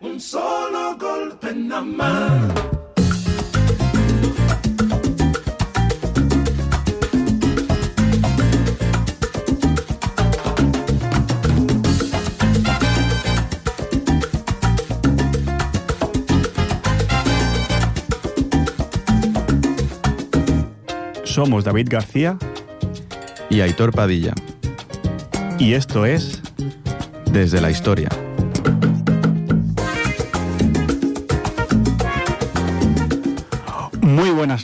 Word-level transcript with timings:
un 0.00 0.20
solo 0.20 0.96
golpe 0.98 1.54
nada 1.54 1.82
más. 1.82 2.52
Somos 21.24 21.64
David 21.64 21.88
García 21.90 22.38
y 23.50 23.60
Aitor 23.60 23.92
Padilla, 23.92 24.32
y 25.58 25.74
esto 25.74 26.06
es 26.06 26.40
desde 27.30 27.60
la 27.60 27.70
historia. 27.70 28.08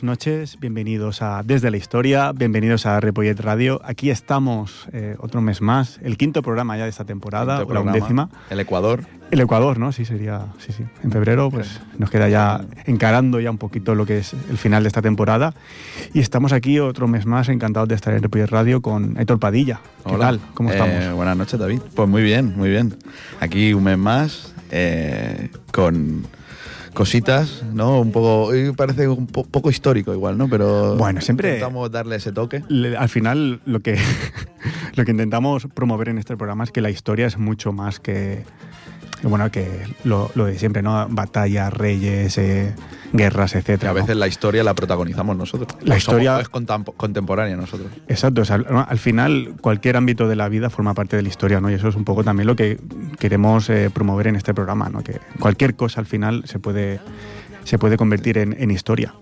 Buenas 0.02 0.18
noches, 0.18 0.58
bienvenidos 0.58 1.22
a 1.22 1.42
Desde 1.44 1.70
la 1.70 1.76
Historia, 1.76 2.32
bienvenidos 2.32 2.86
a 2.86 2.98
Repollet 2.98 3.38
Radio. 3.38 3.80
Aquí 3.84 4.10
estamos 4.10 4.88
eh, 4.92 5.14
otro 5.20 5.40
mes 5.40 5.60
más, 5.62 6.00
el 6.02 6.16
quinto 6.16 6.42
programa 6.42 6.76
ya 6.76 6.82
de 6.84 6.90
esta 6.90 7.04
temporada, 7.04 7.58
o 7.58 7.60
la 7.60 7.66
programa, 7.66 7.92
undécima. 7.92 8.28
El 8.50 8.58
Ecuador. 8.58 9.04
El 9.30 9.40
Ecuador, 9.40 9.78
¿no? 9.78 9.92
Sí, 9.92 10.04
sería, 10.04 10.46
sí, 10.58 10.72
sí. 10.72 10.82
En 11.04 11.12
febrero, 11.12 11.50
pues 11.52 11.80
nos 11.98 12.10
queda 12.10 12.28
ya 12.28 12.64
encarando 12.84 13.38
ya 13.38 13.52
un 13.52 13.58
poquito 13.58 13.94
lo 13.94 14.04
que 14.04 14.18
es 14.18 14.34
el 14.50 14.58
final 14.58 14.82
de 14.82 14.88
esta 14.88 15.02
temporada. 15.02 15.54
Y 16.12 16.18
estamos 16.18 16.52
aquí 16.52 16.80
otro 16.80 17.06
mes 17.06 17.24
más, 17.24 17.48
encantados 17.48 17.88
de 17.88 17.94
estar 17.94 18.12
en 18.12 18.24
Repollet 18.24 18.50
Radio 18.50 18.82
con 18.82 19.16
Héctor 19.20 19.38
Padilla. 19.38 19.80
¿Qué 20.04 20.14
Hola. 20.14 20.26
tal? 20.26 20.40
¿Cómo 20.54 20.70
Eh, 20.70 20.72
estamos? 20.72 21.14
buenas 21.14 21.36
noches, 21.36 21.60
David. 21.60 21.80
Pues 21.94 22.08
muy 22.08 22.22
bien, 22.24 22.56
muy 22.56 22.70
bien. 22.70 22.96
Aquí 23.38 23.72
un 23.72 23.84
mes 23.84 23.98
más 23.98 24.52
eh, 24.72 25.48
con 25.70 26.26
cositas, 26.94 27.62
¿no? 27.72 28.00
Un 28.00 28.12
poco, 28.12 28.50
parece 28.76 29.08
un 29.08 29.26
po- 29.26 29.44
poco 29.44 29.70
histórico 29.70 30.12
igual, 30.12 30.36
¿no? 30.38 30.48
Pero 30.48 30.96
Bueno, 30.96 31.20
siempre- 31.20 31.48
intentamos 31.54 31.90
darle 31.90 32.16
ese 32.16 32.32
toque. 32.32 32.62
Le- 32.68 32.96
al 32.96 33.08
final 33.08 33.60
lo 33.64 33.80
que, 33.80 33.96
lo 34.94 35.04
que 35.04 35.10
intentamos 35.10 35.66
promover 35.74 36.08
en 36.08 36.18
este 36.18 36.36
programa 36.36 36.64
es 36.64 36.70
que 36.70 36.80
la 36.80 36.90
historia 36.90 37.26
es 37.26 37.38
mucho 37.38 37.72
más 37.72 37.98
que, 38.00 38.44
bueno, 39.22 39.50
que 39.50 39.68
lo, 40.04 40.30
lo 40.34 40.46
de 40.46 40.58
siempre, 40.58 40.82
¿no? 40.82 41.06
Batallas, 41.08 41.72
reyes, 41.72 42.36
eh, 42.38 42.74
guerras, 43.12 43.54
etcétera. 43.54 43.90
a 43.90 43.94
¿no? 43.94 44.00
veces 44.00 44.16
la 44.16 44.26
historia 44.26 44.64
la 44.64 44.74
protagonizamos 44.74 45.36
nosotros. 45.36 45.68
La 45.82 45.96
historia- 45.96 46.40
es 46.40 46.48
contemporánea 46.48 47.56
nosotros. 47.56 47.88
Exacto, 48.08 48.42
o 48.42 48.44
sea, 48.44 48.56
al, 48.56 48.66
al 48.88 48.98
final 48.98 49.54
cualquier 49.60 49.96
ámbito 49.96 50.28
de 50.28 50.36
la 50.36 50.48
vida 50.48 50.70
forma 50.70 50.94
parte 50.94 51.16
de 51.16 51.22
la 51.22 51.28
historia, 51.28 51.60
¿no? 51.60 51.70
Y 51.70 51.74
eso 51.74 51.88
es 51.88 51.94
un 51.94 52.04
poco 52.04 52.24
también 52.24 52.46
lo 52.46 52.56
que 52.56 52.78
queremos 53.18 53.68
eh, 53.70 53.90
promover 53.92 54.26
en 54.28 54.36
este 54.36 54.54
programa, 54.54 54.88
¿no? 54.88 55.02
Que 55.02 55.20
cualquier 55.38 55.74
cosa 55.76 56.00
al 56.00 56.06
final 56.06 56.42
se 56.46 56.58
puede, 56.58 57.00
se 57.64 57.78
puede 57.78 57.96
convertir 57.96 58.38
en, 58.38 58.56
en 58.58 58.70
historia. 58.70 59.14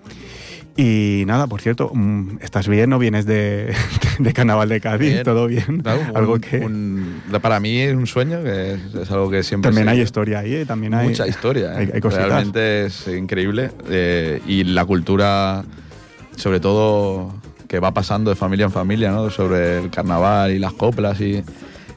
Y 0.83 1.25
nada, 1.27 1.47
por 1.47 1.61
cierto, 1.61 1.91
mm, 1.92 2.39
¿estás 2.41 2.67
bien 2.67 2.91
o 2.95 2.98
vienes 2.98 3.27
de, 3.27 3.75
de 4.19 4.33
Carnaval 4.33 4.69
de 4.70 4.81
Cádiz? 4.81 5.12
Bien. 5.12 5.25
¿Todo 5.25 5.47
bien? 5.47 5.81
Claro, 5.83 6.00
un- 6.11 6.17
algo 6.17 6.39
que... 6.41 6.59
un- 6.59 7.20
para 7.42 7.61
mí 7.61 7.78
es 7.81 7.95
un 7.95 8.06
sueño, 8.06 8.42
que 8.42 8.72
es, 8.75 8.95
es 8.95 9.11
algo 9.11 9.28
que 9.31 9.42
siempre... 9.42 9.69
También 9.70 9.87
se- 9.89 9.91
hay 9.92 10.00
historia 10.00 10.39
ahí, 10.39 10.55
¿eh? 10.55 10.64
También 10.64 10.95
hay... 10.95 11.09
Mucha 11.09 11.27
historia. 11.28 11.72
hay- 11.77 11.87
¿eh? 11.87 11.91
hay 11.95 12.00
cositas. 12.00 12.27
Realmente 12.28 12.87
es 12.87 13.06
increíble. 13.09 13.70
eh, 13.91 14.41
y 14.47 14.64
la 14.64 14.87
cultura, 14.87 15.64
sobre 16.37 16.61
todo, 16.61 17.34
que 17.69 17.78
va 17.78 17.92
pasando 17.92 18.31
de 18.31 18.37
familia 18.37 18.65
en 18.65 18.72
familia, 18.72 19.11
¿no? 19.11 19.28
Sobre 19.28 19.81
el 19.81 19.91
carnaval 19.91 20.50
y 20.53 20.59
las 20.59 20.72
coplas 20.72 21.20
y, 21.20 21.42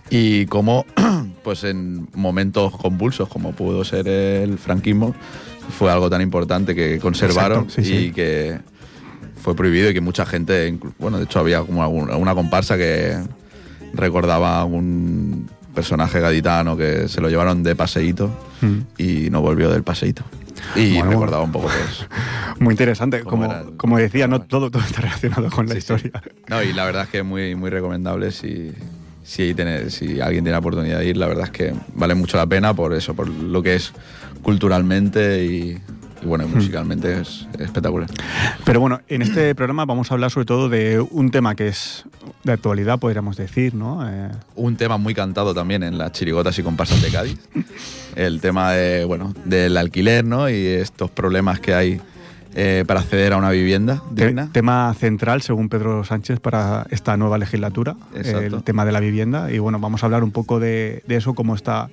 y 0.09 0.45
cómo, 0.47 0.86
pues 1.44 1.64
en 1.64 2.09
momentos 2.16 2.75
convulsos, 2.75 3.30
como 3.30 3.53
pudo 3.53 3.86
ser 3.86 4.09
el 4.09 4.58
franquismo, 4.58 5.16
fue 5.80 5.90
algo 5.90 6.09
tan 6.09 6.22
importante 6.22 6.75
que 6.75 7.00
conservaron 7.00 7.64
Exacto, 7.64 7.81
sí, 7.81 7.94
y 7.94 8.08
sí. 8.08 8.12
que 8.12 8.59
fue 9.44 9.55
prohibido 9.55 9.89
y 9.89 9.94
que 9.94 10.02
mucha 10.02 10.25
gente, 10.25 10.78
bueno, 10.97 11.18
de 11.18 11.25
hecho 11.25 11.40
había 11.40 11.59
como 11.62 11.84
alguna, 11.84 12.16
una 12.16 12.34
comparsa 12.34 12.78
que 12.78 13.18
recordaba 13.94 14.59
a 14.62 14.66
un 14.66 15.50
personaje 15.75 16.19
gaditano 16.19 16.78
que 16.78 17.07
se 17.09 17.19
lo 17.22 17.29
llevaron 17.29 17.62
de 17.63 17.75
paseíto 17.75 18.29
Mm. 18.62 18.79
y 18.97 19.29
no 19.29 19.41
volvió 19.41 19.69
del 19.69 19.84
paseíto. 19.84 20.23
Y 20.75 20.94
Bueno, 20.94 21.09
recordaba 21.12 21.44
un 21.44 21.51
poco 21.51 21.68
pues. 21.68 22.07
Muy 22.59 22.73
interesante. 22.73 23.19
¿Cómo 23.23 23.31
Como, 23.44 23.45
era 23.53 23.63
como 23.75 23.97
decía, 23.97 24.28
no 24.29 24.40
todo, 24.41 24.72
todo 24.72 24.81
está 24.81 25.01
relacionado 25.01 25.50
con 25.50 25.66
la 25.68 25.73
sí. 25.73 25.79
historia. 25.79 26.12
No, 26.47 26.63
y 26.63 26.72
la 26.72 26.85
verdad 26.85 27.03
es 27.03 27.09
que 27.09 27.18
es 27.18 27.25
muy, 27.25 27.56
muy 27.56 27.69
recomendable 27.69 28.31
si, 28.31 28.72
si, 29.23 29.53
tiene- 29.53 29.89
si 29.89 30.22
alguien 30.22 30.45
tiene 30.45 30.51
la 30.51 30.59
oportunidad 30.59 31.00
de 31.00 31.07
ir, 31.07 31.18
la 31.18 31.28
verdad 31.28 31.45
es 31.45 31.50
que 31.51 31.73
vale 31.95 32.16
mucho 32.16 32.38
la 32.38 32.45
pena 32.47 32.73
por 32.73 32.94
eso, 32.94 33.13
por 33.13 33.28
lo 33.28 33.62
que 33.62 33.75
es 33.75 33.91
culturalmente 34.44 35.44
y, 35.44 35.78
y 36.23 36.28
bueno, 36.28 36.47
musicalmente 36.47 37.19
es 37.22 37.47
espectacular. 37.59 38.09
Pero 38.63 38.79
bueno, 38.79 39.01
en 39.07 39.22
este 39.22 39.53
programa 39.56 39.85
vamos 39.85 40.11
a 40.11 40.13
hablar 40.13 40.31
sobre 40.31 40.45
todo 40.45 40.69
de 40.69 41.00
un 41.00 41.31
tema 41.31 41.56
que 41.56 41.67
es 41.67 42.06
de 42.44 42.51
actualidad, 42.53 43.00
podríamos 43.00 43.35
decir, 43.38 43.75
¿no? 43.75 44.07
Eh, 44.07 44.29
Un 44.56 44.75
tema 44.75 44.97
muy 44.97 45.13
cantado 45.13 45.53
también 45.53 45.83
en 45.83 45.97
las 45.97 46.12
chirigotas 46.12 46.57
y 46.59 46.63
comparsas 46.63 47.01
de 47.01 47.09
Cádiz. 47.09 47.39
El 48.16 48.41
tema 48.41 48.72
de, 48.73 49.06
bueno, 49.06 49.33
del 49.45 49.75
alquiler, 49.78 50.23
¿no? 50.23 50.50
Y 50.50 50.66
estos 50.66 51.09
problemas 51.12 51.59
que 51.59 51.73
hay 51.73 52.01
eh, 52.56 52.83
para 52.88 53.00
acceder 53.00 53.33
a 53.33 53.38
una 53.38 53.50
vivienda 53.50 54.03
digna. 54.12 54.50
tema 54.51 54.94
central, 54.94 55.41
según 55.41 55.69
Pedro 55.69 56.03
Sánchez, 56.03 56.39
para 56.39 56.85
esta 56.91 57.17
nueva 57.17 57.38
legislatura, 57.39 57.95
Exacto. 58.16 58.57
el 58.57 58.63
tema 58.63 58.85
de 58.85 58.91
la 58.91 59.00
vivienda. 59.00 59.51
Y 59.51 59.57
bueno, 59.57 59.79
vamos 59.79 60.03
a 60.03 60.06
hablar 60.06 60.23
un 60.23 60.31
poco 60.31 60.59
de, 60.59 61.03
de 61.07 61.16
eso, 61.16 61.33
cómo 61.33 61.56
está 61.56 61.89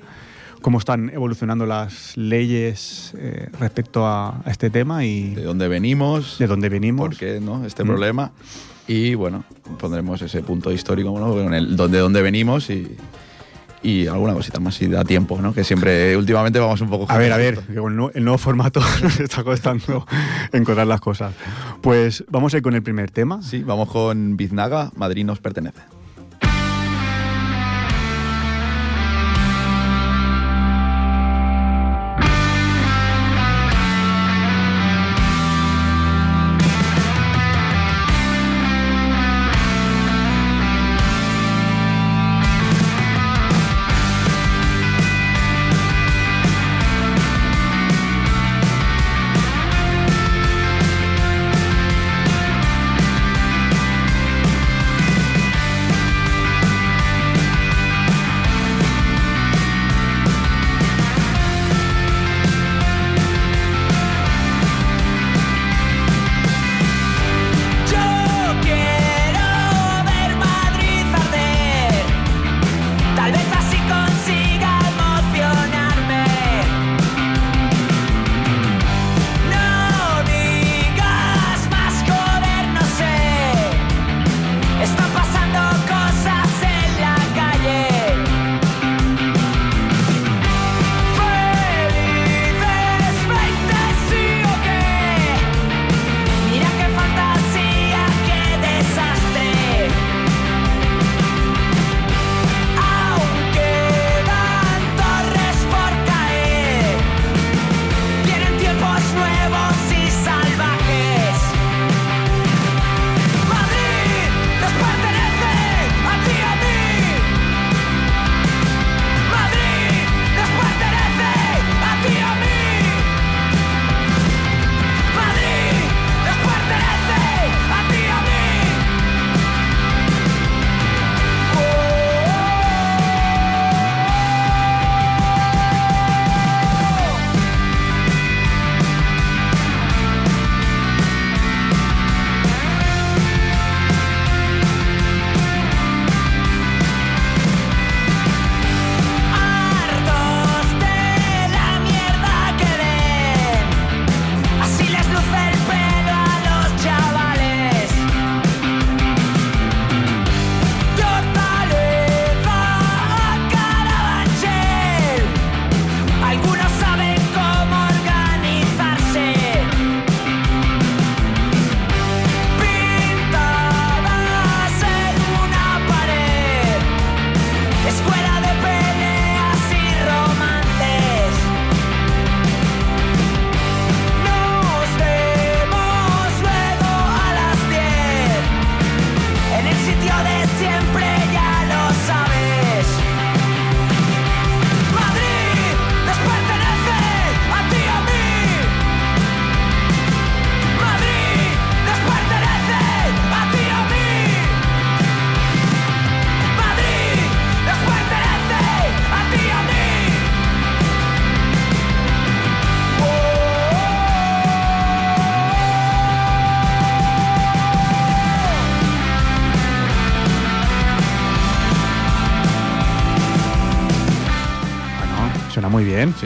cómo 0.60 0.78
están 0.78 1.10
evolucionando 1.10 1.66
las 1.66 2.16
leyes 2.16 3.12
eh, 3.18 3.48
respecto 3.58 4.06
a, 4.06 4.40
a 4.44 4.50
este 4.50 4.70
tema 4.70 5.04
y 5.04 5.34
de 5.34 5.42
dónde 5.44 5.68
venimos, 5.68 6.38
de 6.38 6.46
dónde 6.46 6.68
venimos. 6.68 7.08
por 7.08 7.16
qué 7.16 7.40
¿no? 7.40 7.64
este 7.66 7.84
Mm. 7.84 7.86
problema. 7.86 8.32
Y 8.86 9.14
bueno, 9.14 9.44
pondremos 9.78 10.20
ese 10.22 10.42
punto 10.42 10.72
histórico, 10.72 11.18
¿no? 11.18 11.30
Con 11.32 11.54
el 11.54 11.76
dónde, 11.76 11.98
dónde 11.98 12.22
venimos 12.22 12.70
y, 12.70 12.96
y 13.82 14.08
alguna 14.08 14.34
cosita 14.34 14.58
más 14.58 14.74
si 14.74 14.88
da 14.88 15.04
tiempo, 15.04 15.40
¿no? 15.40 15.54
Que 15.54 15.62
siempre, 15.62 16.16
últimamente 16.16 16.58
vamos 16.58 16.80
un 16.80 16.90
poco... 16.90 17.06
A 17.08 17.16
ver, 17.16 17.32
a 17.32 17.36
ver, 17.36 17.58
que 17.60 17.74
con 17.76 17.92
el, 17.92 17.96
nu- 17.96 18.10
el 18.12 18.24
nuevo 18.24 18.38
formato 18.38 18.80
nos 19.02 19.20
está 19.20 19.44
costando 19.44 20.06
encontrar 20.52 20.86
las 20.88 21.00
cosas. 21.00 21.34
Pues 21.80 22.24
vamos 22.28 22.52
a 22.52 22.56
ir 22.56 22.62
con 22.64 22.74
el 22.74 22.82
primer 22.82 23.10
tema. 23.12 23.40
Sí, 23.42 23.62
vamos 23.62 23.88
con 23.90 24.36
Biznaga, 24.36 24.90
Madrid 24.96 25.24
nos 25.24 25.38
pertenece. 25.38 25.80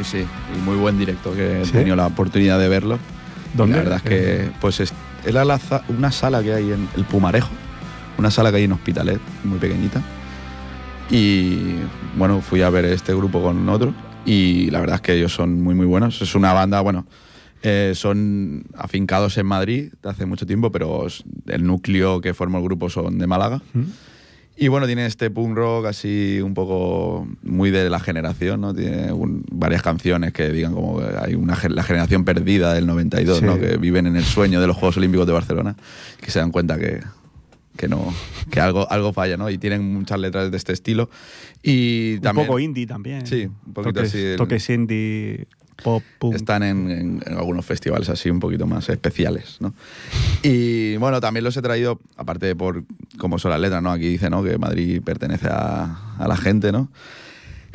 Sí, 0.05 0.19
sí, 0.23 0.27
y 0.55 0.61
muy 0.61 0.77
buen 0.77 0.99
directo, 0.99 1.33
que 1.35 1.63
he 1.63 1.65
¿Sí? 1.65 1.73
tenido 1.73 1.97
la 1.97 2.07
oportunidad 2.07 2.59
de 2.59 2.69
verlo. 2.69 2.99
¿Dónde? 3.55 3.77
La 3.77 3.83
verdad 3.83 4.01
es 4.03 4.03
que, 4.03 4.51
pues, 4.61 4.81
es, 4.81 4.93
era 5.25 5.45
la 5.45 5.59
una 5.89 6.13
sala 6.13 6.43
que 6.43 6.53
hay 6.53 6.73
en 6.73 6.89
el 6.97 7.05
Pumarejo, 7.05 7.51
una 8.19 8.31
sala 8.31 8.51
que 8.51 8.59
hay 8.59 8.65
en 8.65 8.73
Hospitalet, 8.73 9.21
muy 9.45 9.59
pequeñita. 9.59 10.03
Y 11.11 11.77
bueno, 12.17 12.41
fui 12.41 12.63
a 12.63 12.71
ver 12.71 12.85
este 12.87 13.15
grupo 13.15 13.43
con 13.43 13.69
otro 13.69 13.95
y 14.25 14.71
la 14.71 14.81
verdad 14.81 14.97
es 14.97 15.01
que 15.03 15.15
ellos 15.15 15.35
son 15.35 15.63
muy, 15.63 15.75
muy 15.75 15.87
buenos. 15.87 16.21
Es 16.23 16.35
una 16.35 16.53
banda, 16.53 16.81
bueno, 16.81 17.07
eh, 17.63 17.93
son 17.95 18.65
afincados 18.77 19.37
en 19.39 19.47
Madrid 19.47 19.93
de 20.03 20.11
hace 20.11 20.27
mucho 20.27 20.47
tiempo, 20.47 20.71
pero 20.71 21.07
el 21.47 21.65
núcleo 21.67 22.21
que 22.21 22.35
forma 22.35 22.59
el 22.59 22.65
grupo 22.65 22.89
son 22.91 23.19
de 23.19 23.27
Málaga. 23.27 23.61
¿Mm? 23.73 23.83
Y 24.57 24.69
bueno, 24.69 24.87
tiene 24.87 25.05
este 25.07 25.31
punk 25.31 25.57
rock 25.57 25.87
así 25.87 26.41
un 26.41 26.55
poco 26.55 27.27
muy 27.43 27.71
de 27.73 27.91
la 27.91 27.99
generación, 27.99 28.61
¿no? 28.61 28.73
Tiene 28.73 29.13
un- 29.13 29.45
varias 29.51 29.83
canciones 29.83 30.33
que 30.33 30.49
digan 30.51 30.73
como 30.75 30.99
que 31.01 31.07
hay 31.21 31.35
una 31.35 31.59
la 31.69 31.83
generación 31.83 32.25
perdida 32.25 32.73
del 32.73 32.87
92, 32.87 33.39
Sí. 33.41 33.45
¿no? 33.45 33.59
Que 33.59 33.77
viven 33.79 34.07
en 34.07 34.15
el 34.17 34.25
sueño 34.25 34.61
de 34.61 34.69
los 34.69 34.77
Juegos 34.77 34.97
Olímpicos 34.97 35.27
de 35.27 35.33
Barcelona, 35.33 35.75
que 36.21 36.31
se 36.31 36.39
dan 36.39 36.53
cuenta 36.53 36.79
que, 36.79 37.01
que 37.77 37.89
no, 37.89 38.15
que 38.51 38.61
algo, 38.61 38.89
algo 38.93 39.13
falla, 39.13 39.37
¿no? 39.37 39.51
Y 39.51 39.59
tienen 39.59 39.93
muchas 39.93 40.21
letras 40.21 40.49
de 40.53 40.57
este 40.57 40.73
estilo. 40.73 41.11
Y 41.61 42.19
también 42.21 42.43
un 42.43 42.47
poco 42.47 42.61
indie 42.61 42.87
también. 42.87 43.27
Sí, 43.27 43.47
un 43.67 43.73
poquito 43.73 43.95
toques, 43.95 44.09
así 44.11 44.19
el- 44.23 44.37
Toques 44.37 44.71
indie, 44.71 45.49
pop, 45.83 46.03
punk. 46.19 46.35
están 46.35 46.63
en, 46.63 46.91
en- 46.91 47.23
en 47.27 47.33
algunos 47.37 47.65
festivales 47.65 48.09
así 48.09 48.31
un 48.31 48.41
poquito 48.41 48.67
más 48.67 48.89
especiales, 48.89 49.57
¿no? 49.61 49.75
Y 50.43 50.97
bueno, 50.99 51.21
también 51.21 51.45
los 51.45 51.57
he 51.57 51.63
traído, 51.63 52.01
aparte 52.17 52.47
de 52.47 52.57
por 52.57 52.85
cómo 53.19 53.39
son 53.39 53.51
las 53.51 53.61
letras, 53.61 53.83
¿no? 53.83 53.91
Aquí 53.93 54.09
dice, 54.09 54.31
¿no? 54.31 54.43
Que 54.43 54.59
Madrid 54.59 55.03
pertenece 55.05 55.49
a, 55.51 56.17
a 56.19 56.29
la 56.29 56.37
gente, 56.37 56.71
¿no? 56.73 56.91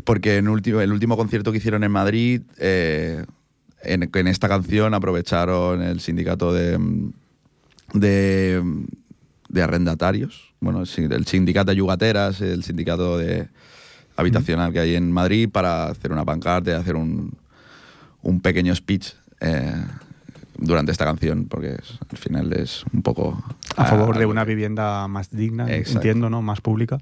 Porque 0.05 0.37
en 0.37 0.47
último, 0.47 0.79
el 0.81 0.91
último 0.91 1.17
concierto 1.17 1.51
que 1.51 1.57
hicieron 1.57 1.83
en 1.83 1.91
Madrid, 1.91 2.41
eh, 2.57 3.25
en, 3.83 4.09
en 4.13 4.27
esta 4.27 4.47
canción 4.47 4.93
aprovecharon 4.93 5.81
el 5.81 5.99
sindicato 5.99 6.53
de, 6.53 6.77
de, 7.93 8.63
de 9.49 9.61
arrendatarios, 9.61 10.53
bueno, 10.59 10.81
el 10.81 11.25
sindicato 11.25 11.71
de 11.71 11.75
yugateras, 11.77 12.41
el 12.41 12.63
sindicato 12.63 13.17
de 13.17 13.47
habitacional 14.15 14.73
que 14.73 14.79
hay 14.79 14.95
en 14.95 15.11
Madrid 15.11 15.49
para 15.49 15.85
hacer 15.87 16.11
una 16.11 16.25
pancarta 16.25 16.77
hacer 16.77 16.95
un, 16.97 17.33
un 18.21 18.41
pequeño 18.41 18.73
speech 18.75 19.13
eh, 19.41 19.73
durante 20.57 20.91
esta 20.91 21.05
canción, 21.05 21.45
porque 21.45 21.75
es- 21.75 21.99
al 22.11 22.17
final 22.17 22.53
es 22.53 22.83
un 22.93 23.01
poco... 23.01 23.41
a 23.77 23.85
favor 23.85 24.15
de 24.15 24.21
algo 24.21 24.31
una 24.31 24.43
vivienda 24.43 25.07
más 25.07 25.29
digna, 25.31 25.69
Exacto. 25.73 25.99
entiendo, 25.99 26.29
¿no? 26.29 26.41
Más 26.41 26.61
pública. 26.61 26.99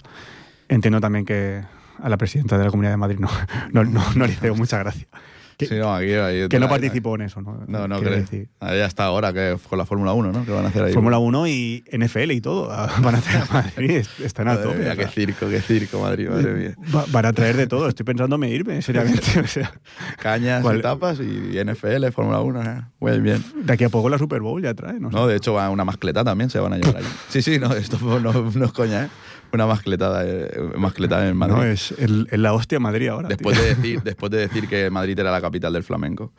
Entiendo 0.69 0.99
también 1.01 1.25
que 1.25 1.63
a 2.01 2.09
la 2.09 2.17
presidenta 2.17 2.57
de 2.57 2.65
la 2.65 2.69
Comunidad 2.69 2.91
de 2.91 2.97
Madrid 2.97 3.19
no, 3.19 3.29
no, 3.71 3.83
no, 3.83 4.03
no 4.15 4.25
le 4.27 4.33
mucha 4.55 4.77
gracia. 4.77 5.07
Que, 5.57 5.65
Sí, 5.65 5.73
no, 5.73 5.91
aquí- 5.95 6.13
ahí- 6.13 6.47
que 6.49 6.59
no 6.59 6.67
ahí- 6.67 6.69
participó 6.69 7.15
en 7.15 7.21
eso, 7.21 7.41
¿no? 7.41 7.63
No, 7.67 7.87
no 7.87 7.99
creo. 7.99 8.23
Ahí 8.59 8.79
hasta 8.79 9.05
ahora, 9.05 9.33
que 9.33 9.57
con 9.67 9.79
la 9.79 9.87
Fórmula 9.87 10.13
1, 10.13 10.31
¿no? 10.31 10.45
Que 10.45 10.51
van 10.51 10.65
a 10.65 10.67
hacer 10.67 10.83
ahí. 10.83 10.93
Fórmula 10.93 11.17
1 11.17 11.47
y 11.47 11.83
NFL 11.91 12.31
y 12.33 12.41
todo. 12.41 12.67
Van 13.01 13.15
a 13.15 13.21
traer 13.21 13.41
a 13.49 13.53
Madrid, 13.53 14.05
están 14.23 14.47
a 14.49 14.51
Madre 14.51 14.63
tope. 14.65 14.77
mía, 14.77 14.95
qué 14.95 15.07
circo, 15.07 15.49
qué 15.49 15.59
circo, 15.61 15.99
Madrid, 15.99 16.29
madre 16.29 16.53
mía. 16.53 16.75
Va- 16.95 17.05
Van 17.11 17.25
a 17.25 17.33
traer 17.33 17.57
de 17.57 17.65
todo. 17.65 17.87
Estoy 17.89 18.05
pensando 18.05 18.35
en 18.35 18.43
irme, 18.43 18.81
seriamente. 18.83 19.39
O 19.39 19.47
sea, 19.47 19.71
Cañas, 20.19 20.61
¿Cuál? 20.61 20.77
etapas 20.77 21.19
y 21.19 21.57
NFL, 21.63 22.11
Fórmula 22.11 22.39
1, 22.41 22.61
¿eh? 22.63 22.81
muy 22.99 23.19
bien. 23.19 23.43
de 23.55 23.73
aquí 23.73 23.83
a 23.83 23.89
poco 23.89 24.09
la 24.09 24.19
Super 24.19 24.41
Bowl 24.41 24.61
ya 24.61 24.75
trae, 24.75 24.99
no. 24.99 25.09
No, 25.09 25.25
de 25.25 25.37
hecho, 25.37 25.53
va 25.53 25.71
una 25.71 25.85
mascleta 25.85 26.23
también 26.23 26.51
se 26.51 26.59
van 26.59 26.73
a 26.73 26.77
llevar 26.77 26.97
allí. 26.97 27.07
Sí, 27.29 27.41
sí, 27.41 27.57
no, 27.57 27.73
esto 27.73 27.97
no, 28.19 28.31
no 28.51 28.65
es 28.65 28.71
coña, 28.73 29.05
¿eh? 29.05 29.09
Una 29.53 29.65
mascletada, 29.65 30.23
eh, 30.25 30.49
mascletada 30.75 31.27
en 31.27 31.37
Madrid. 31.37 31.55
No, 31.55 31.63
es, 31.63 31.91
el- 31.97 32.27
la 32.31 32.53
hostia 32.53 32.79
Madrid 32.79 33.07
ahora. 33.07 33.29
Después 33.29 33.57
tío. 33.57 33.65
de, 33.65 33.75
decir, 33.75 34.01
después 34.03 34.31
de 34.31 34.39
decir 34.39 34.67
que 34.67 34.89
Madrid 34.89 35.17
era 35.17 35.31
la 35.31 35.41
capital 35.41 35.73
del 35.73 35.83
flamenco. 35.83 36.33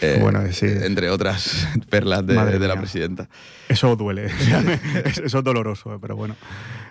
Eh, 0.00 0.18
Bueno, 0.20 0.40
sí. 0.52 0.66
Entre 0.66 1.10
otras 1.10 1.66
perlas 1.90 2.26
de, 2.26 2.58
de 2.58 2.68
la 2.68 2.76
presidenta. 2.76 3.28
Eso 3.68 3.96
duele. 3.96 4.26
Eso 5.04 5.38
es 5.38 5.44
doloroso, 5.44 5.94
eh, 5.94 5.98
pero 6.00 6.16
bueno. 6.16 6.36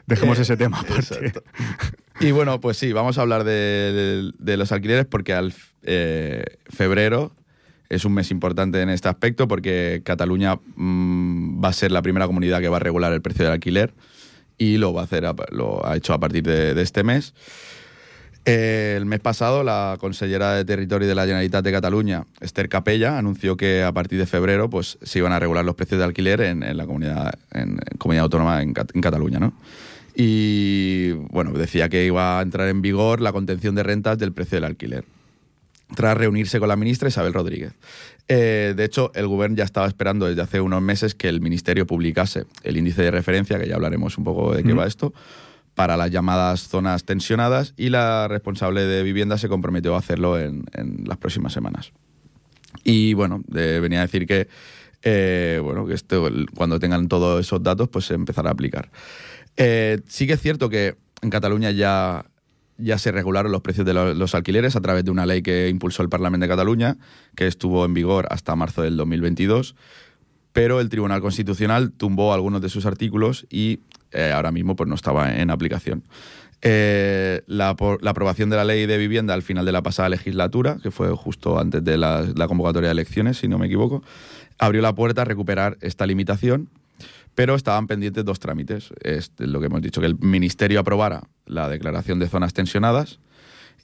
Dejemos 0.07 0.39
ese 0.39 0.55
tema 0.57 0.79
aparte. 0.79 1.33
Y 2.19 2.31
bueno, 2.31 2.59
pues 2.61 2.77
sí, 2.77 2.93
vamos 2.93 3.17
a 3.17 3.21
hablar 3.21 3.43
de, 3.43 4.31
de 4.39 4.57
los 4.57 4.71
alquileres 4.71 5.05
porque 5.05 5.33
al 5.33 5.53
eh, 5.83 6.43
febrero 6.69 7.33
es 7.89 8.05
un 8.05 8.13
mes 8.13 8.31
importante 8.31 8.81
en 8.81 8.89
este 8.89 9.07
aspecto 9.09 9.47
porque 9.47 10.01
Cataluña 10.03 10.59
mm, 10.75 11.63
va 11.63 11.69
a 11.69 11.73
ser 11.73 11.91
la 11.91 12.01
primera 12.01 12.25
comunidad 12.25 12.59
que 12.61 12.69
va 12.69 12.77
a 12.77 12.79
regular 12.79 13.11
el 13.13 13.21
precio 13.21 13.43
del 13.45 13.53
alquiler 13.53 13.93
y 14.57 14.77
lo 14.77 14.93
va 14.93 15.01
a 15.01 15.03
hacer, 15.05 15.23
lo 15.51 15.85
ha 15.85 15.95
hecho 15.95 16.13
a 16.13 16.19
partir 16.19 16.43
de, 16.43 16.79
este 16.81 17.03
mes. 17.03 17.33
Eh, 18.45 18.95
el 18.95 19.05
mes 19.05 19.19
pasado, 19.19 19.63
la 19.63 19.97
consellera 19.99 20.53
de 20.53 20.63
Territorio 20.63 21.07
de 21.07 21.15
la 21.15 21.23
Generalitat 21.23 21.63
de 21.65 21.71
Cataluña, 21.71 22.25
Esther 22.39 22.69
Capella, 22.69 23.17
anunció 23.17 23.57
que 23.57 23.83
a 23.83 23.91
partir 23.91 24.17
de 24.19 24.25
febrero 24.25 24.69
pues, 24.69 24.97
se 25.01 25.19
iban 25.19 25.33
a 25.33 25.39
regular 25.39 25.65
los 25.65 25.75
precios 25.75 25.99
de 25.99 26.05
alquiler 26.05 26.41
en, 26.41 26.77
la 26.77 26.85
comunidad, 26.85 27.37
en, 27.51 27.77
comunidad 27.97 28.23
autónoma 28.23 28.61
en, 28.61 28.73
en 28.93 29.01
Cataluña. 29.01 29.39
¿no? 29.39 29.53
Y 30.19 31.11
bueno, 31.11 31.51
decía 31.51 31.89
que 31.89 32.03
iba 32.05 32.39
a 32.39 32.41
entrar 32.41 32.67
en 32.69 32.81
vigor 32.81 33.21
la 33.21 33.31
contención 33.31 33.75
de 33.75 33.83
rentas 33.83 34.17
del 34.17 34.33
precio 34.33 34.55
del 34.55 34.63
alquiler, 34.63 35.05
tras 35.95 36.17
reunirse 36.17 36.59
con 36.59 36.69
la 36.69 36.75
ministra 36.75 37.07
Isabel 37.07 37.33
Rodríguez. 37.33 37.73
Eh, 38.27 38.73
de 38.75 38.83
hecho, 38.83 39.11
el 39.15 39.27
gobierno 39.27 39.57
ya 39.57 39.63
estaba 39.63 39.87
esperando 39.87 40.25
desde 40.25 40.41
hace 40.41 40.59
unos 40.59 40.81
meses 40.81 41.15
que 41.15 41.29
el 41.29 41.39
ministerio 41.39 41.87
publicase 41.87 42.45
el 42.63 42.77
índice 42.77 43.01
de 43.01 43.11
referencia, 43.11 43.59
que 43.59 43.67
ya 43.67 43.75
hablaremos 43.75 44.17
un 44.17 44.23
poco 44.23 44.53
de 44.53 44.63
qué 44.63 44.73
va 44.73 44.85
esto, 44.85 45.13
para 45.75 45.95
las 45.95 46.11
llamadas 46.11 46.67
zonas 46.67 47.05
tensionadas 47.05 47.73
y 47.77 47.89
la 47.89 48.27
responsable 48.27 48.81
de 48.81 49.03
vivienda 49.03 49.37
se 49.37 49.47
comprometió 49.47 49.95
a 49.95 49.99
hacerlo 49.99 50.39
en, 50.39 50.65
en 50.73 51.05
las 51.05 51.17
próximas 51.17 51.53
semanas. 51.53 51.93
Y 52.83 53.13
bueno, 53.13 53.43
venía 53.47 53.99
a 53.99 54.03
decir 54.03 54.25
que, 54.25 54.47
eh, 55.03 55.59
bueno, 55.63 55.85
que 55.85 55.93
esto, 55.93 56.29
cuando 56.55 56.79
tengan 56.79 57.07
todos 57.07 57.45
esos 57.45 57.61
datos, 57.61 57.89
pues 57.89 58.05
se 58.05 58.13
empezará 58.13 58.49
a 58.49 58.53
aplicar. 58.53 58.89
Eh, 59.55 59.99
sí 60.07 60.27
que 60.27 60.33
es 60.33 60.41
cierto 60.41 60.69
que 60.69 60.95
en 61.21 61.29
Cataluña 61.29 61.71
ya, 61.71 62.25
ya 62.77 62.97
se 62.97 63.11
regularon 63.11 63.51
los 63.51 63.61
precios 63.61 63.85
de 63.85 63.93
lo- 63.93 64.13
los 64.13 64.35
alquileres 64.35 64.75
a 64.75 64.81
través 64.81 65.03
de 65.05 65.11
una 65.11 65.25
ley 65.25 65.41
que 65.41 65.69
impulsó 65.69 66.03
el 66.03 66.09
Parlamento 66.09 66.43
de 66.45 66.49
Cataluña, 66.49 66.97
que 67.35 67.47
estuvo 67.47 67.85
en 67.85 67.93
vigor 67.93 68.27
hasta 68.29 68.55
marzo 68.55 68.81
del 68.83 68.97
2022, 68.97 69.75
pero 70.53 70.79
el 70.79 70.89
Tribunal 70.89 71.21
Constitucional 71.21 71.91
tumbó 71.91 72.33
algunos 72.33 72.61
de 72.61 72.69
sus 72.69 72.85
artículos 72.85 73.45
y 73.49 73.79
eh, 74.11 74.31
ahora 74.33 74.51
mismo 74.51 74.75
pues, 74.75 74.87
no 74.89 74.95
estaba 74.95 75.35
en 75.37 75.49
aplicación. 75.51 76.03
Eh, 76.63 77.41
la, 77.45 77.69
aprobación 77.69 78.49
de 78.49 78.55
la 78.55 78.63
ley 78.65 78.87
de 78.87 78.97
vivienda 78.97 79.35
al 79.35 79.43
final 79.43 79.65
de 79.65 79.71
la 79.71 79.83
pasada 79.83 80.09
legislatura, 80.09 80.77
que 80.81 80.89
fue 80.89 81.09
justo 81.15 81.59
antes 81.59 81.83
de 81.83 81.97
la 81.97 82.47
convocatoria 82.47 82.87
de 82.89 82.93
elecciones, 82.93 83.37
si 83.37 83.47
no 83.47 83.59
me 83.59 83.67
equivoco, 83.67 84.03
abrió 84.57 84.81
la 84.81 84.95
puerta 84.95 85.21
a 85.21 85.25
recuperar 85.25 85.77
esta 85.81 86.07
limitación, 86.07 86.69
pero 87.37 87.53
estaban 87.53 87.85
pendientes 87.85 88.25
dos 88.25 88.39
trámites. 88.39 88.89
Es 88.99 89.31
lo 89.37 89.59
que 89.59 89.67
hemos 89.67 89.83
dicho, 89.83 90.01
que 90.01 90.07
el 90.07 90.17
Ministerio 90.17 90.79
aprobara 90.79 91.21
la 91.45 91.69
declaración 91.69 92.17
de 92.17 92.27
zonas 92.27 92.51
tensionadas 92.51 93.19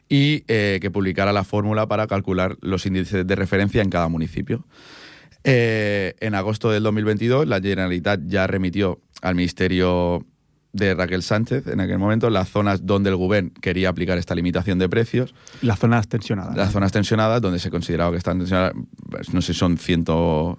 y 0.10 0.44
eh, 0.48 0.80
que 0.82 0.90
publicara 0.90 1.32
la 1.34 1.44
fórmula 1.44 1.86
para 1.86 2.08
calcular 2.08 2.58
los 2.62 2.88
índices 2.88 3.28
de 3.28 3.36
referencia 3.36 3.84
en 3.84 3.92
cada 3.92 4.08
municipio. 4.08 4.66
Eh, 5.44 6.16
en 6.20 6.34
agosto 6.34 6.72
del 6.72 6.82
2022, 6.82 7.48
la 7.48 7.62
Generalitat 7.62 8.22
ya 8.26 8.48
remitió 8.48 9.02
al 9.22 9.36
Ministerio 9.36 10.26
de 10.72 10.96
Raquel 10.96 11.22
Sánchez, 11.22 11.68
en 11.68 11.80
aquel 11.80 12.00
momento, 12.00 12.32
las 12.32 12.50
zonas 12.50 12.88
donde 12.88 13.12
el 13.12 13.18
Gobierno 13.18 13.52
quería 13.62 13.90
aplicar 13.90 14.18
esta 14.18 14.34
limitación 14.34 14.80
de 14.80 14.90
precios, 14.90 15.36
Las 15.62 15.78
zonas 15.78 16.08
tensionadas. 16.08 16.58
las 16.58 16.72
zonas 16.72 16.92
tensionadas, 16.92 17.40
donde 17.40 17.60
se 17.60 17.70
consideraba 17.70 18.10
que 18.10 18.18
están 18.18 18.40
tensionadas, 18.40 18.74
pues, 19.12 19.32
no 19.32 19.44
sé 19.44 19.54
si 19.54 19.60
son 19.60 19.78
ciento 19.78 20.58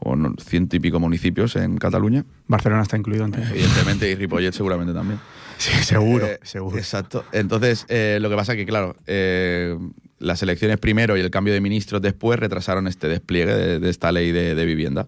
o 0.00 0.16
ciento 0.42 0.76
y 0.76 0.80
pico 0.80 0.98
municipios 0.98 1.56
en 1.56 1.76
Cataluña, 1.78 2.24
Barcelona 2.46 2.82
está 2.82 2.96
incluido 2.96 3.24
en 3.24 3.34
evidentemente, 3.34 4.10
y 4.10 4.14
Ripollet 4.14 4.52
seguramente 4.52 4.92
también. 4.92 5.20
Sí, 5.60 5.72
seguro, 5.84 6.24
Eh, 6.24 6.40
seguro. 6.42 6.78
Exacto. 6.78 7.22
Entonces, 7.32 7.84
eh, 7.90 8.16
lo 8.22 8.30
que 8.30 8.36
pasa 8.36 8.52
es 8.52 8.56
que, 8.56 8.64
claro, 8.64 8.96
eh, 9.06 9.76
las 10.18 10.42
elecciones 10.42 10.78
primero 10.78 11.18
y 11.18 11.20
el 11.20 11.30
cambio 11.30 11.52
de 11.52 11.60
ministros 11.60 12.00
después 12.00 12.38
retrasaron 12.38 12.86
este 12.86 13.08
despliegue 13.08 13.54
de, 13.54 13.78
de 13.78 13.90
esta 13.90 14.10
ley 14.10 14.32
de, 14.32 14.54
de 14.54 14.64
vivienda. 14.64 15.06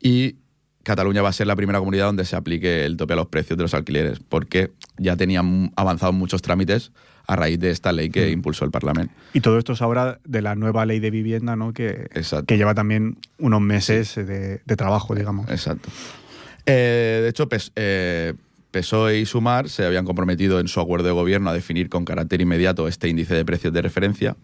Y 0.00 0.38
Cataluña 0.82 1.22
va 1.22 1.28
a 1.28 1.32
ser 1.32 1.46
la 1.46 1.54
primera 1.54 1.78
comunidad 1.78 2.06
donde 2.06 2.24
se 2.24 2.34
aplique 2.34 2.84
el 2.84 2.96
tope 2.96 3.12
a 3.12 3.16
los 3.16 3.28
precios 3.28 3.56
de 3.56 3.62
los 3.62 3.74
alquileres, 3.74 4.18
porque 4.28 4.72
ya 4.98 5.16
tenían 5.16 5.72
avanzado 5.76 6.12
muchos 6.12 6.42
trámites 6.42 6.90
a 7.26 7.36
raíz 7.36 7.58
de 7.58 7.70
esta 7.70 7.92
ley 7.92 8.10
que 8.10 8.26
Mm. 8.26 8.32
impulsó 8.32 8.64
el 8.64 8.70
Parlamento. 8.70 9.12
Y 9.32 9.40
todo 9.40 9.58
esto 9.58 9.72
es 9.72 9.82
ahora 9.82 10.18
de 10.24 10.42
la 10.42 10.54
nueva 10.54 10.86
ley 10.86 11.00
de 11.00 11.10
vivienda, 11.10 11.56
¿no? 11.56 11.72
Que, 11.72 12.08
Exacto. 12.14 12.46
que 12.46 12.56
lleva 12.56 12.74
también 12.74 13.18
unos 13.38 13.60
meses 13.60 14.14
de, 14.14 14.60
de 14.64 14.76
trabajo, 14.76 15.14
digamos. 15.14 15.50
Exacto. 15.50 15.88
Eh, 16.66 17.20
de 17.22 17.28
hecho, 17.28 17.48
eh, 17.76 18.34
PSOE 18.70 19.18
y 19.20 19.26
Sumar 19.26 19.68
se 19.68 19.84
habían 19.86 20.04
comprometido 20.04 20.60
en 20.60 20.68
su 20.68 20.80
acuerdo 20.80 21.06
de 21.06 21.12
gobierno 21.12 21.50
a 21.50 21.54
definir 21.54 21.88
con 21.88 22.04
carácter 22.04 22.40
inmediato 22.40 22.88
este 22.88 23.08
índice 23.08 23.34
de 23.34 23.44
precios 23.44 23.72
de 23.72 23.82
referencia 23.82 24.36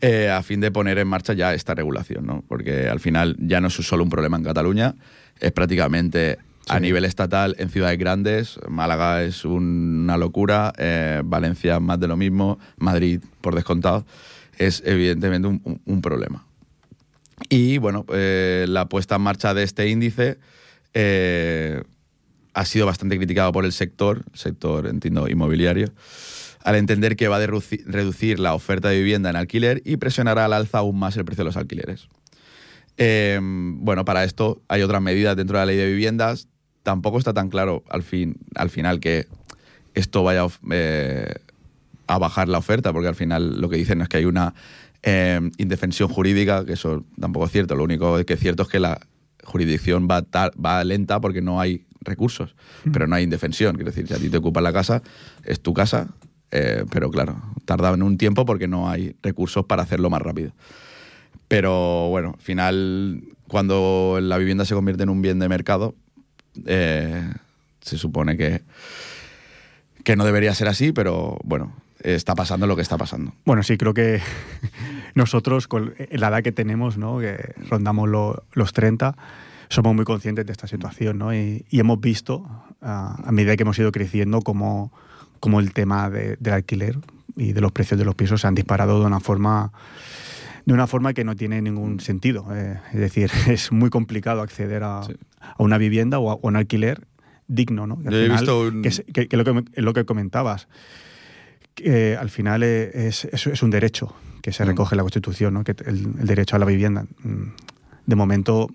eh, 0.00 0.30
a 0.30 0.42
fin 0.44 0.60
de 0.60 0.70
poner 0.70 0.98
en 0.98 1.08
marcha 1.08 1.32
ya 1.32 1.52
esta 1.54 1.74
regulación, 1.74 2.24
¿no? 2.24 2.44
Porque 2.46 2.88
al 2.88 3.00
final 3.00 3.36
ya 3.40 3.60
no 3.60 3.66
es 3.66 3.74
solo 3.74 4.04
un 4.04 4.10
problema 4.10 4.36
en 4.36 4.44
Cataluña, 4.44 4.94
es 5.40 5.50
prácticamente 5.50 6.38
a 6.68 6.80
nivel 6.80 7.04
estatal 7.04 7.54
en 7.58 7.70
ciudades 7.70 7.98
grandes. 7.98 8.58
Málaga 8.68 9.22
es 9.22 9.44
una 9.44 10.16
locura, 10.16 10.72
eh, 10.78 11.22
Valencia 11.24 11.80
más 11.80 12.00
de 12.00 12.08
lo 12.08 12.16
mismo, 12.16 12.58
Madrid 12.76 13.20
por 13.40 13.54
descontado. 13.54 14.04
es 14.56 14.82
evidentemente 14.84 15.48
un, 15.48 16.02
problema. 16.02 16.44
Y 17.48 17.78
bueno, 17.78 18.04
eh, 18.12 18.66
la 18.68 18.88
puesta 18.88 19.16
en 19.16 19.22
marcha 19.22 19.54
de 19.54 19.62
este 19.62 19.88
índice 19.88 20.38
eh, 20.94 21.82
ha 22.54 22.64
sido 22.64 22.86
bastante 22.86 23.16
criticado 23.16 23.52
por 23.52 23.64
el 23.64 23.72
sector, 23.72 24.24
sector, 24.34 24.88
entiendo, 24.88 25.28
inmobiliario, 25.28 25.92
al 26.64 26.74
entender 26.74 27.14
que 27.14 27.28
va 27.28 27.36
a 27.36 27.46
reducir 27.46 28.40
la 28.40 28.54
oferta 28.54 28.88
de 28.88 28.98
vivienda 28.98 29.30
en 29.30 29.36
alquiler 29.36 29.80
y 29.84 29.96
presionará 29.96 30.44
al 30.44 30.52
alza 30.52 30.78
aún 30.78 30.98
más 30.98 31.16
el 31.16 31.24
precio 31.24 31.44
de 31.44 31.50
los 31.50 31.56
alquileres. 31.56 32.08
Eh, 32.96 33.38
bueno, 33.40 34.04
para 34.04 34.24
esto 34.24 34.60
hay 34.68 34.82
otras 34.82 35.00
medidas 35.00 35.36
dentro 35.36 35.56
de 35.56 35.62
la 35.62 35.66
ley 35.66 35.76
de 35.76 35.86
viviendas. 35.86 36.48
Tampoco 36.88 37.18
está 37.18 37.34
tan 37.34 37.50
claro 37.50 37.84
al, 37.90 38.02
fin, 38.02 38.36
al 38.54 38.70
final 38.70 38.98
que 38.98 39.26
esto 39.92 40.22
vaya 40.22 40.46
eh, 40.70 41.34
a 42.06 42.16
bajar 42.16 42.48
la 42.48 42.56
oferta, 42.56 42.94
porque 42.94 43.08
al 43.08 43.14
final 43.14 43.60
lo 43.60 43.68
que 43.68 43.76
dicen 43.76 44.00
es 44.00 44.08
que 44.08 44.16
hay 44.16 44.24
una 44.24 44.54
eh, 45.02 45.38
indefensión 45.58 46.08
jurídica, 46.08 46.64
que 46.64 46.72
eso 46.72 47.04
tampoco 47.20 47.44
es 47.44 47.52
cierto. 47.52 47.74
Lo 47.76 47.84
único 47.84 48.24
que 48.24 48.32
es 48.32 48.40
cierto 48.40 48.62
es 48.62 48.70
que 48.70 48.80
la 48.80 48.98
jurisdicción 49.44 50.08
va, 50.10 50.22
tar- 50.22 50.52
va 50.56 50.82
lenta 50.82 51.20
porque 51.20 51.42
no 51.42 51.60
hay 51.60 51.84
recursos, 52.00 52.54
pero 52.90 53.06
no 53.06 53.16
hay 53.16 53.24
indefensión. 53.24 53.74
Quiero 53.76 53.90
decir, 53.90 54.08
si 54.08 54.14
a 54.14 54.16
ti 54.16 54.30
te 54.30 54.38
ocupa 54.38 54.62
la 54.62 54.72
casa, 54.72 55.02
es 55.44 55.60
tu 55.60 55.74
casa, 55.74 56.08
eh, 56.52 56.84
pero 56.90 57.10
claro, 57.10 57.36
tarda 57.66 57.92
en 57.92 58.02
un 58.02 58.16
tiempo 58.16 58.46
porque 58.46 58.66
no 58.66 58.88
hay 58.88 59.14
recursos 59.22 59.66
para 59.66 59.82
hacerlo 59.82 60.08
más 60.08 60.22
rápido. 60.22 60.52
Pero 61.48 62.08
bueno, 62.08 62.34
al 62.36 62.40
final, 62.42 63.22
cuando 63.46 64.18
la 64.22 64.38
vivienda 64.38 64.64
se 64.64 64.74
convierte 64.74 65.02
en 65.02 65.10
un 65.10 65.20
bien 65.20 65.38
de 65.38 65.48
mercado, 65.50 65.94
eh, 66.66 67.30
se 67.80 67.98
supone 67.98 68.36
que, 68.36 68.62
que 70.04 70.16
no 70.16 70.24
debería 70.24 70.54
ser 70.54 70.68
así, 70.68 70.92
pero 70.92 71.38
bueno, 71.44 71.72
está 72.00 72.34
pasando 72.34 72.66
lo 72.66 72.76
que 72.76 72.82
está 72.82 72.96
pasando. 72.98 73.32
Bueno, 73.44 73.62
sí, 73.62 73.76
creo 73.76 73.94
que 73.94 74.20
nosotros, 75.14 75.68
con 75.68 75.94
la 76.10 76.28
edad 76.28 76.42
que 76.42 76.52
tenemos, 76.52 76.96
¿no? 76.98 77.18
que 77.18 77.54
rondamos 77.70 78.08
lo- 78.08 78.42
los 78.52 78.72
30, 78.72 79.16
somos 79.68 79.94
muy 79.94 80.04
conscientes 80.04 80.46
de 80.46 80.52
esta 80.52 80.66
situación 80.66 81.18
¿no? 81.18 81.34
y, 81.34 81.64
y 81.70 81.80
hemos 81.80 82.00
visto, 82.00 82.48
a 82.80 83.30
medida 83.32 83.56
que 83.56 83.62
hemos 83.64 83.78
ido 83.78 83.92
creciendo, 83.92 84.40
cómo, 84.40 84.92
cómo 85.40 85.60
el 85.60 85.72
tema 85.72 86.08
de- 86.10 86.36
del 86.40 86.54
alquiler 86.54 86.98
y 87.36 87.52
de 87.52 87.60
los 87.60 87.72
precios 87.72 87.98
de 87.98 88.04
los 88.04 88.14
pisos 88.14 88.40
se 88.40 88.46
han 88.46 88.54
disparado 88.54 89.00
de 89.00 89.06
una 89.06 89.20
forma 89.20 89.72
de 90.64 90.74
una 90.74 90.86
forma 90.86 91.14
que 91.14 91.24
no 91.24 91.34
tiene 91.34 91.62
ningún 91.62 91.98
sentido. 91.98 92.46
eh, 92.54 92.78
es 92.92 93.00
decir, 93.00 93.30
es 93.48 93.72
muy 93.72 93.88
complicado 93.88 94.42
acceder 94.42 94.82
a, 94.84 95.02
Sí. 95.02 95.14
A 95.40 95.62
una 95.62 95.78
vivienda 95.78 96.18
o 96.18 96.30
a, 96.30 96.38
un 96.42 96.56
alquiler 96.56 97.06
digno, 97.46 97.86
¿no? 97.86 98.00
Que 98.02 98.08
al 98.08 98.14
Yo 98.14 98.20
he 98.20 98.24
final- 98.24 98.38
visto 98.40 98.60
un- 98.60 98.82
que 98.82 98.88
es, 98.88 99.04
que- 99.12 99.28
que 99.28 99.36
lo 99.36 99.44
que 99.44 99.64
es 99.74 99.82
lo 99.84 99.92
que 99.94 100.04
comentabas. 100.04 100.68
Que, 101.74 102.16
al 102.16 102.28
final 102.30 102.62
eh, 102.64 102.90
es, 103.08 103.24
es, 103.26 103.46
es 103.46 103.62
un 103.62 103.70
derecho 103.70 104.14
que 104.42 104.52
se 104.52 104.64
Mm. 104.64 104.68
recoge 104.68 104.94
en 104.94 104.98
la 104.98 105.02
Constitución, 105.04 105.54
¿no? 105.54 105.64
que 105.64 105.72
el, 105.86 106.08
el 106.20 106.26
derecho 106.26 106.56
a 106.56 106.58
la 106.58 106.64
vivienda. 106.66 107.04
Mm, 107.22 107.50
De 108.06 108.16
momento 108.16 108.68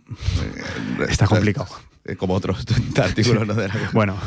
está 1.09 1.25
complicado. 1.27 1.67
Eh, 2.05 2.15
Como 2.15 2.33
otros 2.33 2.65
artículos 2.97 3.47
¿no? 3.47 3.53
de 3.55 3.67
la 3.67 3.75
Bueno. 3.93 4.17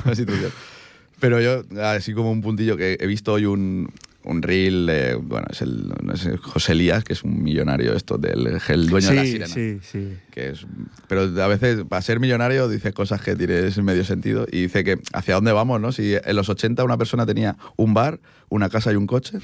Pero 1.20 1.40
yo, 1.40 1.62
así 1.82 2.12
como 2.12 2.30
un 2.30 2.42
puntillo 2.42 2.76
que 2.76 2.98
he 3.00 3.06
visto 3.06 3.32
hoy 3.32 3.46
un, 3.46 3.90
un 4.26 4.42
reel, 4.42 5.18
bueno, 5.22 5.46
es 5.50 5.62
el, 5.62 5.88
no 6.02 6.16
sé, 6.16 6.36
José 6.36 6.72
Elías, 6.72 7.04
que 7.04 7.12
es 7.12 7.22
un 7.24 7.42
millonario 7.42 7.94
esto, 7.94 8.18
del 8.18 8.60
el 8.68 8.88
dueño 8.88 9.08
de 9.10 9.14
la 9.14 9.22
Sí, 9.24 9.30
sirena. 9.32 9.46
sí, 9.54 9.78
sí. 9.82 10.16
que 10.30 10.50
es 10.50 10.66
pero 11.08 11.22
a 11.42 11.46
veces 11.46 11.84
para 11.88 12.02
ser 12.02 12.20
millonario 12.20 12.68
dices 12.68 12.92
cosas 12.92 13.20
que 13.22 13.36
tienes 13.36 13.78
medio 13.78 14.04
sentido 14.04 14.46
y 14.50 14.62
dice 14.62 14.84
que 14.84 14.98
hacia 15.12 15.34
dónde 15.36 15.52
vamos 15.52 15.80
no 15.80 15.92
si 15.92 16.14
en 16.14 16.36
los 16.36 16.48
80 16.48 16.82
una 16.84 16.98
persona 16.98 17.24
tenía 17.24 17.56
un 17.76 17.94
bar 17.94 18.20
una 18.48 18.68
casa 18.68 18.92
y 18.92 18.96
un 18.96 19.06
coche 19.06 19.38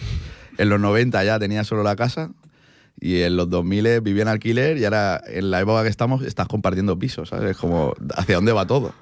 en 0.59 0.69
los 0.69 0.81
90 0.81 1.23
ya 1.25 1.39
tenía 1.39 1.65
solo 1.65 1.83
la 1.83 1.97
casa 1.97 2.31
y 3.01 3.23
en 3.23 3.37
los 3.37 3.49
2000 3.49 4.01
vivía 4.03 4.23
en 4.23 4.29
alquiler 4.29 4.77
y 4.79 4.85
ahora 4.85 5.23
en 5.27 5.51
la 5.51 5.61
época 5.61 5.83
que 5.83 5.89
estamos 5.89 6.23
estás 6.25 6.47
compartiendo 6.49 6.99
pisos 6.99 7.29
¿sabes? 7.31 7.53
es 7.53 7.57
como 7.57 7.95
hacia 8.17 8.35
dónde 8.37 8.53
va 8.53 8.67
todo 8.67 8.93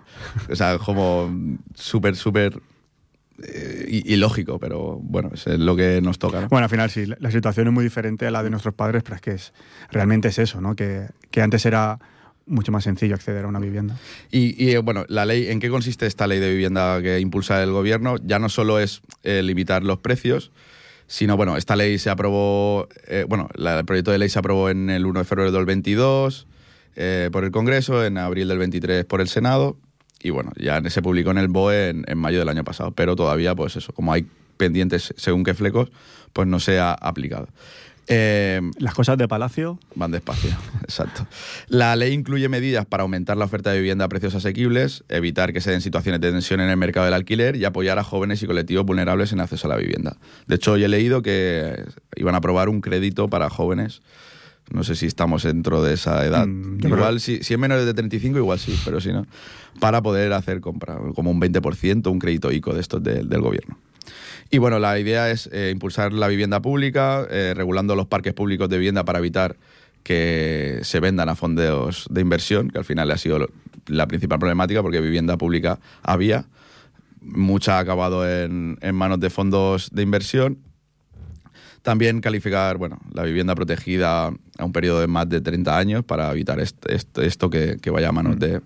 o 0.50 0.54
sea 0.56 0.74
es 0.74 0.80
como 0.80 1.30
súper 1.74 2.14
súper 2.16 2.60
eh, 3.42 3.86
i- 3.88 4.14
ilógico 4.14 4.58
pero 4.58 4.98
bueno 5.02 5.30
es 5.34 5.46
lo 5.46 5.74
que 5.76 6.00
nos 6.02 6.18
toca 6.18 6.40
¿no? 6.42 6.48
Bueno, 6.48 6.64
al 6.64 6.70
final 6.70 6.90
sí, 6.90 7.06
la- 7.18 7.30
situación 7.30 7.66
es 7.68 7.72
muy 7.72 7.84
diferente 7.84 8.26
a 8.26 8.30
la 8.30 8.42
de 8.42 8.50
nuestros 8.50 8.74
padres, 8.74 9.02
pero 9.02 9.16
es 9.16 9.22
que 9.22 9.30
es, 9.32 9.52
realmente 9.90 10.28
es 10.28 10.38
eso, 10.38 10.60
¿no? 10.60 10.74
Que, 10.76 11.06
que 11.30 11.40
antes 11.42 11.64
era 11.66 11.98
mucho 12.46 12.72
más 12.72 12.82
sencillo 12.84 13.14
acceder 13.14 13.44
a 13.44 13.48
una 13.48 13.60
vivienda. 13.60 13.96
Y, 14.32 14.62
y, 14.62 14.70
eh, 14.72 14.78
bueno, 14.78 15.04
la 15.08 15.24
ley, 15.24 15.46
¿en 15.48 15.60
qué 15.60 15.68
consiste 15.70 16.06
esta 16.06 16.26
ley 16.26 16.40
de 16.40 16.50
vivienda 16.50 17.00
que 17.00 17.20
impulsa 17.20 17.62
el 17.62 17.70
gobierno? 17.70 18.16
Ya 18.24 18.40
no 18.40 18.48
solo 18.48 18.80
es 18.80 19.02
eh, 19.22 19.42
limitar 19.42 19.84
los 19.84 19.98
precios, 19.98 20.50
sino, 21.06 21.36
bueno, 21.36 21.56
esta 21.56 21.76
ley 21.76 21.98
se 21.98 22.10
aprobó, 22.10 22.88
eh, 23.06 23.24
bueno, 23.28 23.48
la- 23.54 23.78
el 23.78 23.84
proyecto 23.84 24.10
de 24.10 24.18
ley 24.18 24.28
se 24.28 24.38
aprobó 24.40 24.68
en 24.68 24.90
el 24.90 25.06
1 25.06 25.20
de 25.20 25.24
febrero 25.24 25.52
del 25.52 25.64
22 25.64 26.48
eh, 26.96 27.28
por 27.30 27.44
el 27.44 27.52
Congreso, 27.52 28.04
en 28.04 28.18
abril 28.18 28.48
del 28.48 28.58
23 28.58 29.04
por 29.04 29.20
el 29.20 29.28
Senado, 29.28 29.78
y 30.22 30.30
bueno, 30.30 30.52
ya 30.56 30.80
se 30.90 31.02
publicó 31.02 31.30
en 31.30 31.38
el 31.38 31.48
BOE 31.48 31.90
en, 31.90 32.04
en 32.06 32.18
mayo 32.18 32.38
del 32.38 32.48
año 32.48 32.64
pasado, 32.64 32.92
pero 32.92 33.16
todavía, 33.16 33.54
pues 33.54 33.76
eso, 33.76 33.92
como 33.92 34.12
hay 34.12 34.26
pendientes 34.56 35.14
según 35.16 35.44
qué 35.44 35.54
flecos, 35.54 35.90
pues 36.32 36.46
no 36.46 36.60
se 36.60 36.78
ha 36.78 36.92
aplicado. 36.92 37.48
Eh, 38.12 38.60
Las 38.78 38.94
cosas 38.94 39.16
de 39.18 39.28
Palacio, 39.28 39.78
Van 39.94 40.10
despacio, 40.10 40.50
exacto. 40.82 41.28
La 41.68 41.94
ley 41.94 42.12
incluye 42.12 42.48
medidas 42.48 42.84
para 42.84 43.02
aumentar 43.02 43.36
la 43.36 43.44
oferta 43.44 43.70
de 43.70 43.78
vivienda 43.78 44.04
a 44.04 44.08
precios 44.08 44.34
asequibles, 44.34 45.04
evitar 45.08 45.52
que 45.52 45.60
se 45.60 45.70
den 45.70 45.80
situaciones 45.80 46.20
de 46.20 46.32
tensión 46.32 46.60
en 46.60 46.70
el 46.70 46.76
mercado 46.76 47.04
del 47.04 47.14
alquiler 47.14 47.54
y 47.54 47.64
apoyar 47.64 48.00
a 48.00 48.04
jóvenes 48.04 48.42
y 48.42 48.46
colectivos 48.46 48.84
vulnerables 48.84 49.32
en 49.32 49.38
acceso 49.38 49.68
a 49.68 49.70
la 49.70 49.76
vivienda. 49.76 50.16
De 50.48 50.56
hecho, 50.56 50.72
hoy 50.72 50.82
he 50.82 50.88
leído 50.88 51.22
que 51.22 51.84
iban 52.16 52.34
a 52.34 52.38
aprobar 52.38 52.68
un 52.68 52.80
crédito 52.80 53.28
para 53.28 53.48
jóvenes. 53.48 54.02
No 54.70 54.84
sé 54.84 54.94
si 54.94 55.06
estamos 55.06 55.42
dentro 55.42 55.82
de 55.82 55.94
esa 55.94 56.24
edad. 56.24 56.46
Mm, 56.46 56.78
igual, 56.86 57.20
si, 57.20 57.34
es 57.40 57.58
menores 57.58 57.86
de 57.86 57.94
35, 57.94 58.38
igual 58.38 58.58
sí, 58.58 58.78
pero 58.84 59.00
si 59.00 59.12
no, 59.12 59.26
para 59.80 60.00
poder 60.02 60.32
hacer 60.32 60.60
compra, 60.60 60.98
como 61.14 61.30
un 61.30 61.40
20%, 61.40 62.10
un 62.10 62.18
crédito 62.18 62.52
ICO 62.52 62.72
de 62.74 62.80
estos 62.80 63.02
del- 63.02 63.28
del 63.28 63.40
gobierno. 63.40 63.78
Y 64.50 64.58
bueno, 64.58 64.78
la 64.78 64.98
idea 64.98 65.30
es 65.30 65.48
eh, 65.52 65.70
impulsar 65.72 66.12
la 66.12 66.26
vivienda 66.28 66.60
pública, 66.60 67.26
eh, 67.30 67.52
regulando 67.56 67.94
los 67.96 68.06
parques 68.06 68.32
públicos 68.34 68.68
de 68.68 68.78
vivienda 68.78 69.04
para 69.04 69.18
evitar 69.18 69.56
que 70.02 70.80
se 70.82 70.98
vendan 71.00 71.28
a 71.28 71.34
fondos 71.36 72.06
de 72.10 72.20
inversión, 72.20 72.70
que 72.70 72.78
al 72.78 72.84
final 72.84 73.10
ha 73.10 73.18
sido 73.18 73.48
la 73.86 74.06
principal 74.08 74.38
problemática, 74.38 74.82
porque 74.82 75.00
vivienda 75.00 75.36
pública 75.36 75.78
había, 76.02 76.46
mucha 77.20 77.76
ha 77.76 77.80
acabado 77.80 78.28
en, 78.28 78.78
en 78.80 78.94
manos 78.94 79.20
de 79.20 79.30
fondos 79.30 79.90
de 79.92 80.02
inversión. 80.02 80.58
También 81.82 82.20
calificar 82.20 82.76
bueno, 82.76 82.98
la 83.12 83.22
vivienda 83.22 83.54
protegida 83.54 84.26
a 84.58 84.64
un 84.64 84.72
periodo 84.72 85.00
de 85.00 85.06
más 85.06 85.28
de 85.28 85.40
30 85.40 85.76
años 85.78 86.04
para 86.04 86.30
evitar 86.32 86.60
est- 86.60 86.84
est- 86.90 87.18
esto 87.18 87.48
que, 87.50 87.78
que 87.80 87.90
vaya 87.90 88.08
a 88.10 88.12
manos 88.12 88.38
de, 88.38 88.60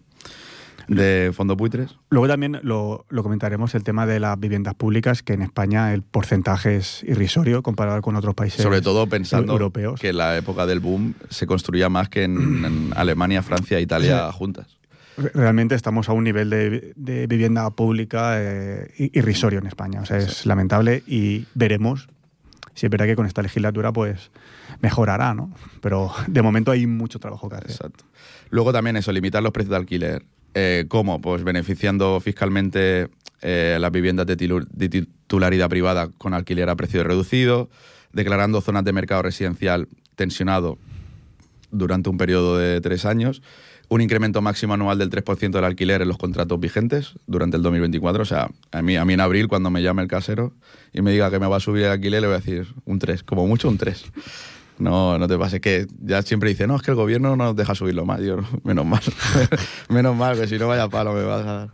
de 0.88 1.30
fondos 1.32 1.56
buitres. 1.56 1.96
Luego 2.10 2.26
también 2.28 2.58
lo, 2.62 3.06
lo 3.08 3.22
comentaremos 3.22 3.74
el 3.74 3.84
tema 3.84 4.04
de 4.06 4.18
las 4.20 4.38
viviendas 4.38 4.74
públicas, 4.74 5.22
que 5.22 5.32
en 5.34 5.42
España 5.42 5.94
el 5.94 6.02
porcentaje 6.02 6.76
es 6.76 7.04
irrisorio 7.04 7.62
comparado 7.62 8.02
con 8.02 8.16
otros 8.16 8.34
países 8.34 8.62
Sobre 8.62 8.82
todo 8.82 9.06
pensando 9.06 9.52
europeos. 9.52 10.00
que 10.00 10.08
en 10.10 10.18
la 10.18 10.36
época 10.36 10.66
del 10.66 10.80
boom 10.80 11.14
se 11.30 11.46
construía 11.46 11.88
más 11.88 12.08
que 12.08 12.24
en, 12.24 12.64
en 12.64 12.90
Alemania, 12.96 13.42
Francia 13.42 13.78
e 13.78 13.82
Italia 13.82 14.30
juntas. 14.32 14.76
Realmente 15.16 15.76
estamos 15.76 16.08
a 16.08 16.12
un 16.12 16.24
nivel 16.24 16.50
de, 16.50 16.92
de 16.96 17.26
vivienda 17.28 17.70
pública 17.70 18.34
eh, 18.42 18.90
irrisorio 19.12 19.60
en 19.60 19.68
España. 19.68 20.00
O 20.00 20.04
sea, 20.04 20.18
es 20.18 20.44
lamentable 20.44 21.04
y 21.06 21.46
veremos 21.54 22.08
si 22.74 22.86
es 22.86 22.90
verdad 22.90 23.06
que 23.06 23.16
con 23.16 23.26
esta 23.26 23.42
legislatura 23.42 23.92
pues 23.92 24.30
mejorará, 24.80 25.34
¿no? 25.34 25.52
Pero 25.80 26.12
de 26.26 26.42
momento 26.42 26.70
hay 26.70 26.86
mucho 26.86 27.18
trabajo 27.18 27.48
que 27.48 27.56
hacer. 27.56 27.70
Exacto. 27.70 28.04
Luego 28.50 28.72
también 28.72 28.96
eso, 28.96 29.12
limitar 29.12 29.42
los 29.42 29.52
precios 29.52 29.70
de 29.70 29.76
alquiler. 29.76 30.24
Eh, 30.54 30.84
¿Cómo? 30.88 31.20
Pues 31.20 31.42
beneficiando 31.42 32.20
fiscalmente 32.20 33.08
eh, 33.42 33.76
las 33.80 33.90
viviendas 33.90 34.26
de, 34.26 34.36
de 34.36 34.88
titularidad 34.88 35.68
privada 35.68 36.08
con 36.18 36.34
alquiler 36.34 36.68
a 36.70 36.76
precio 36.76 37.02
reducido, 37.02 37.68
declarando 38.12 38.60
zonas 38.60 38.84
de 38.84 38.92
mercado 38.92 39.22
residencial 39.22 39.88
tensionado 40.14 40.78
durante 41.70 42.08
un 42.08 42.16
periodo 42.16 42.56
de 42.56 42.80
tres 42.80 43.04
años, 43.04 43.42
un 43.94 44.00
incremento 44.00 44.42
máximo 44.42 44.74
anual 44.74 44.98
del 44.98 45.08
3% 45.08 45.52
del 45.52 45.64
alquiler 45.64 46.02
en 46.02 46.08
los 46.08 46.18
contratos 46.18 46.58
vigentes 46.58 47.14
durante 47.28 47.56
el 47.56 47.62
2024. 47.62 48.22
O 48.22 48.26
sea, 48.26 48.50
a 48.72 48.82
mí, 48.82 48.96
a 48.96 49.04
mí 49.04 49.14
en 49.14 49.20
abril, 49.20 49.46
cuando 49.46 49.70
me 49.70 49.82
llame 49.82 50.02
el 50.02 50.08
casero 50.08 50.52
y 50.92 51.00
me 51.00 51.12
diga 51.12 51.30
que 51.30 51.38
me 51.38 51.46
va 51.46 51.58
a 51.58 51.60
subir 51.60 51.84
el 51.84 51.92
alquiler, 51.92 52.20
le 52.20 52.26
voy 52.26 52.34
a 52.34 52.40
decir 52.40 52.66
un 52.86 52.98
3, 52.98 53.22
como 53.22 53.46
mucho 53.46 53.68
un 53.68 53.78
3. 53.78 54.04
No, 54.78 55.16
no 55.16 55.28
te 55.28 55.38
pases, 55.38 55.60
que 55.60 55.86
ya 56.00 56.22
siempre 56.22 56.48
dice, 56.48 56.66
no, 56.66 56.74
es 56.74 56.82
que 56.82 56.90
el 56.90 56.96
gobierno 56.96 57.36
no 57.36 57.44
nos 57.44 57.54
deja 57.54 57.76
subirlo 57.76 58.04
más. 58.04 58.20
Yo, 58.20 58.38
menos 58.64 58.84
mal, 58.84 59.02
menos 59.88 60.16
mal, 60.16 60.36
que 60.40 60.48
si 60.48 60.58
no 60.58 60.66
vaya 60.66 60.88
palo 60.88 61.12
me 61.12 61.22
vas 61.22 61.46
a 61.46 61.52
dar. 61.52 61.68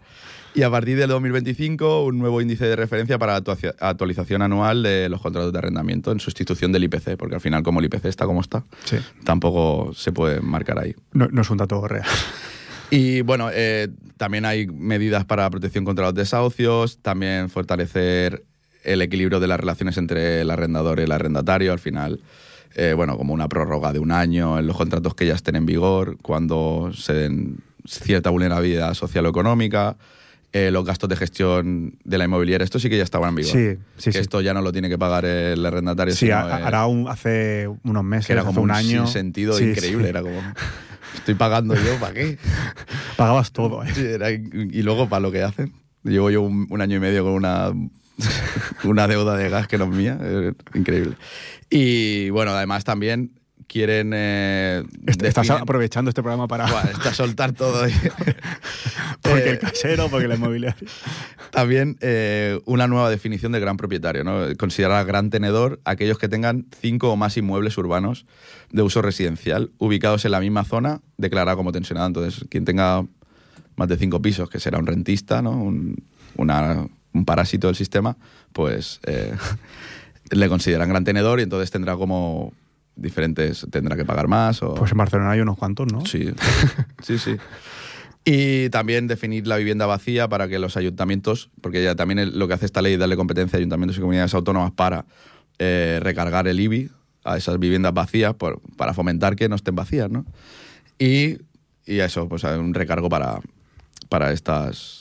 Y 0.54 0.62
a 0.62 0.70
partir 0.70 0.96
del 0.98 1.08
2025, 1.08 2.04
un 2.04 2.18
nuevo 2.18 2.40
índice 2.40 2.64
de 2.66 2.74
referencia 2.74 3.18
para 3.18 3.36
actuacia- 3.36 3.74
actualización 3.78 4.42
anual 4.42 4.82
de 4.82 5.08
los 5.08 5.20
contratos 5.20 5.52
de 5.52 5.58
arrendamiento 5.58 6.10
en 6.10 6.18
sustitución 6.18 6.72
del 6.72 6.84
IPC, 6.84 7.16
porque 7.16 7.36
al 7.36 7.40
final, 7.40 7.62
como 7.62 7.78
el 7.80 7.86
IPC 7.86 8.06
está 8.06 8.26
como 8.26 8.40
está, 8.40 8.64
Sí. 8.84 8.96
tampoco 9.24 9.92
se 9.94 10.10
puede 10.12 10.40
marcar 10.40 10.78
ahí. 10.80 10.94
No, 11.12 11.28
no 11.28 11.42
es 11.42 11.50
un 11.50 11.56
dato 11.58 11.86
real. 11.86 12.04
Y 12.92 13.20
bueno, 13.20 13.50
eh, 13.52 13.86
también 14.16 14.44
hay 14.44 14.66
medidas 14.66 15.24
para 15.24 15.48
protección 15.48 15.84
contra 15.84 16.06
los 16.06 16.14
desahucios, 16.14 16.98
también 17.00 17.48
fortalecer 17.48 18.42
el 18.82 19.00
equilibrio 19.00 19.38
de 19.38 19.46
las 19.46 19.60
relaciones 19.60 19.96
entre 19.96 20.40
el 20.40 20.50
arrendador 20.50 20.98
y 20.98 21.04
el 21.04 21.12
arrendatario. 21.12 21.72
Al 21.72 21.78
final, 21.78 22.20
eh, 22.74 22.92
bueno, 22.96 23.16
como 23.16 23.32
una 23.32 23.46
prórroga 23.48 23.92
de 23.92 24.00
un 24.00 24.10
año 24.10 24.58
en 24.58 24.66
los 24.66 24.76
contratos 24.76 25.14
que 25.14 25.24
ya 25.24 25.34
estén 25.34 25.54
en 25.54 25.66
vigor, 25.66 26.16
cuando 26.20 26.90
se 26.92 27.12
den 27.12 27.58
cierta 27.86 28.30
vulnerabilidad 28.30 28.94
social 28.94 29.24
o 29.26 29.28
económica, 29.28 29.96
eh, 30.52 30.70
los 30.70 30.84
gastos 30.84 31.08
de 31.08 31.16
gestión 31.16 31.98
de 32.04 32.18
la 32.18 32.24
inmobiliaria. 32.24 32.64
Esto 32.64 32.78
sí 32.80 32.88
que 32.90 32.96
ya 32.96 33.04
estaba 33.04 33.28
en 33.28 33.34
vigor. 33.36 33.52
Sí, 33.52 33.76
sí, 33.98 34.04
que 34.10 34.12
sí. 34.12 34.18
esto 34.18 34.40
ya 34.40 34.52
no 34.54 34.62
lo 34.62 34.72
tiene 34.72 34.88
que 34.88 34.98
pagar 34.98 35.24
el 35.24 35.64
arrendatario. 35.64 36.12
Sí, 36.14 36.26
sino, 36.26 36.36
a- 36.36 36.56
hará 36.66 36.86
un, 36.86 37.08
hace 37.08 37.68
unos 37.84 38.02
meses, 38.04 38.26
que 38.26 38.32
era 38.32 38.42
hace 38.42 38.48
como 38.48 38.62
un 38.62 38.70
un 38.70 38.76
año. 38.76 39.06
sentido 39.06 39.54
Sí, 39.56 39.64
increíble. 39.70 40.08
Era 40.08 40.22
como, 40.22 40.40
estoy 41.16 41.34
pagando 41.34 41.74
yo, 41.76 41.96
¿para 42.00 42.14
qué? 42.14 42.38
Pagabas 43.16 43.52
todo, 43.52 43.84
¿eh? 43.84 43.88
Era- 43.96 44.30
y 44.32 44.82
luego 44.82 45.08
para 45.08 45.20
lo 45.20 45.30
que 45.32 45.42
hacen. 45.42 45.72
Llevo 46.02 46.30
yo 46.30 46.42
un, 46.42 46.66
un 46.70 46.80
año 46.80 46.96
y 46.96 47.00
medio 47.00 47.22
con 47.24 47.32
una, 47.34 47.72
una 48.84 49.06
deuda 49.06 49.36
de 49.36 49.48
gas 49.50 49.68
que 49.68 49.78
no 49.78 49.84
es 49.84 49.90
mía. 49.90 50.18
eh, 50.20 50.52
increíble. 50.74 51.16
Y 51.68 52.30
bueno, 52.30 52.52
además 52.52 52.84
también 52.84 53.32
quieren... 53.70 54.10
eh, 54.14 54.82
Est- 55.06 55.22
Estás 55.22 55.46
definen- 55.48 55.62
aprovechando 55.62 56.08
este 56.08 56.22
programa 56.22 56.48
para. 56.48 56.66
Buah, 56.66 56.90
está 56.90 57.10
a 57.10 57.14
soltar 57.14 57.52
todo. 57.52 57.84
ahí. 57.84 57.92
porque 59.22 59.44
Eh, 59.44 59.50
el 59.50 59.58
casero, 59.58 60.08
porque 60.08 60.26
la 60.28 60.34
inmobiliaria. 60.34 60.76
También 61.50 61.96
eh, 62.00 62.58
una 62.64 62.86
nueva 62.88 63.10
definición 63.10 63.52
de 63.52 63.60
gran 63.60 63.76
propietario, 63.76 64.24
¿no? 64.24 64.40
Considerar 64.58 65.04
gran 65.06 65.30
tenedor 65.30 65.80
aquellos 65.84 66.18
que 66.18 66.28
tengan 66.28 66.66
cinco 66.80 67.10
o 67.12 67.16
más 67.16 67.36
inmuebles 67.36 67.76
urbanos 67.78 68.26
de 68.72 68.82
uso 68.82 69.02
residencial 69.02 69.70
ubicados 69.78 70.24
en 70.24 70.32
la 70.32 70.40
misma 70.40 70.64
zona 70.64 71.00
declarada 71.16 71.56
como 71.56 71.72
tensionada. 71.72 72.06
Entonces, 72.08 72.44
quien 72.50 72.64
tenga 72.64 73.04
más 73.76 73.88
de 73.88 73.96
cinco 73.96 74.20
pisos, 74.20 74.50
que 74.50 74.58
será 74.60 74.78
un 74.78 74.86
rentista, 74.86 75.42
¿no? 75.42 75.52
Un, 75.52 75.96
una- 76.36 76.86
un 77.12 77.24
parásito 77.24 77.66
del 77.66 77.76
sistema, 77.76 78.16
pues 78.52 79.00
eh, 79.04 79.34
le 80.30 80.48
consideran 80.48 80.88
gran 80.88 81.04
tenedor 81.04 81.40
y 81.40 81.42
entonces 81.44 81.70
tendrá 81.70 81.96
como 81.96 82.52
diferentes, 83.00 83.66
tendrá 83.70 83.96
que 83.96 84.04
pagar 84.04 84.28
más 84.28 84.62
o... 84.62 84.74
Pues 84.74 84.92
en 84.92 84.98
Barcelona 84.98 85.30
hay 85.32 85.40
unos 85.40 85.56
cuantos, 85.58 85.86
¿no? 85.92 86.04
Sí, 86.06 86.30
sí, 87.02 87.18
sí. 87.18 87.36
Y 88.24 88.68
también 88.68 89.06
definir 89.06 89.46
la 89.46 89.56
vivienda 89.56 89.86
vacía 89.86 90.28
para 90.28 90.46
que 90.46 90.58
los 90.58 90.76
ayuntamientos, 90.76 91.50
porque 91.62 91.82
ya 91.82 91.94
también 91.94 92.38
lo 92.38 92.46
que 92.46 92.54
hace 92.54 92.66
esta 92.66 92.82
ley 92.82 92.92
es 92.94 92.98
darle 92.98 93.16
competencia 93.16 93.56
a 93.56 93.60
ayuntamientos 93.60 93.96
y 93.96 94.00
comunidades 94.00 94.34
autónomas 94.34 94.72
para 94.72 95.06
eh, 95.58 95.98
recargar 96.02 96.46
el 96.46 96.60
IBI 96.60 96.90
a 97.24 97.36
esas 97.38 97.58
viviendas 97.58 97.94
vacías 97.94 98.34
por- 98.34 98.60
para 98.76 98.92
fomentar 98.94 99.36
que 99.36 99.48
no 99.48 99.56
estén 99.56 99.74
vacías, 99.74 100.10
¿no? 100.10 100.26
Y, 100.98 101.38
y 101.86 102.00
eso, 102.00 102.28
pues 102.28 102.44
un 102.44 102.74
recargo 102.74 103.08
para, 103.08 103.40
para 104.10 104.32
estas 104.32 104.99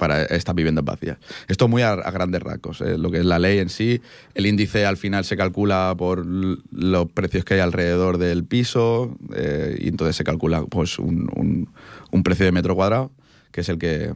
para 0.00 0.22
estas 0.24 0.54
viviendas 0.54 0.84
vacías. 0.84 1.18
Esto 1.46 1.68
muy 1.68 1.82
a, 1.82 1.92
a 1.92 2.10
grandes 2.10 2.42
rasgos, 2.42 2.80
eh, 2.80 2.96
lo 2.98 3.10
que 3.10 3.18
es 3.18 3.24
la 3.24 3.38
ley 3.38 3.58
en 3.58 3.68
sí. 3.68 4.00
El 4.34 4.46
índice 4.46 4.86
al 4.86 4.96
final 4.96 5.24
se 5.26 5.36
calcula 5.36 5.94
por 5.96 6.24
los 6.26 7.12
precios 7.12 7.44
que 7.44 7.54
hay 7.54 7.60
alrededor 7.60 8.16
del 8.18 8.44
piso 8.44 9.16
eh, 9.36 9.76
y 9.78 9.88
entonces 9.88 10.16
se 10.16 10.24
calcula 10.24 10.62
pues 10.64 10.98
un, 10.98 11.28
un- 11.36 11.68
un 12.10 12.22
precio 12.22 12.46
de 12.46 12.52
metro 12.52 12.74
cuadrado, 12.74 13.12
que 13.52 13.60
es 13.60 13.68
el 13.68 13.78
que, 13.78 14.12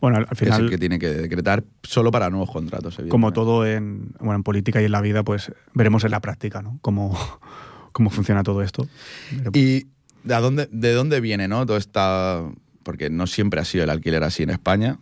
Bueno, 0.00 0.18
al 0.18 0.24
al 0.24 0.28
que 0.28 0.34
es 0.34 0.40
el 0.42 0.54
final, 0.54 0.70
que 0.70 0.78
tiene 0.78 0.98
que 0.98 1.08
decretar 1.08 1.64
solo 1.82 2.10
para 2.10 2.28
nuevos 2.30 2.50
contratos. 2.50 2.98
como 3.08 3.32
todo 3.32 3.66
en, 3.66 4.10
bueno, 4.20 4.34
en 4.36 4.42
política 4.42 4.80
y 4.82 4.84
en 4.84 4.92
la 4.92 5.00
vida, 5.00 5.22
pues 5.24 5.50
veremos 5.74 6.04
en 6.04 6.10
la 6.10 6.20
práctica, 6.20 6.60
¿no? 6.62 6.78
Cómo, 6.82 7.18
cómo 7.92 8.10
funciona 8.10 8.42
todo 8.42 8.62
esto. 8.62 8.86
Veremos. 9.32 9.56
¿Y 9.56 9.86
de, 10.24 10.34
dónde, 10.34 10.68
de 10.70 10.92
dónde 10.92 11.20
viene 11.20 11.48
no? 11.48 11.64
todo 11.64 11.78
esta...? 11.78 12.42
Porque 12.82 13.10
no 13.10 13.26
siempre 13.26 13.58
ha 13.60 13.64
sido 13.64 13.82
el 13.82 13.90
alquiler 13.90 14.22
así 14.22 14.44
en 14.44 14.50
España. 14.50 14.98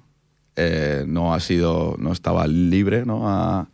Eh, 0.57 1.05
no 1.07 1.35
ha 1.35 1.41
sido... 1.41 1.97
No 1.99 2.13
estaba 2.13 2.47
libre, 2.47 3.05
¿no? 3.05 3.69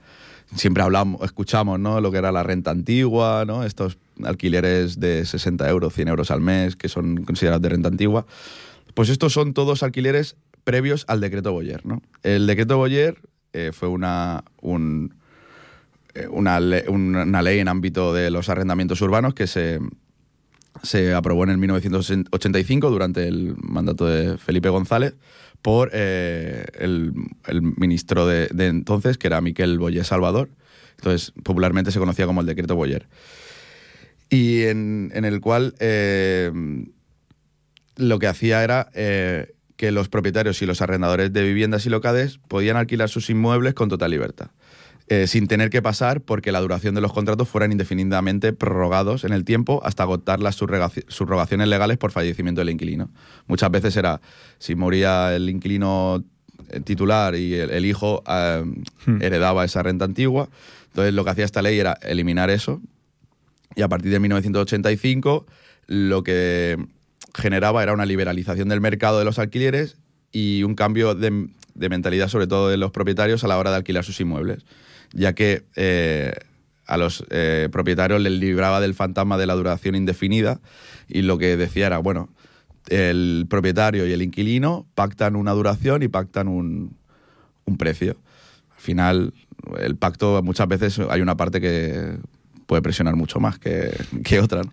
Siempre 0.54 0.82
hablamos, 0.82 1.22
escuchamos, 1.22 1.78
¿no? 1.78 2.00
Lo 2.00 2.10
que 2.10 2.18
era 2.18 2.32
la 2.32 2.42
renta 2.42 2.70
antigua, 2.72 3.44
¿no? 3.46 3.62
Estos 3.64 3.98
alquileres 4.24 4.98
de 4.98 5.24
60 5.24 5.68
euros, 5.70 5.94
100 5.94 6.08
euros 6.08 6.30
al 6.30 6.40
mes, 6.40 6.74
que 6.76 6.88
son 6.88 7.24
considerados 7.24 7.62
de 7.62 7.68
renta 7.68 7.88
antigua. 7.88 8.26
Pues 8.94 9.08
estos 9.10 9.32
son 9.32 9.54
todos 9.54 9.82
alquileres 9.84 10.36
previos 10.64 11.04
al 11.06 11.20
decreto 11.20 11.52
Boyer, 11.52 11.86
¿no? 11.86 12.02
El 12.24 12.46
decreto 12.48 12.76
Boyer 12.76 13.16
eh, 13.52 13.70
fue 13.72 13.88
una, 13.88 14.42
un- 14.60 15.14
eh, 16.14 16.26
una, 16.28 16.58
una 16.88 17.42
ley 17.42 17.60
en 17.60 17.68
ámbito 17.68 18.12
de 18.12 18.30
los 18.30 18.48
arrendamientos 18.48 19.00
urbanos 19.02 19.34
que 19.34 19.46
se, 19.46 19.78
se 20.82 21.14
aprobó 21.14 21.44
en 21.44 21.50
el 21.50 21.58
1985 21.58 22.90
durante 22.90 23.28
el 23.28 23.54
mandato 23.62 24.06
de 24.06 24.36
Felipe 24.36 24.68
González 24.68 25.14
por 25.62 25.90
eh, 25.92 26.64
el, 26.78 27.12
el 27.46 27.62
ministro 27.62 28.26
de, 28.26 28.48
de 28.48 28.66
entonces, 28.66 29.18
que 29.18 29.26
era 29.26 29.40
Miquel 29.40 29.78
Boyer 29.78 30.04
Salvador. 30.04 30.48
Entonces, 30.96 31.32
popularmente 31.42 31.92
se 31.92 31.98
conocía 31.98 32.26
como 32.26 32.40
el 32.40 32.46
decreto 32.46 32.76
Boyer. 32.76 33.06
Y 34.28 34.62
en, 34.64 35.10
en 35.14 35.24
el 35.24 35.40
cual 35.40 35.74
eh, 35.80 36.52
lo 37.96 38.18
que 38.18 38.26
hacía 38.26 38.62
era 38.62 38.90
eh, 38.94 39.54
que 39.76 39.90
los 39.90 40.08
propietarios 40.08 40.60
y 40.62 40.66
los 40.66 40.82
arrendadores 40.82 41.32
de 41.32 41.42
viviendas 41.42 41.86
y 41.86 41.90
locales 41.90 42.38
podían 42.48 42.76
alquilar 42.76 43.08
sus 43.08 43.30
inmuebles 43.30 43.74
con 43.74 43.88
total 43.88 44.10
libertad 44.10 44.50
eh, 45.10 45.26
sin 45.26 45.46
tener 45.48 45.70
que 45.70 45.82
pasar 45.82 46.20
porque 46.20 46.52
la 46.52 46.60
duración 46.60 46.94
de 46.94 47.00
los 47.00 47.12
contratos 47.12 47.48
fueran 47.48 47.72
indefinidamente 47.72 48.52
prorrogados 48.52 49.24
en 49.24 49.32
el 49.32 49.44
tiempo 49.44 49.80
hasta 49.84 50.04
agotar 50.04 50.38
las 50.40 50.58
subrogaci- 50.60 51.04
subrogaciones 51.08 51.66
legales 51.68 51.98
por 51.98 52.12
fallecimiento 52.12 52.60
del 52.60 52.70
inquilino. 52.70 53.10
Muchas 53.48 53.70
veces 53.72 53.96
era, 53.96 54.20
si 54.58 54.74
moría 54.76 55.34
el 55.34 55.50
inquilino 55.50 56.24
eh, 56.68 56.80
titular 56.80 57.34
y 57.34 57.54
el, 57.54 57.70
el 57.70 57.84
hijo 57.86 58.22
eh, 58.26 58.64
Hmm. 59.06 59.20
heredaba 59.22 59.64
esa 59.64 59.82
renta 59.82 60.04
antigua, 60.04 60.48
entonces 60.88 61.12
lo 61.14 61.24
que 61.24 61.30
hacía 61.30 61.44
esta 61.44 61.60
ley 61.62 61.78
era 61.78 61.94
eliminar 62.02 62.48
eso 62.50 62.80
y 63.74 63.82
a 63.82 63.88
partir 63.88 64.10
de 64.12 64.18
1985 64.20 65.46
lo 65.86 66.22
que 66.22 66.76
generaba 67.34 67.82
era 67.82 67.92
una 67.92 68.06
liberalización 68.06 68.68
del 68.68 68.80
mercado 68.80 69.18
de 69.18 69.24
los 69.24 69.38
alquileres 69.38 69.96
y 70.32 70.62
un 70.62 70.74
cambio 70.74 71.14
de, 71.14 71.48
de 71.74 71.88
mentalidad, 71.88 72.28
sobre 72.28 72.46
todo 72.46 72.68
de 72.68 72.76
los 72.76 72.90
propietarios, 72.92 73.42
a 73.42 73.48
la 73.48 73.58
hora 73.58 73.70
de 73.70 73.76
alquilar 73.76 74.04
sus 74.04 74.20
inmuebles, 74.20 74.64
ya 75.12 75.32
que 75.34 75.64
eh, 75.76 76.32
a 76.86 76.96
los 76.96 77.24
eh, 77.30 77.68
propietarios 77.70 78.20
les 78.20 78.32
libraba 78.32 78.80
del 78.80 78.94
fantasma 78.94 79.38
de 79.38 79.46
la 79.46 79.54
duración 79.54 79.94
indefinida 79.94 80.60
y 81.08 81.22
lo 81.22 81.38
que 81.38 81.56
decía 81.56 81.86
era, 81.86 81.98
bueno, 81.98 82.28
el 82.88 83.46
propietario 83.48 84.06
y 84.06 84.12
el 84.12 84.22
inquilino 84.22 84.86
pactan 84.94 85.36
una 85.36 85.52
duración 85.52 86.02
y 86.02 86.08
pactan 86.08 86.48
un, 86.48 86.96
un 87.64 87.76
precio. 87.76 88.16
Al 88.74 88.80
final, 88.80 89.34
el 89.78 89.96
pacto 89.96 90.42
muchas 90.42 90.66
veces 90.66 90.98
hay 91.10 91.20
una 91.20 91.36
parte 91.36 91.60
que 91.60 92.16
puede 92.66 92.82
presionar 92.82 93.14
mucho 93.16 93.38
más 93.40 93.58
que, 93.58 93.92
que 94.24 94.40
otra. 94.40 94.62
¿no? 94.62 94.72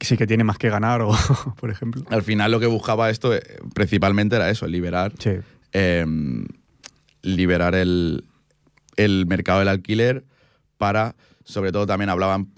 Sí 0.00 0.16
que 0.16 0.26
tiene 0.26 0.44
más 0.44 0.58
que 0.58 0.68
ganar, 0.70 1.02
o, 1.02 1.12
por 1.60 1.70
ejemplo. 1.70 2.04
Al 2.10 2.22
final 2.22 2.50
lo 2.52 2.60
que 2.60 2.66
buscaba 2.66 3.10
esto 3.10 3.34
eh, 3.34 3.42
principalmente 3.74 4.36
era 4.36 4.50
eso, 4.50 4.66
liberar, 4.66 5.12
Sí. 5.18 5.30
eh, 5.72 6.06
liberar 7.22 7.74
el, 7.74 8.24
el 8.96 9.26
mercado 9.26 9.58
del 9.60 9.68
alquiler 9.68 10.24
para, 10.78 11.14
sobre 11.44 11.72
todo 11.72 11.86
también 11.86 12.10
hablaban 12.10 12.48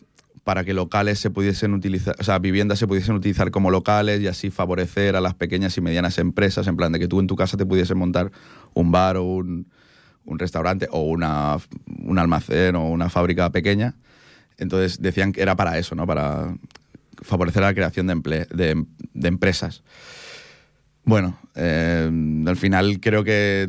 para 0.44 0.64
que 0.64 0.74
locales 0.74 1.20
se 1.20 1.30
pudiesen 1.30 1.72
utilizar, 1.72 2.16
o 2.18 2.24
sea, 2.24 2.38
viviendas 2.40 2.78
se 2.80 2.88
pudiesen 2.88 3.14
utilizar 3.14 3.52
como 3.52 3.70
locales 3.70 4.20
y 4.20 4.26
así 4.26 4.50
favorecer 4.50 5.14
a 5.14 5.20
las 5.20 5.34
pequeñas 5.34 5.76
y 5.76 5.80
medianas 5.80 6.18
empresas, 6.18 6.66
en 6.66 6.76
plan 6.76 6.90
de 6.90 6.98
que 6.98 7.06
tú 7.06 7.20
en 7.20 7.28
tu 7.28 7.36
casa 7.36 7.56
te 7.56 7.64
pudiesen 7.64 7.98
montar 7.98 8.32
un 8.74 8.90
bar 8.90 9.16
o 9.16 9.22
un, 9.24 9.66
restaurante 10.26 10.88
o 10.90 11.02
una, 11.02 11.58
un 12.02 12.18
almacén 12.18 12.74
o 12.74 12.90
una 12.90 13.08
fábrica 13.08 13.50
pequeña. 13.50 13.94
Entonces 14.58 15.00
decían 15.00 15.32
que 15.32 15.42
era 15.42 15.54
para 15.54 15.78
eso, 15.78 15.94
¿no? 15.94 16.06
Para 16.06 16.56
favorecer 17.22 17.62
la 17.62 17.74
creación 17.74 18.08
de, 18.08 18.16
emple- 18.16 18.48
de, 18.48 18.84
de 19.14 19.28
empresas. 19.28 19.82
Bueno, 21.04 21.38
eh, 21.54 22.10
al 22.46 22.56
final 22.56 22.98
creo 23.00 23.22
que 23.24 23.68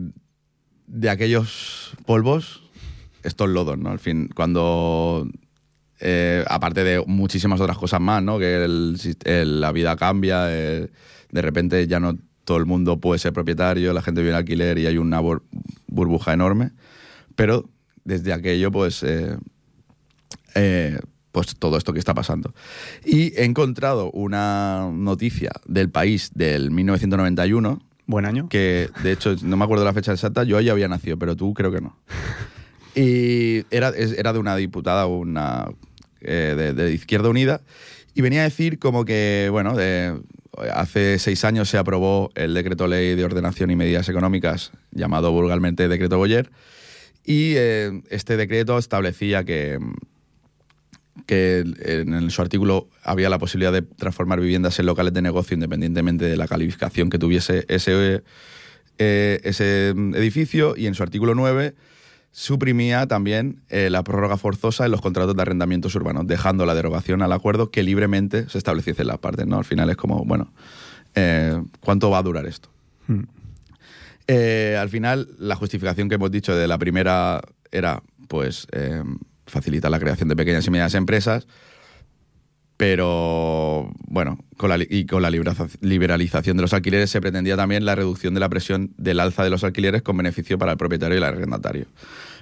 de 0.88 1.10
aquellos 1.10 1.93
polvos, 2.06 2.63
estos 3.24 3.50
lodos, 3.50 3.78
¿no? 3.78 3.89
Al 3.89 4.00
fin, 4.00 4.30
cuando 4.36 5.28
eh, 6.00 6.43
aparte 6.48 6.84
de 6.84 7.04
muchísimas 7.08 7.62
otras 7.62 7.78
cosas 7.78 8.02
más, 8.02 8.22
¿no? 8.22 8.38
Que 8.39 8.63
el 8.65 9.62
la 9.62 9.72
vida 9.72 9.96
cambia, 9.96 10.46
eh, 10.50 10.89
de 11.32 11.41
repente 11.41 11.88
ya 11.88 12.00
no 12.00 12.17
todo 12.43 12.58
el 12.58 12.65
mundo 12.65 13.00
puede 13.00 13.19
ser 13.19 13.32
propietario, 13.32 13.93
la 13.93 14.02
gente 14.02 14.19
vive 14.22 14.32
en 14.32 14.38
alquiler 14.38 14.78
y 14.78 14.86
hay 14.86 14.98
una 14.98 15.22
bur- 15.22 15.43
burbuja 15.88 16.34
enorme. 16.34 16.72
Pero 17.36 17.69
desde 18.04 18.34
aquello, 18.34 18.69
pues, 18.69 19.02
eh, 19.04 19.38
eh, 20.56 21.00
pues 21.32 21.56
todo 21.58 21.78
esto 21.78 21.93
que 21.93 22.00
está 22.00 22.13
pasando. 22.13 22.54
Y 23.06 23.34
he 23.39 23.46
encontrado 23.46 24.12
una 24.12 24.89
noticia 24.93 25.52
del 25.65 25.89
país 25.89 26.32
del 26.36 26.69
1991, 26.72 27.82
Buen 28.06 28.26
año. 28.26 28.50
que 28.50 28.89
de 29.02 29.12
hecho 29.12 29.36
no 29.44 29.56
me 29.58 29.63
acuerdo 29.63 29.86
la 29.86 29.94
fecha 29.94 30.12
exacta, 30.12 30.44
yo 30.44 30.60
ya 30.60 30.72
había 30.74 30.88
nacido, 30.88 31.18
pero 31.18 31.36
tú 31.36 31.54
creo 31.54 31.72
que 31.72 31.82
no. 31.82 31.98
Y 32.96 33.66
era, 33.76 33.89
era 33.96 34.34
de 34.34 34.39
una 34.39 34.56
diputada 34.56 35.06
una, 35.08 35.66
eh, 36.22 36.54
de, 36.56 36.74
de 36.74 36.94
Izquierda 36.94 37.30
Unida 37.30 37.62
y 38.13 38.22
venía 38.22 38.42
a 38.42 38.44
decir 38.44 38.78
como 38.80 39.06
que, 39.06 39.48
bueno, 39.52 39.76
de- 39.76 40.20
hace 40.74 41.18
seis 41.18 41.44
años 41.46 41.68
se 41.70 41.80
aprobó 41.80 42.30
el 42.36 42.54
decreto 42.54 42.86
ley 42.88 43.16
de 43.16 43.26
ordenación 43.26 43.72
y 43.72 43.76
medidas 43.76 44.08
económicas 44.10 44.72
llamado 44.92 45.32
vulgarmente 45.32 45.88
decreto 45.88 46.20
Boyer 46.20 46.52
y 47.26 47.54
eh, 47.56 48.04
este 48.12 48.38
decreto 48.38 48.78
establecía 48.78 49.44
que 49.46 49.80
que 51.26 51.63
en 51.80 52.30
su 52.32 52.41
artículo 52.41 52.89
había 53.04 53.30
la 53.30 53.38
posibilidad 53.38 53.71
de 53.71 53.84
transformar 53.84 54.39
viviendas 54.39 54.80
en 54.80 54.88
locales 54.88 55.13
de 55.13 55.21
negocio 55.21 55.54
independientemente 55.54 56.26
de 56.26 56.36
la 56.38 56.47
calificación 56.47 57.10
que 57.10 57.19
tuviese 57.19 57.65
ese, 57.69 58.23
eh, 58.97 59.39
ese 59.43 59.89
edificio 59.89 60.76
y 60.76 60.88
en 60.88 60.95
su 60.95 61.04
artículo 61.04 61.36
9 61.36 61.76
suprimía 62.32 63.06
también 63.08 63.62
eh, 63.69 63.91
la 63.91 64.04
prórroga 64.04 64.38
forzosa 64.38 64.86
en 64.86 64.91
los 64.91 65.02
contratos 65.02 65.36
de 65.36 65.41
arrendamientos 65.43 65.93
urbanos, 65.93 66.26
dejando 66.26 66.65
la 66.65 66.73
derogación 66.73 67.21
al 67.21 67.32
acuerdo 67.32 67.69
que 67.69 67.84
libremente 67.84 68.49
se 68.49 68.58
estableciese 68.58 69.04
en 69.04 69.10
las 69.10 69.19
partes. 69.19 69.45
¿no? 69.45 69.60
Al 69.60 69.65
final 69.65 69.91
es 69.91 69.97
como, 69.97 70.26
bueno, 70.26 70.52
eh, 71.13 71.62
¿cuánto 71.80 72.10
va 72.10 72.17
a 72.17 72.23
durar 72.23 72.47
esto? 72.47 72.69
Hmm. 73.06 73.26
al 74.80 74.89
final, 74.89 75.30
la 75.38 75.56
justificación 75.56 76.10
que 76.10 76.15
hemos 76.15 76.32
dicho 76.32 76.56
de 76.56 76.67
la 76.67 76.80
primera 76.80 77.41
era, 77.71 78.02
pues, 78.28 78.65
facilitar 79.46 79.92
la 79.92 80.00
creación 80.00 80.30
de 80.30 80.36
pequeñas 80.36 80.66
y 80.68 80.72
medianas 80.72 80.96
empresas, 80.96 81.48
pero 82.78 83.92
bueno, 84.08 84.40
con 84.58 84.70
la, 84.70 84.78
y 84.78 85.06
con 85.06 85.22
la 85.22 85.30
liberalización 85.30 86.58
de 86.58 86.62
los 86.62 86.74
alquileres 86.74 87.10
se 87.10 87.22
pretendía 87.22 87.56
también 87.56 87.86
la 87.86 87.96
reducción 87.96 88.34
de 88.34 88.40
la 88.40 88.50
presión 88.50 88.94
del 88.98 89.20
alza 89.20 89.44
de 89.44 89.50
los 89.50 89.64
alquileres 89.64 90.02
con 90.02 90.18
beneficio 90.18 90.58
para 90.58 90.72
el 90.72 90.78
propietario 90.78 91.16
y 91.16 91.20
el 91.20 91.24
arrendatario, 91.24 91.86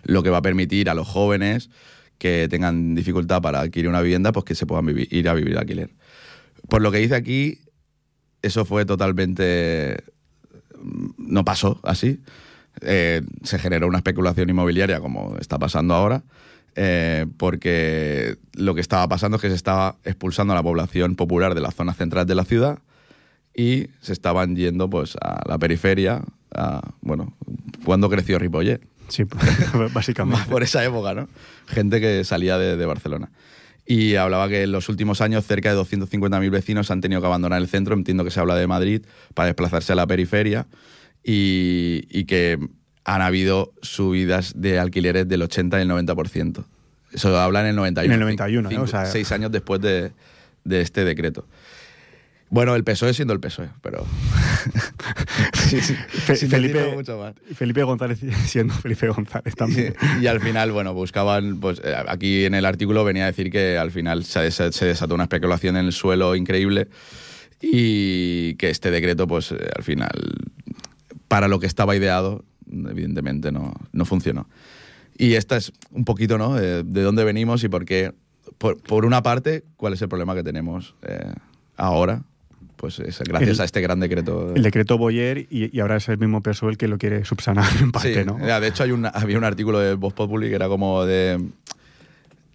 lo 0.03 0.23
que 0.23 0.29
va 0.29 0.37
a 0.37 0.41
permitir 0.41 0.89
a 0.89 0.93
los 0.93 1.07
jóvenes 1.07 1.69
que 2.17 2.47
tengan 2.49 2.95
dificultad 2.95 3.41
para 3.41 3.59
adquirir 3.59 3.89
una 3.89 4.01
vivienda, 4.01 4.31
pues 4.31 4.45
que 4.45 4.55
se 4.55 4.65
puedan 4.65 4.95
ir 4.97 5.27
a 5.27 5.33
vivir 5.33 5.57
alquiler. 5.57 5.89
Por 6.69 6.81
lo 6.81 6.91
que 6.91 6.99
dice 6.99 7.15
aquí, 7.15 7.59
eso 8.41 8.63
fue 8.63 8.85
totalmente... 8.85 10.03
no 11.17 11.43
pasó 11.43 11.79
así. 11.83 12.21
Eh, 12.81 13.21
se 13.43 13.59
generó 13.59 13.87
una 13.87 13.97
especulación 13.97 14.49
inmobiliaria 14.49 14.99
como 15.01 15.35
está 15.37 15.59
pasando 15.59 15.93
ahora 15.93 16.23
eh, 16.75 17.25
porque 17.37 18.37
lo 18.53 18.75
que 18.75 18.81
estaba 18.81 19.07
pasando 19.07 19.37
es 19.37 19.41
que 19.41 19.49
se 19.49 19.55
estaba 19.55 19.97
expulsando 20.03 20.53
a 20.53 20.55
la 20.55 20.63
población 20.63 21.15
popular 21.15 21.55
de 21.55 21.61
la 21.61 21.71
zona 21.71 21.93
central 21.93 22.25
de 22.25 22.35
la 22.35 22.45
ciudad 22.45 22.79
y 23.55 23.87
se 23.99 24.13
estaban 24.13 24.55
yendo 24.55 24.89
pues 24.89 25.17
a 25.21 25.41
la 25.47 25.57
periferia, 25.57 26.21
bueno, 27.01 27.35
cuando 27.83 28.09
creció 28.09 28.39
Ripollet. 28.39 28.81
Sí, 29.09 29.23
básicamente. 29.93 30.49
Por 30.49 30.63
esa 30.63 30.83
época, 30.85 31.13
¿no? 31.13 31.27
Gente 31.67 31.99
que 31.99 32.23
salía 32.23 32.57
de, 32.57 32.85
Barcelona. 32.85 33.29
Y 33.85 34.15
hablaba 34.15 34.47
que 34.47 34.63
en 34.63 34.71
los 34.71 34.87
últimos 34.87 35.19
años 35.19 35.45
cerca 35.45 35.73
de 35.73 35.79
250.000 35.79 36.49
vecinos 36.49 36.91
han 36.91 37.01
tenido 37.01 37.19
que 37.19 37.27
abandonar 37.27 37.61
el 37.61 37.67
centro, 37.67 37.93
entiendo 37.93 38.23
que 38.23 38.31
se 38.31 38.39
habla 38.39 38.55
de 38.55 38.67
Madrid, 38.67 39.01
para 39.33 39.47
desplazarse 39.47 39.91
a 39.91 39.95
la 39.95 40.07
periferia 40.07 40.67
y, 41.23 42.05
y 42.09 42.23
que 42.23 42.57
han 43.03 43.21
habido 43.21 43.73
subidas 43.81 44.53
de 44.55 44.79
alquileres 44.79 45.27
del 45.27 45.41
80 45.41 45.79
y 45.79 45.81
el 45.83 45.89
90%. 45.89 46.63
Eso 47.13 47.39
habla 47.39 47.61
en 47.61 47.67
el 47.67 47.75
91. 47.75 48.13
En 48.13 48.15
el 48.19 48.37
91, 48.37 48.81
o 48.81 48.87
sea, 48.87 49.05
seis 49.05 49.31
años 49.31 49.51
después 49.51 49.81
de, 49.81 50.11
este 50.69 51.03
decreto. 51.03 51.45
Bueno, 52.49 52.75
el 52.75 52.83
PSOE 52.83 53.13
siendo 53.13 53.33
el 53.33 53.39
PSOE, 53.39 53.69
pero. 53.81 54.05
Felipe, 56.49 57.03
Felipe 57.55 57.83
González 57.83 58.19
siendo 58.45 58.73
Felipe 58.73 59.07
González 59.07 59.55
también. 59.55 59.95
Y, 60.21 60.27
al 60.27 60.41
final, 60.41 60.71
bueno, 60.71 60.93
buscaban. 60.93 61.59
Pues 61.59 61.81
eh, 61.83 61.95
aquí 62.07 62.45
en 62.45 62.53
el 62.53 62.65
artículo 62.65 63.03
venía 63.03 63.23
a 63.23 63.27
decir 63.27 63.51
que 63.51 63.77
al 63.77 63.91
final 63.91 64.25
se, 64.25 64.51
se 64.51 64.85
desató 64.85 65.15
una 65.15 65.23
especulación 65.23 65.77
en 65.77 65.85
el 65.85 65.93
suelo 65.93 66.35
increíble 66.35 66.87
y 67.61 68.55
que 68.55 68.69
este 68.69 68.91
decreto, 68.91 69.27
pues 69.27 69.51
eh, 69.51 69.69
al 69.75 69.83
final, 69.83 70.11
para 71.27 71.47
lo 71.47 71.59
que 71.59 71.67
estaba 71.67 71.95
ideado, 71.95 72.43
evidentemente 72.71 73.51
no, 73.51 73.73
no 73.91 74.05
funcionó. 74.05 74.47
Y 75.17 75.33
esta 75.33 75.57
es 75.57 75.71
un 75.91 76.05
poquito, 76.05 76.37
¿no? 76.37 76.55
De, 76.55 76.83
dónde 76.83 77.23
venimos 77.23 77.63
y 77.63 77.69
por 77.69 77.85
qué. 77.85 78.13
Por, 78.57 79.05
una 79.05 79.23
parte, 79.23 79.63
¿cuál 79.77 79.93
es 79.93 80.01
el 80.01 80.09
problema 80.09 80.35
que 80.35 80.43
tenemos 80.43 80.95
eh, 81.03 81.33
ahora? 81.77 82.23
Pues 82.75 82.99
es 82.99 83.19
gracias 83.19 83.59
a 83.59 83.63
este 83.65 83.81
gran 83.81 83.99
decreto. 83.99 84.53
El 84.55 84.63
decreto 84.63 84.97
Boyer 84.97 85.47
y, 85.49 85.79
ahora 85.79 85.97
es 85.97 86.09
el 86.09 86.17
mismo 86.17 86.41
PSOE 86.41 86.71
el 86.71 86.77
que 86.77 86.87
lo 86.87 86.97
quiere 86.97 87.23
subsanar 87.25 87.67
en 87.79 87.91
parte, 87.91 88.25
¿no? 88.25 88.37
De 88.37 88.67
hecho, 88.67 88.83
hay 88.83 88.91
había 89.13 89.37
un 89.37 89.43
artículo 89.43 89.79
de 89.79 89.93
Voz 89.93 90.13
Populi 90.13 90.49
que 90.49 90.55
era 90.55 90.67
como 90.67 91.05
de, 91.05 91.39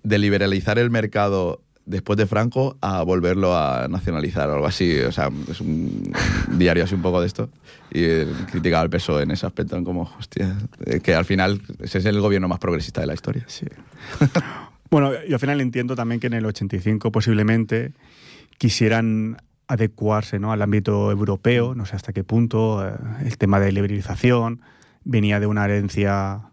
de 0.02 0.18
liberalizar 0.18 0.79
el 0.79 0.90
mercado 0.90 1.62
después 1.87 2.16
de 2.18 2.27
Franco 2.27 2.77
a 2.81 3.03
volverlo 3.03 3.57
a 3.57 3.88
nacionalizar 3.88 4.51
o 4.51 4.55
algo 4.55 4.66
así. 4.66 4.99
O 5.01 5.12
sea, 5.12 5.31
es 5.49 5.61
un 5.61 6.12
diario 6.53 6.85
así 6.85 6.94
un 6.94 7.03
poco 7.03 7.20
de 7.20 7.27
esto. 7.29 7.49
Y 7.90 8.25
criticaba 8.51 8.83
al 8.83 8.90
PSOE 8.90 9.22
en 9.22 9.31
ese 9.31 9.46
aspecto, 9.46 9.83
como, 9.85 10.03
hostia, 10.18 10.57
que 11.03 11.14
al 11.14 11.25
final 11.25 11.62
ese 11.81 11.99
es 11.99 12.05
el 12.05 12.20
gobierno 12.20 12.49
más 12.49 12.59
progresista 12.59 13.01
de 13.01 13.07
la 13.07 13.14
historia. 13.14 13.46
Bueno, 14.88 15.11
y 15.29 15.33
al 15.33 15.40
final 15.40 15.61
entiendo 15.61 15.96
también 15.96 16.20
que 16.20 16.29
en 16.29 16.35
el 16.35 16.46
85 16.46 17.11
posiblemente 17.11 17.92
quisieran 18.57 19.37
adecuarse 19.68 20.38
¿no? 20.38 20.53
al 20.53 20.62
ámbito 20.62 21.11
europeo, 21.11 21.75
no 21.75 21.87
sé 21.87 21.96
hasta 21.96 22.12
qué 22.12 22.22
punto, 22.22 22.87
eh, 22.87 22.92
el 23.25 23.37
tema 23.37 23.59
de 23.59 23.72
liberalización 23.72 24.62
venía 25.05 25.40
de 25.40 25.46
una 25.46 25.64
herencia, 25.64 26.51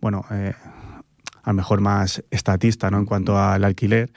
bueno, 0.00 0.26
eh, 0.30 0.52
a 1.44 1.50
lo 1.50 1.54
mejor 1.54 1.80
más 1.80 2.24
estatista 2.30 2.90
¿no? 2.90 2.98
en 2.98 3.04
cuanto 3.04 3.38
al 3.38 3.64
alquiler. 3.64 4.10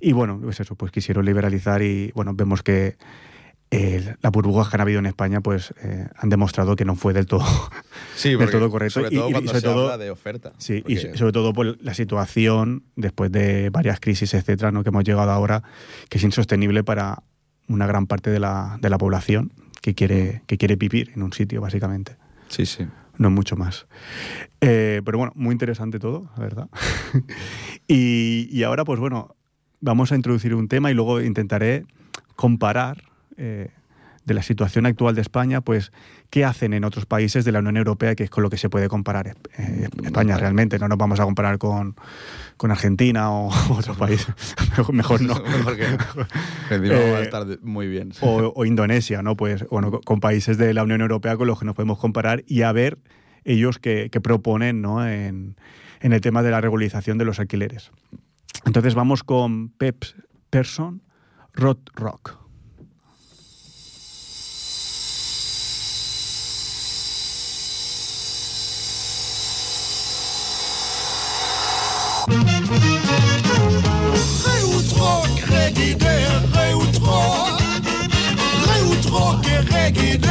Y 0.00 0.12
bueno, 0.12 0.38
pues 0.40 0.60
eso, 0.60 0.76
pues 0.76 0.92
quisieron 0.92 1.24
liberalizar 1.24 1.82
y 1.82 2.12
bueno, 2.14 2.34
vemos 2.34 2.62
que 2.62 2.96
eh, 3.70 4.14
las 4.22 4.32
burbujas 4.32 4.68
que 4.70 4.76
han 4.76 4.80
habido 4.80 5.00
en 5.00 5.06
España 5.06 5.40
pues 5.40 5.74
eh, 5.82 6.06
han 6.16 6.28
demostrado 6.30 6.76
que 6.76 6.84
no 6.84 6.94
fue 6.94 7.12
del 7.12 7.26
todo, 7.26 7.44
sí, 8.14 8.34
del 8.36 8.50
todo 8.50 8.70
correcto. 8.70 9.00
Sobre 9.00 9.10
todo 9.10 9.28
y, 9.28 9.32
cuando 9.32 9.54
se 9.58 9.68
habla 9.68 9.98
de 9.98 10.10
oferta. 10.10 10.52
Sí, 10.58 10.84
y 10.86 10.96
sobre 10.96 11.32
todo 11.32 11.52
por 11.52 11.82
la 11.82 11.94
situación, 11.94 12.84
después 12.94 13.32
de 13.32 13.70
varias 13.70 13.98
crisis, 13.98 14.32
etcétera, 14.34 14.70
¿no? 14.70 14.84
que 14.84 14.90
hemos 14.90 15.04
llegado 15.04 15.32
ahora, 15.32 15.64
que 16.08 16.18
es 16.18 16.24
insostenible 16.24 16.84
para 16.84 17.24
una 17.66 17.86
gran 17.86 18.06
parte 18.06 18.30
de 18.30 18.38
la, 18.38 18.78
de 18.80 18.88
la 18.88 18.98
población 18.98 19.52
que 19.82 19.94
quiere, 19.94 20.42
que 20.46 20.56
quiere 20.56 20.76
vivir 20.76 21.10
en 21.14 21.22
un 21.22 21.32
sitio, 21.32 21.60
básicamente. 21.60 22.16
Sí, 22.48 22.64
sí 22.64 22.86
no 23.18 23.30
mucho 23.30 23.56
más. 23.56 23.86
Eh, 24.60 25.02
pero 25.04 25.18
bueno, 25.18 25.32
muy 25.34 25.52
interesante 25.52 25.98
todo, 25.98 26.30
la 26.36 26.42
verdad. 26.42 26.68
y, 27.88 28.62
ahora, 28.62 28.84
pues 28.84 29.00
bueno, 29.00 29.36
vamos 29.80 30.12
a 30.12 30.16
introducir 30.16 30.54
un 30.54 30.68
tema 30.68 30.90
y 30.90 30.94
luego 30.94 31.20
intentaré 31.20 31.84
comparar 32.36 33.02
eh, 33.36 33.70
de 34.24 34.34
la 34.34 34.42
situación 34.42 34.86
actual 34.86 35.14
de 35.14 35.20
España, 35.20 35.60
pues 35.60 35.92
qué 36.30 36.44
hacen 36.44 36.74
en 36.74 36.84
otros 36.84 37.06
países 37.06 37.44
de 37.44 37.52
la 37.52 37.60
Unión 37.60 37.76
Europea, 37.76 38.14
que 38.14 38.24
es 38.24 38.30
con 38.30 38.42
lo 38.42 38.50
que 38.50 38.58
se 38.58 38.68
puede 38.68 38.88
comparar 38.88 39.28
eh, 39.56 39.88
España 40.02 40.36
realmente. 40.36 40.78
No 40.78 40.88
nos 40.88 40.98
vamos 40.98 41.20
a 41.20 41.24
comparar 41.24 41.58
con, 41.58 41.94
Argentina 42.58 43.30
o 43.30 43.50
otros 43.70 43.96
países. 43.96 44.28
mejor, 44.92 45.22
no. 45.22 45.42
Porque 45.64 45.86
va 46.70 47.18
a 47.18 47.22
estar 47.22 47.46
muy 47.62 47.88
bien. 47.88 48.12
O, 48.20 48.64
Indonesia, 48.64 49.22
¿no? 49.22 49.36
Pues 49.36 49.66
bueno, 49.68 50.00
con 50.04 50.20
países 50.20 50.58
de 50.58 50.74
la 50.74 50.82
Unión 50.82 51.00
Europea 51.00 51.36
con 51.36 51.46
los 51.46 51.58
que 51.58 51.64
nos 51.64 51.74
podemos 51.74 51.98
comparar 51.98 52.44
y 52.46 52.62
a 52.62 52.72
ver 52.72 52.98
ellos 53.44 53.78
qué, 53.78 54.10
proponen 54.22 54.82
¿no? 54.82 55.06
en, 55.06 55.56
en 56.00 56.12
el 56.12 56.20
tema 56.20 56.42
de 56.42 56.50
la 56.50 56.60
regularización 56.60 57.16
de 57.16 57.24
los 57.24 57.40
alquileres. 57.40 57.90
Entonces 58.66 58.94
vamos 58.94 59.24
con 59.24 59.70
Pep 59.70 60.04
Person, 60.50 61.02
Rod 61.54 61.78
Rock. 61.94 62.47
take 79.90 80.16
it 80.16 80.27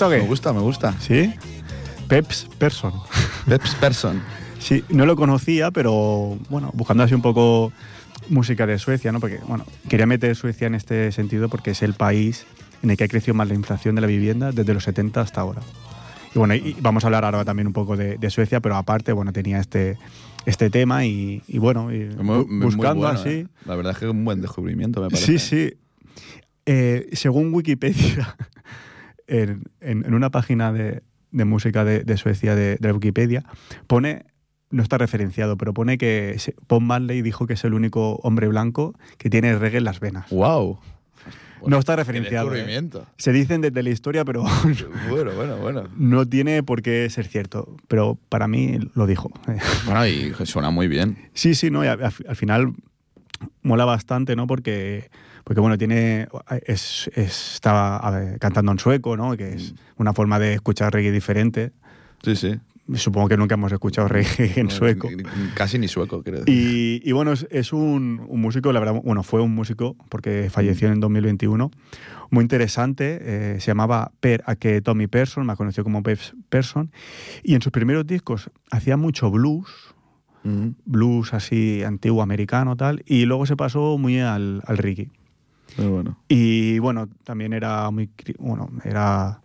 gusta 0.00 0.06
o 0.06 0.10
qué? 0.10 0.16
Me 0.18 0.26
gusta, 0.28 0.52
me 0.52 0.60
gusta. 0.60 0.94
¿Sí? 1.00 1.32
Peps 2.08 2.48
Person. 2.58 2.92
Peps 3.48 3.74
Person. 3.76 4.20
Sí, 4.58 4.84
no 4.90 5.06
lo 5.06 5.16
conocía, 5.16 5.70
pero 5.70 6.38
bueno, 6.50 6.70
buscando 6.74 7.02
así 7.02 7.14
un 7.14 7.22
poco 7.22 7.72
música 8.28 8.66
de 8.66 8.78
Suecia, 8.78 9.10
¿no? 9.12 9.20
Porque, 9.20 9.38
bueno, 9.48 9.64
quería 9.88 10.06
meter 10.06 10.36
Suecia 10.36 10.66
en 10.66 10.74
este 10.74 11.12
sentido 11.12 11.48
porque 11.48 11.70
es 11.72 11.82
el 11.82 11.94
país 11.94 12.46
en 12.82 12.90
el 12.90 12.96
que 12.96 13.04
ha 13.04 13.08
crecido 13.08 13.34
más 13.34 13.48
la 13.48 13.54
inflación 13.54 13.94
de 13.94 14.00
la 14.02 14.06
vivienda 14.06 14.52
desde 14.52 14.74
los 14.74 14.84
70 14.84 15.20
hasta 15.20 15.40
ahora. 15.40 15.60
Y 16.34 16.38
bueno, 16.38 16.54
y 16.54 16.76
vamos 16.80 17.02
a 17.04 17.08
hablar 17.08 17.24
ahora 17.24 17.44
también 17.44 17.66
un 17.66 17.72
poco 17.72 17.96
de, 17.96 18.16
de 18.16 18.30
Suecia, 18.30 18.60
pero 18.60 18.76
aparte, 18.76 19.12
bueno, 19.12 19.32
tenía 19.32 19.58
este, 19.58 19.98
este 20.46 20.70
tema 20.70 21.04
y, 21.04 21.42
y 21.48 21.58
bueno, 21.58 21.92
y 21.92 22.04
Muy- 22.04 22.44
bu- 22.44 22.46
muy 22.48 22.64
buscando 22.66 23.00
bueno, 23.06 23.18
así. 23.18 23.28
¿eh? 23.30 23.46
La 23.66 23.74
verdad 23.74 23.92
es 23.92 23.98
que 23.98 24.04
es 24.04 24.10
un 24.10 24.24
buen 24.24 24.40
descubrimiento, 24.40 25.00
me 25.00 25.08
parece. 25.08 25.38
Sí, 25.38 25.38
sí. 25.38 25.74
Eh, 26.66 27.08
según 27.14 27.52
Wikipedia, 27.52 28.36
en, 29.30 29.62
en- 29.80 30.04
en 30.04 30.14
una 30.14 30.30
página 30.30 30.72
de, 30.72 31.02
de 31.30 31.44
música 31.44 31.84
de, 31.84 32.02
de 32.04 32.16
Suecia 32.16 32.54
de, 32.54 32.76
Wikipedia, 32.92 33.44
pone, 33.86 34.26
no 34.70 34.82
está 34.82 34.98
referenciado, 34.98 35.56
pero 35.56 35.72
pone 35.72 35.96
que 35.98 36.36
Bob 36.68 36.80
Marley 36.82 37.22
dijo 37.22 37.46
que 37.46 37.54
es 37.54 37.64
el 37.64 37.74
único 37.74 38.16
hombre 38.22 38.48
blanco 38.48 38.94
que 39.18 39.30
tiene 39.30 39.56
reggae 39.58 39.78
en 39.78 39.84
las 39.84 40.00
venas. 40.00 40.28
¡Wow! 40.30 40.78
no 41.66 41.78
está 41.78 41.94
referenciado. 41.94 42.54
¿eh? 42.54 42.90
Se 43.18 43.32
dicen 43.32 43.60
desde 43.60 43.82
la 43.82 43.90
historia, 43.90 44.24
pero 44.24 44.44
Bueno, 45.10 45.32
bueno, 45.36 45.56
bueno. 45.58 45.88
no 45.94 46.24
tiene 46.26 46.62
por 46.62 46.80
qué 46.80 47.08
ser 47.10 47.26
cierto. 47.26 47.76
Pero 47.86 48.18
para 48.30 48.48
mí 48.48 48.78
lo 48.94 49.06
dijo. 49.06 49.30
Bueno, 49.84 50.06
y 50.06 50.32
suena 50.46 50.70
muy 50.70 50.88
bien. 50.88 51.18
Sí, 51.34 51.54
sí, 51.54 51.70
no, 51.70 51.84
y 51.84 51.88
al, 51.88 52.02
al 52.02 52.36
final 52.36 52.72
mola 53.62 53.84
bastante, 53.84 54.36
¿no? 54.36 54.46
Porque, 54.46 55.10
porque 55.44 55.60
bueno, 55.60 55.78
tiene. 55.78 56.28
Es, 56.66 57.10
es- 57.14 57.54
estaba 57.54 57.96
a 57.98 58.10
ver, 58.10 58.38
cantando 58.38 58.72
en 58.72 58.78
sueco, 58.78 59.16
¿no? 59.16 59.36
Que 59.36 59.54
es 59.54 59.74
una 59.96 60.12
forma 60.12 60.38
de 60.38 60.54
escuchar 60.54 60.92
reggae 60.92 61.12
diferente. 61.12 61.72
Sí, 62.22 62.36
sí. 62.36 62.58
Supongo 62.94 63.28
que 63.28 63.36
nunca 63.36 63.54
hemos 63.54 63.70
escuchado 63.70 64.08
reggae 64.08 64.52
en 64.56 64.66
No, 64.66 64.70
sueco. 64.72 65.08
Casi 65.54 65.78
ni 65.78 65.86
sueco, 65.86 66.22
quiero 66.24 66.40
decir. 66.40 66.52
Y, 66.52 67.08
y 67.08 67.12
bueno, 67.12 67.30
es, 67.32 67.46
es 67.50 67.72
un, 67.72 68.20
un 68.28 68.40
músico, 68.40 68.72
la 68.72 68.80
verdad, 68.80 69.00
bueno, 69.04 69.22
fue 69.22 69.40
un 69.40 69.54
músico 69.54 69.94
porque 70.08 70.48
falleció 70.50 70.88
en 70.88 70.98
2021, 70.98 71.70
muy 72.30 72.42
interesante, 72.42 73.18
eh, 73.20 73.60
se 73.60 73.66
llamaba 73.68 74.10
Per 74.18 74.42
Ake 74.44 74.80
Tommy 74.82 75.06
Person, 75.06 75.46
me 75.46 75.54
conoció 75.54 75.84
como 75.84 76.02
Peps 76.02 76.34
Person, 76.48 76.90
y 77.44 77.54
en 77.54 77.62
sus 77.62 77.70
primeros 77.70 78.06
discos 78.08 78.50
hacía 78.72 78.96
mucho 78.96 79.30
blues, 79.30 79.68
Blues 80.84 81.34
así 81.34 81.82
antiguo 81.82 82.22
americano 82.22 82.76
tal, 82.76 83.02
y 83.06 83.24
luego 83.26 83.46
se 83.46 83.56
pasó 83.56 83.98
muy 83.98 84.20
al, 84.20 84.62
al 84.66 84.78
reggae. 84.78 85.10
Muy 85.76 85.86
bueno. 85.86 86.18
Y 86.28 86.78
bueno, 86.80 87.08
también 87.24 87.52
era 87.52 87.90
muy, 87.90 88.10
bueno, 88.38 88.70
era 88.84 89.40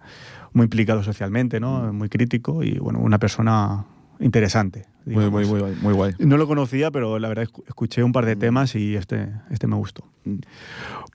muy 0.53 0.63
implicado 0.63 1.03
socialmente, 1.03 1.59
¿no? 1.59 1.91
Muy 1.93 2.09
crítico 2.09 2.63
y 2.63 2.79
bueno, 2.79 2.99
una 2.99 3.19
persona 3.19 3.85
interesante. 4.19 4.85
Muy, 5.05 5.29
muy, 5.29 5.45
muy, 5.45 5.59
guay, 5.59 5.75
muy 5.81 5.93
guay. 5.93 6.13
No 6.17 6.35
lo 6.37 6.47
conocía, 6.47 6.89
pero 6.89 7.19
la 7.19 7.27
verdad 7.27 7.45
escu- 7.45 7.63
escuché 7.67 8.01
un 8.01 8.11
par 8.11 8.25
de 8.25 8.35
temas 8.35 8.73
y 8.73 8.95
este, 8.95 9.29
este 9.51 9.67
me 9.67 9.75
gustó. 9.75 10.03
Mm. 10.23 10.37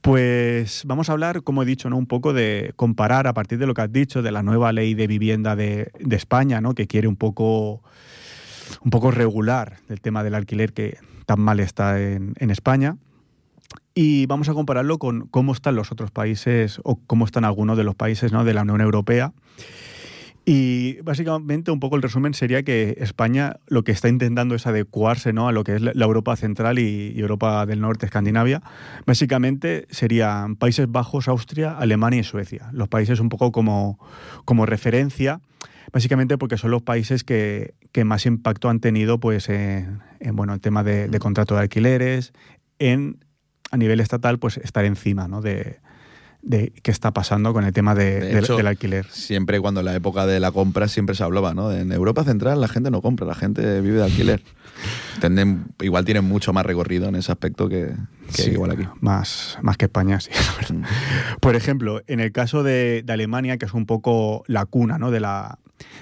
Pues 0.03 0.83
vamos 0.87 1.09
a 1.09 1.13
hablar, 1.13 1.43
como 1.43 1.63
he 1.63 1.67
dicho, 1.67 1.91
¿no? 1.91 1.97
un 1.97 2.07
poco 2.07 2.33
de 2.33 2.73
comparar 2.77 3.27
a 3.27 3.35
partir 3.35 3.59
de 3.59 3.67
lo 3.67 3.75
que 3.75 3.83
has 3.83 3.93
dicho 3.93 4.23
de 4.23 4.31
la 4.31 4.43
nueva 4.43 4.73
ley 4.73 4.95
de 4.95 5.07
vivienda 5.07 5.57
de, 5.57 5.91
de 5.99 6.17
España, 6.17 6.61
¿no? 6.61 6.75
que 6.75 6.87
quiere 6.87 7.09
un 7.09 7.17
poco, 7.17 7.83
un 8.85 8.91
poco 8.91 9.11
regular 9.11 9.79
el 9.89 10.01
tema 10.01 10.23
del 10.23 10.35
alquiler 10.35 10.73
que 10.73 10.99
tan 11.27 11.41
mal 11.41 11.61
está 11.61 12.01
en, 12.01 12.35
España. 12.51 12.97
Y 13.95 14.27
vamos 14.27 14.49
a 14.49 14.55
compararlo 14.55 14.99
con 14.99 15.29
cómo 15.29 15.53
están 15.53 15.77
los 15.77 15.93
otros 15.93 16.11
países 16.11 16.81
o 16.85 16.97
cómo 17.07 17.25
están 17.25 17.45
algunos 17.45 17.77
de 17.77 17.85
los 17.85 17.95
países 17.95 18.33
¿no? 18.33 18.45
de 18.45 18.55
la 18.55 18.63
Unión 18.63 18.81
Europea. 18.81 19.33
Y 20.45 21.01
básicamente 21.03 21.71
un 21.71 21.79
poco 21.79 21.97
el 21.97 22.03
resumen 22.03 22.35
sería 22.35 22.63
que 22.63 22.97
España 22.99 23.57
lo 23.69 23.85
que 23.85 23.93
está 23.93 24.09
intentando 24.09 24.55
es 24.55 24.67
adecuarse 24.67 25.33
¿no? 25.33 25.47
a 25.47 25.53
lo 25.53 25.63
que 25.65 25.77
es 25.77 25.83
la 25.83 26.05
Europa 26.05 26.35
central 26.35 26.79
y 26.79 27.15
Europa 27.17 27.67
del 27.67 27.81
norte, 27.81 28.07
Escandinavia. 28.07 28.63
Básicamente 29.07 29.87
serían 29.91 30.57
Países 30.57 30.91
Bajos, 30.91 31.29
Austria, 31.29 31.77
Alemania 31.77 32.21
y 32.21 32.25
Suecia. 32.25 32.71
Los 32.73 32.89
países 32.89 33.21
un 33.21 33.29
poco 33.29 33.53
como, 33.53 33.99
como 34.45 34.67
referencia, 34.67 35.41
básicamente 35.93 36.39
porque 36.39 36.57
son 36.57 36.71
los 36.71 36.83
países 36.83 37.25
que, 37.25 37.75
que 37.93 38.05
más 38.05 38.27
impacto 38.27 38.69
han 38.69 38.81
tenido 38.81 39.19
pues, 39.21 39.49
en, 39.49 40.01
en, 40.21 40.37
bueno, 40.37 40.55
el 40.55 40.61
tema 40.61 40.83
de, 40.85 41.09
de 41.09 41.19
contrato 41.19 41.55
de 41.55 41.63
alquileres, 41.63 42.33
en 42.79 43.25
a 43.71 43.77
nivel 43.77 44.01
estatal 44.01 44.39
pues 44.39 44.57
estar 44.57 44.85
encima 44.85 45.29
¿no? 45.29 45.41
de, 45.41 45.79
de 46.43 46.73
qué 46.83 46.91
está 46.91 47.13
pasando 47.13 47.53
con 47.53 47.65
el 47.65 47.73
tema 47.73 47.95
de- 47.95 48.21
De 48.21 48.27
del- 48.35 48.45
hecho, 48.45 48.57
del 48.57 48.67
alquiler. 48.67 49.07
Siempre 49.11 49.61
cuando 49.61 49.81
en 49.81 49.87
la 49.87 49.95
época 49.95 50.27
de 50.27 50.41
la 50.41 50.51
compra 50.53 50.89
siempre 50.89 51.15
se 51.15 51.23
hablaba, 51.23 51.53
¿no? 51.55 51.71
En 51.73 51.93
Europa 51.93 52.25
Central 52.25 52.61
la 52.61 52.69
gente 52.69 52.91
no 52.91 53.03
compra, 53.03 53.27
la 53.27 53.35
gente 53.35 53.81
vive 53.81 53.99
de 53.99 54.05
alquiler. 54.05 54.43
Tenden- 55.21 55.65
igual 55.81 56.05
tienen 56.05 56.25
mucho 56.25 56.53
más 56.53 56.65
recorrido 56.65 57.09
en 57.09 57.17
ese 57.17 57.31
aspecto 57.33 57.69
que, 57.69 57.95
que 58.35 58.43
Sí, 58.43 58.51
igual 58.53 58.71
aquí. 58.71 58.87
Más, 59.01 59.59
más 59.63 59.77
que 59.77 59.85
España, 59.87 60.19
sí. 60.21 60.31
Mm. 60.73 60.83
Por 61.41 61.57
ejemplo, 61.57 62.03
en 62.07 62.21
el 62.21 62.33
caso 62.33 62.63
de, 62.63 63.03
de 63.05 63.13
Alemania, 63.13 63.57
que 63.59 63.67
es 63.67 63.75
un 63.75 63.87
poco 63.87 64.45
la 64.47 64.65
cuna 64.67 64.99
¿no? 64.99 65.11
de, 65.11 65.21
la, 65.21 65.59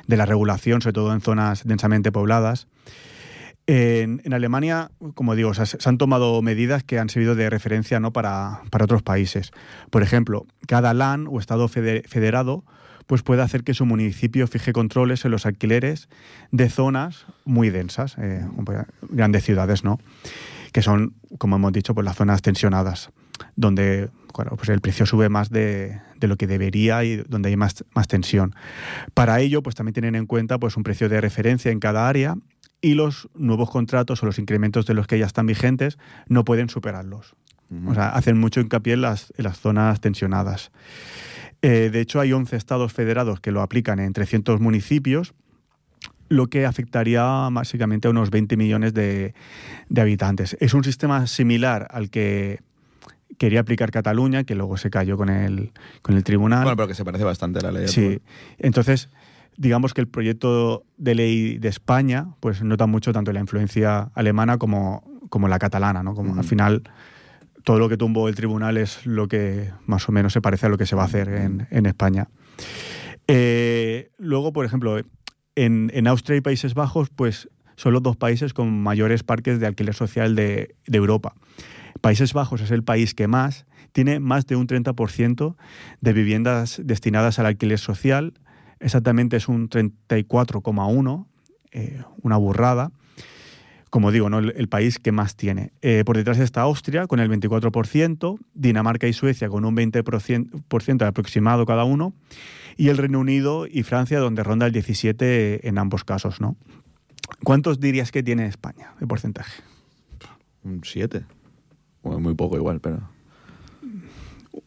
de 0.06 0.16
la 0.16 0.26
regulación, 0.26 0.82
sobre 0.82 0.92
todo 0.92 1.12
en 1.12 1.20
zonas 1.20 1.62
densamente 1.64 2.12
pobladas, 2.12 2.68
en, 3.68 4.32
Alemania, 4.32 4.90
como 5.14 5.34
digo, 5.34 5.52
se 5.52 5.88
han 5.88 5.98
tomado 5.98 6.40
medidas 6.40 6.82
que 6.84 6.98
han 6.98 7.10
servido 7.10 7.34
de 7.34 7.50
referencia 7.50 8.00
¿no? 8.00 8.12
para, 8.12 8.62
para 8.70 8.84
otros 8.86 9.02
países. 9.02 9.52
Por 9.90 10.02
ejemplo, 10.02 10.46
cada 10.66 10.94
LAN 10.94 11.26
o 11.28 11.38
Estado 11.38 11.68
fede- 11.68 12.02
federado 12.08 12.64
pues 13.06 13.22
puede 13.22 13.42
hacer 13.42 13.64
que 13.64 13.72
su 13.74 13.86
municipio 13.86 14.46
fije 14.46 14.72
controles 14.72 15.24
en 15.24 15.30
los 15.30 15.46
alquileres 15.46 16.08
de 16.50 16.68
zonas 16.68 17.26
muy 17.44 17.70
densas, 17.70 18.16
eh, 18.18 18.42
grandes 19.10 19.44
ciudades, 19.44 19.84
¿no? 19.84 19.98
que 20.72 20.82
son, 20.82 21.14
como 21.38 21.56
hemos 21.56 21.72
dicho, 21.72 21.94
pues 21.94 22.04
las 22.04 22.16
zonas 22.16 22.42
tensionadas, 22.42 23.10
donde 23.56 24.10
pues 24.56 24.68
el 24.68 24.80
precio 24.80 25.06
sube 25.06 25.28
más 25.30 25.50
de, 25.50 26.00
de 26.16 26.28
lo 26.28 26.36
que 26.36 26.46
debería 26.46 27.02
y 27.04 27.16
donde 27.16 27.48
hay 27.48 27.56
más, 27.56 27.84
más 27.94 28.06
tensión. 28.08 28.54
Para 29.14 29.40
ello, 29.40 29.62
pues 29.62 29.74
también 29.74 29.94
tienen 29.94 30.14
en 30.14 30.26
cuenta 30.26 30.58
pues, 30.58 30.76
un 30.76 30.82
precio 30.82 31.08
de 31.08 31.20
referencia 31.20 31.70
en 31.72 31.80
cada 31.80 32.08
área 32.08 32.36
y 32.80 32.94
los 32.94 33.28
nuevos 33.34 33.70
contratos 33.70 34.22
o 34.22 34.26
los 34.26 34.38
incrementos 34.38 34.86
de 34.86 34.94
los 34.94 35.06
que 35.06 35.18
ya 35.18 35.26
están 35.26 35.46
vigentes 35.46 35.98
no 36.28 36.44
pueden 36.44 36.68
superarlos. 36.68 37.34
O 37.86 37.92
sea, 37.92 38.08
hacen 38.10 38.38
mucho 38.38 38.60
hincapié 38.60 38.94
en 38.94 39.02
las, 39.02 39.30
en 39.36 39.44
las 39.44 39.60
zonas 39.60 40.00
tensionadas. 40.00 40.70
Eh, 41.60 41.90
de 41.92 42.00
hecho, 42.00 42.18
hay 42.18 42.32
11 42.32 42.56
estados 42.56 42.94
federados 42.94 43.40
que 43.40 43.52
lo 43.52 43.60
aplican 43.60 43.98
en 43.98 44.14
300 44.14 44.58
municipios, 44.58 45.34
lo 46.30 46.46
que 46.46 46.64
afectaría 46.64 47.22
básicamente 47.52 48.08
a 48.08 48.10
unos 48.10 48.30
20 48.30 48.56
millones 48.56 48.94
de, 48.94 49.34
de 49.90 50.00
habitantes. 50.00 50.56
Es 50.60 50.72
un 50.72 50.82
sistema 50.82 51.26
similar 51.26 51.88
al 51.90 52.08
que 52.08 52.60
quería 53.36 53.60
aplicar 53.60 53.90
Cataluña, 53.90 54.44
que 54.44 54.54
luego 54.54 54.76
se 54.76 54.88
cayó 54.88 55.16
con 55.16 55.28
el, 55.28 55.72
con 56.00 56.16
el 56.16 56.24
tribunal. 56.24 56.62
Bueno, 56.62 56.76
pero 56.76 56.88
que 56.88 56.94
se 56.94 57.04
parece 57.04 57.24
bastante 57.24 57.58
a 57.58 57.62
la 57.62 57.72
ley. 57.72 57.82
de 57.82 57.88
Sí, 57.88 58.20
entonces 58.58 59.10
digamos 59.58 59.92
que 59.92 60.00
el 60.00 60.08
proyecto 60.08 60.84
de 60.96 61.14
ley 61.14 61.58
de 61.58 61.68
España 61.68 62.28
pues 62.40 62.62
nota 62.62 62.86
mucho 62.86 63.12
tanto 63.12 63.32
la 63.32 63.40
influencia 63.40 64.10
alemana 64.14 64.56
como, 64.56 65.04
como 65.28 65.48
la 65.48 65.58
catalana, 65.58 66.02
¿no? 66.02 66.14
Como 66.14 66.38
al 66.38 66.44
final 66.44 66.84
todo 67.64 67.78
lo 67.78 67.88
que 67.88 67.96
tumbó 67.96 68.28
el 68.28 68.34
tribunal 68.34 68.78
es 68.78 69.04
lo 69.04 69.28
que 69.28 69.70
más 69.84 70.08
o 70.08 70.12
menos 70.12 70.32
se 70.32 70.40
parece 70.40 70.66
a 70.66 70.68
lo 70.70 70.78
que 70.78 70.86
se 70.86 70.96
va 70.96 71.02
a 71.02 71.06
hacer 71.06 71.28
en, 71.28 71.66
en 71.70 71.86
España. 71.86 72.28
Eh, 73.26 74.10
luego, 74.16 74.52
por 74.52 74.64
ejemplo, 74.64 74.98
en, 75.56 75.90
en 75.92 76.06
Austria 76.06 76.38
y 76.38 76.40
Países 76.40 76.74
Bajos, 76.74 77.10
pues 77.10 77.50
son 77.76 77.92
los 77.92 78.02
dos 78.02 78.16
países 78.16 78.54
con 78.54 78.82
mayores 78.82 79.22
parques 79.22 79.60
de 79.60 79.66
alquiler 79.66 79.94
social 79.94 80.34
de, 80.34 80.76
de 80.86 80.98
Europa. 80.98 81.34
Países 82.00 82.32
Bajos 82.32 82.60
es 82.60 82.70
el 82.70 82.84
país 82.84 83.12
que 83.12 83.26
más 83.26 83.66
tiene 83.92 84.20
más 84.20 84.46
de 84.46 84.56
un 84.56 84.66
30% 84.66 85.56
de 86.00 86.12
viviendas 86.12 86.80
destinadas 86.84 87.38
al 87.38 87.46
alquiler 87.46 87.78
social. 87.78 88.34
Exactamente 88.80 89.36
es 89.36 89.48
un 89.48 89.68
34,1, 89.68 91.26
eh, 91.72 92.02
una 92.22 92.36
burrada. 92.36 92.90
Como 93.90 94.12
digo, 94.12 94.28
¿no? 94.28 94.38
el, 94.38 94.52
el 94.56 94.68
país 94.68 94.98
que 94.98 95.12
más 95.12 95.34
tiene. 95.34 95.72
Eh, 95.80 96.02
por 96.04 96.16
detrás 96.16 96.38
está 96.38 96.60
Austria 96.62 97.06
con 97.06 97.20
el 97.20 97.30
24%, 97.30 98.38
Dinamarca 98.52 99.06
y 99.06 99.14
Suecia 99.14 99.48
con 99.48 99.64
un 99.64 99.74
20% 99.74 100.62
por 100.68 100.82
ciento 100.82 101.06
aproximado 101.06 101.64
cada 101.64 101.84
uno, 101.84 102.12
y 102.76 102.88
el 102.88 102.98
Reino 102.98 103.18
Unido 103.18 103.66
y 103.66 103.82
Francia 103.84 104.20
donde 104.20 104.42
ronda 104.42 104.66
el 104.66 104.74
17% 104.74 105.60
en 105.62 105.78
ambos 105.78 106.04
casos. 106.04 106.40
¿no? 106.40 106.56
¿Cuántos 107.44 107.80
dirías 107.80 108.12
que 108.12 108.22
tiene 108.22 108.46
España 108.46 108.94
de 109.00 109.06
porcentaje? 109.06 109.62
Un 110.64 110.82
7. 110.84 111.24
Bueno, 112.02 112.20
muy 112.20 112.34
poco 112.34 112.56
igual, 112.56 112.80
pero... 112.80 113.00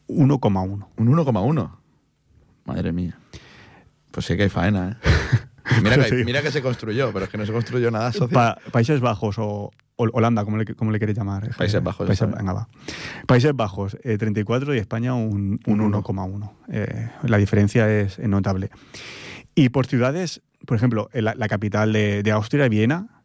1,1. 0.07 0.87
Un 0.97 1.07
1,1. 1.07 1.71
Madre 2.65 2.91
mía. 2.91 3.17
Pues 4.11 4.25
sí 4.25 4.35
que 4.37 4.43
hay 4.43 4.49
faena, 4.49 4.89
¿eh? 5.03 5.09
Mira 5.83 5.95
que, 5.97 6.03
Sí. 6.09 6.15
mira 6.25 6.41
que 6.41 6.51
se 6.51 6.61
construyó, 6.61 7.13
pero 7.13 7.25
es 7.25 7.31
que 7.31 7.37
no 7.37 7.45
se 7.45 7.53
construyó 7.53 7.91
nada 7.91 8.11
social. 8.11 8.29
Pa- 8.31 8.57
Países 8.71 8.99
Bajos 8.99 9.35
o, 9.37 9.71
Holanda, 9.95 10.43
¿cómo 10.43 10.57
le, 10.57 10.65
cómo 10.75 10.91
le 10.91 10.99
queréis 10.99 11.17
llamar? 11.17 11.55
Países 11.55 11.81
Bajos. 11.81 12.07
Países, 12.07 12.29
venga, 12.29 12.51
va. 12.51 12.67
Países 13.27 13.55
Bajos, 13.55 13.95
eh, 14.03 14.17
34 14.17 14.73
y 14.75 14.79
España 14.79 15.13
un, 15.13 15.59
un 15.65 15.79
Un 15.79 15.81
uno. 15.81 16.03
1,1. 16.03 16.51
Eh, 16.71 17.09
la 17.23 17.37
diferencia 17.37 17.87
es 17.89 18.17
notable. 18.19 18.69
Y 19.53 19.69
por 19.69 19.85
ciudades, 19.85 20.41
por 20.65 20.75
ejemplo, 20.77 21.09
la, 21.13 21.35
la 21.35 21.47
capital 21.47 21.93
de, 21.93 22.23
de 22.23 22.31
Austria, 22.31 22.67
Viena, 22.67 23.23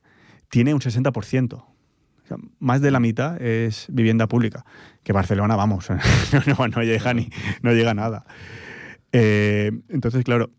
tiene 0.50 0.74
un 0.74 0.80
60%. 0.80 1.54
O 1.54 1.66
sea, 2.28 2.36
más 2.58 2.80
de 2.82 2.90
la 2.90 3.00
mitad 3.00 3.40
es 3.40 3.86
vivienda 3.88 4.26
pública. 4.28 4.64
Que 5.02 5.12
Barcelona, 5.14 5.56
vamos, 5.56 5.88
no, 6.58 6.68
no 6.68 6.82
llega 6.82 7.14
ni 7.14 7.30
no 7.62 7.72
llega 7.72 7.94
nada. 7.94 8.26
Eh, 9.12 9.72
entonces, 9.88 10.22
claro, 10.24 10.50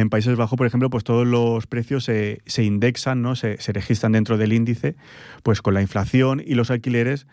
en 0.00 0.10
Países 0.10 0.36
Bajos, 0.36 0.56
por 0.56 0.66
ejemplo, 0.66 0.90
pues 0.90 1.04
todos 1.04 1.26
los 1.26 1.66
precios 1.66 2.04
se, 2.04 2.40
se 2.46 2.64
indexan, 2.64 3.22
¿no? 3.22 3.36
Se, 3.36 3.60
se 3.60 3.72
registran 3.72 4.12
dentro 4.12 4.36
del 4.38 4.52
índice, 4.52 4.96
pues 5.42 5.62
con 5.62 5.74
la 5.74 5.82
inflación 5.82 6.42
y 6.44 6.54
los 6.54 6.70
alquileres, 6.70 7.26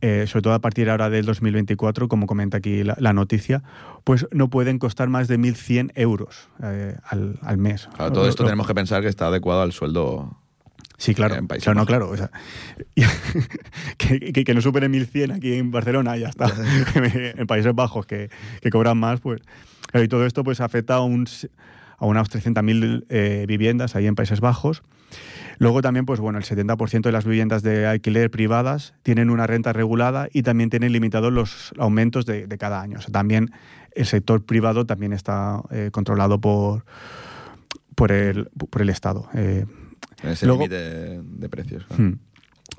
eh, 0.00 0.24
sobre 0.26 0.42
todo 0.42 0.54
a 0.54 0.58
partir 0.60 0.90
ahora 0.90 1.10
del 1.10 1.26
2024, 1.26 2.08
como 2.08 2.26
comenta 2.26 2.56
aquí 2.56 2.82
la, 2.82 2.96
la 2.98 3.12
noticia, 3.12 3.62
pues 4.04 4.26
no 4.32 4.48
pueden 4.50 4.78
costar 4.78 5.08
más 5.08 5.28
de 5.28 5.38
1.100 5.38 5.92
euros 5.94 6.48
eh, 6.62 6.96
al, 7.04 7.38
al 7.42 7.58
mes. 7.58 7.88
Claro, 7.94 8.12
todo 8.12 8.28
esto 8.28 8.42
Lo- 8.42 8.48
tenemos 8.48 8.66
que 8.66 8.74
pensar 8.74 9.02
que 9.02 9.08
está 9.08 9.26
adecuado 9.28 9.62
al 9.62 9.72
sueldo. 9.72 10.36
Sí, 10.96 11.14
claro. 11.14 11.34
en 11.36 11.46
Países 11.46 11.64
claro, 11.64 11.78
no, 11.80 11.86
claro. 11.86 12.10
o 12.10 12.16
sea, 12.16 12.30
que, 13.96 14.32
que- 14.32 14.44
que 14.44 14.54
no 14.54 14.60
supere 14.60 14.88
1.100 14.88 15.34
aquí 15.36 15.54
en 15.54 15.70
Barcelona, 15.70 16.16
ya 16.16 16.28
está. 16.28 16.46
en 16.94 17.46
Países 17.46 17.74
Bajos, 17.74 18.06
que, 18.06 18.30
que 18.60 18.70
cobran 18.70 18.98
más, 18.98 19.20
pues. 19.20 19.40
Claro, 19.90 20.04
y 20.04 20.08
todo 20.08 20.26
esto 20.26 20.42
pues 20.44 20.60
afecta 20.60 20.94
a, 20.96 21.00
un, 21.02 21.26
a 21.98 22.06
unas 22.06 22.28
300.000 22.30 23.06
eh, 23.08 23.44
viviendas 23.46 23.96
ahí 23.96 24.06
en 24.06 24.14
Países 24.14 24.40
Bajos. 24.40 24.82
Luego 25.58 25.82
también, 25.82 26.06
pues 26.06 26.20
bueno, 26.20 26.38
el 26.38 26.44
70% 26.44 27.02
de 27.02 27.12
las 27.12 27.24
viviendas 27.26 27.62
de 27.62 27.86
alquiler 27.86 28.30
privadas 28.30 28.94
tienen 29.02 29.28
una 29.28 29.46
renta 29.46 29.72
regulada 29.74 30.28
y 30.32 30.42
también 30.42 30.70
tienen 30.70 30.92
limitados 30.92 31.32
los 31.32 31.72
aumentos 31.78 32.24
de, 32.24 32.46
de 32.46 32.58
cada 32.58 32.80
año. 32.80 32.98
O 32.98 33.02
sea, 33.02 33.10
también 33.12 33.50
el 33.94 34.06
sector 34.06 34.44
privado 34.46 34.86
también 34.86 35.12
está 35.12 35.60
eh, 35.70 35.90
controlado 35.92 36.40
por, 36.40 36.84
por, 37.94 38.10
el, 38.12 38.46
por 38.70 38.80
el 38.80 38.88
Estado. 38.88 39.28
Eh, 39.34 39.66
ese 40.22 40.46
Luego- 40.46 40.62
límite 40.62 41.20
de 41.22 41.48
precios. 41.50 41.84
claro. 41.86 42.02
Hmm. 42.04 42.18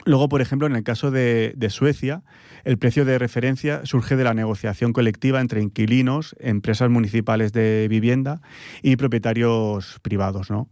Luego, 0.05 0.29
por 0.29 0.41
ejemplo, 0.41 0.67
en 0.67 0.75
el 0.75 0.83
caso 0.83 1.11
de, 1.11 1.53
de 1.55 1.69
Suecia, 1.69 2.23
el 2.63 2.77
precio 2.77 3.05
de 3.05 3.17
referencia 3.19 3.81
surge 3.85 4.15
de 4.15 4.23
la 4.23 4.33
negociación 4.33 4.93
colectiva 4.93 5.41
entre 5.41 5.61
inquilinos, 5.61 6.35
empresas 6.39 6.89
municipales 6.89 7.53
de 7.53 7.87
vivienda 7.89 8.41
y 8.81 8.95
propietarios 8.95 9.99
privados, 10.01 10.49
¿no? 10.49 10.69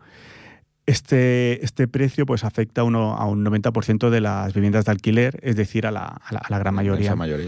Este, 0.85 1.63
este 1.63 1.87
precio 1.87 2.25
pues, 2.25 2.43
afecta 2.43 2.81
a, 2.81 2.83
uno, 2.83 3.13
a 3.15 3.27
un 3.27 3.45
90% 3.45 4.09
de 4.09 4.21
las 4.21 4.53
viviendas 4.55 4.85
de 4.85 4.91
alquiler, 4.91 5.39
es 5.43 5.55
decir, 5.55 5.85
a 5.85 5.91
la, 5.91 6.05
a 6.05 6.33
la- 6.33 6.39
a 6.39 6.49
la 6.49 6.57
gran 6.57 6.73
mayoría. 6.73 7.15
Mayoría. 7.15 7.47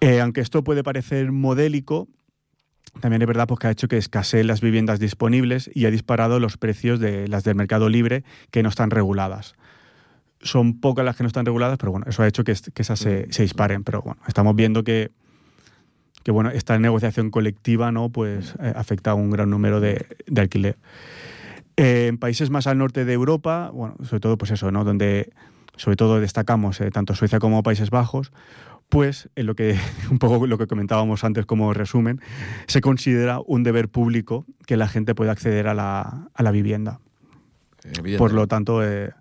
Eh, 0.00 0.20
aunque 0.20 0.42
esto 0.42 0.62
puede 0.62 0.82
parecer 0.82 1.32
modélico, 1.32 2.06
también 3.00 3.22
es 3.22 3.28
verdad 3.28 3.46
pues, 3.46 3.60
que 3.60 3.66
ha 3.68 3.70
hecho 3.70 3.88
que 3.88 3.96
escaseen 3.96 4.46
las 4.46 4.60
viviendas 4.60 4.98
disponibles 5.00 5.70
y 5.74 5.86
ha 5.86 5.90
disparado 5.90 6.38
los 6.38 6.58
precios 6.58 7.00
de 7.00 7.28
las 7.28 7.44
del 7.44 7.54
mercado 7.54 7.88
libre 7.88 8.24
que 8.50 8.62
no 8.62 8.68
están 8.68 8.90
reguladas. 8.90 9.54
Son 10.46 10.80
pocas 10.80 11.04
las 11.04 11.16
que 11.16 11.22
no 11.22 11.28
están 11.28 11.44
reguladas, 11.44 11.78
pero 11.78 11.92
bueno, 11.92 12.06
eso 12.08 12.22
ha 12.22 12.28
hecho 12.28 12.44
que, 12.44 12.52
esas 12.52 12.98
se, 12.98 13.32
se 13.32 13.42
disparen. 13.42 13.84
Pero 13.84 14.02
bueno, 14.02 14.20
estamos 14.26 14.54
viendo 14.56 14.84
que, 14.84 15.10
que 16.22 16.30
bueno, 16.30 16.50
esta 16.50 16.78
negociación 16.78 17.30
colectiva 17.30 17.92
¿no? 17.92 18.08
pues, 18.08 18.54
eh, 18.60 18.72
afecta 18.74 19.12
a 19.12 19.14
un 19.14 19.30
gran 19.30 19.50
número 19.50 19.80
de, 19.80 20.06
de 20.26 20.40
alquiler. 20.40 20.76
Eh, 21.76 22.06
en 22.08 22.18
países 22.18 22.48
más 22.50 22.66
al 22.66 22.78
norte 22.78 23.04
de 23.04 23.12
Europa, 23.12 23.70
bueno, 23.72 23.96
sobre 24.02 24.20
todo 24.20 24.38
pues 24.38 24.50
eso, 24.50 24.70
¿no? 24.70 24.82
Donde 24.82 25.30
sobre 25.76 25.96
todo 25.96 26.20
destacamos 26.20 26.80
eh, 26.80 26.90
tanto 26.90 27.14
Suecia 27.14 27.38
como 27.38 27.62
Países 27.62 27.90
Bajos, 27.90 28.32
pues 28.88 29.28
en 29.36 29.46
lo 29.46 29.54
que 29.54 29.78
un 30.10 30.18
poco 30.18 30.46
lo 30.46 30.58
que 30.58 30.66
comentábamos 30.66 31.22
antes 31.24 31.44
como 31.44 31.72
resumen, 31.74 32.20
se 32.66 32.80
considera 32.80 33.40
un 33.44 33.62
deber 33.62 33.88
público 33.88 34.46
que 34.66 34.76
la 34.76 34.88
gente 34.88 35.14
pueda 35.14 35.32
acceder 35.32 35.68
a 35.68 35.74
la, 35.74 36.28
a 36.32 36.42
la 36.42 36.50
vivienda. 36.50 37.00
Por 38.18 38.32
lo 38.32 38.48
tanto, 38.48 38.82
eh, 38.84 39.12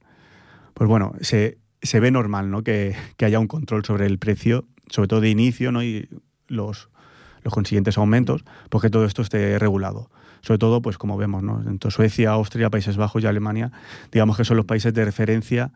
pues 0.75 0.87
bueno, 0.87 1.13
se, 1.21 1.57
se 1.81 1.99
ve 1.99 2.11
normal 2.11 2.51
¿no? 2.51 2.61
que, 2.63 2.95
que 3.17 3.25
haya 3.25 3.39
un 3.39 3.47
control 3.47 3.83
sobre 3.83 4.05
el 4.05 4.19
precio, 4.19 4.65
sobre 4.87 5.07
todo 5.07 5.21
de 5.21 5.29
inicio, 5.29 5.71
¿no? 5.71 5.81
y 5.81 6.07
los, 6.47 6.89
los 7.41 7.51
consiguientes 7.53 7.97
aumentos, 7.97 8.43
porque 8.69 8.91
todo 8.91 9.05
esto 9.05 9.23
esté 9.23 9.57
regulado. 9.57 10.11
Sobre 10.41 10.59
todo, 10.59 10.79
pues 10.83 10.99
como 10.99 11.17
vemos, 11.17 11.41
¿no? 11.41 11.63
Tanto 11.63 11.89
Suecia, 11.89 12.29
Austria, 12.29 12.69
Países 12.69 12.97
Bajos 12.97 13.23
y 13.23 13.25
Alemania, 13.25 13.71
digamos 14.11 14.37
que 14.37 14.45
son 14.45 14.57
los 14.57 14.67
países 14.67 14.93
de 14.93 15.03
referencia 15.03 15.71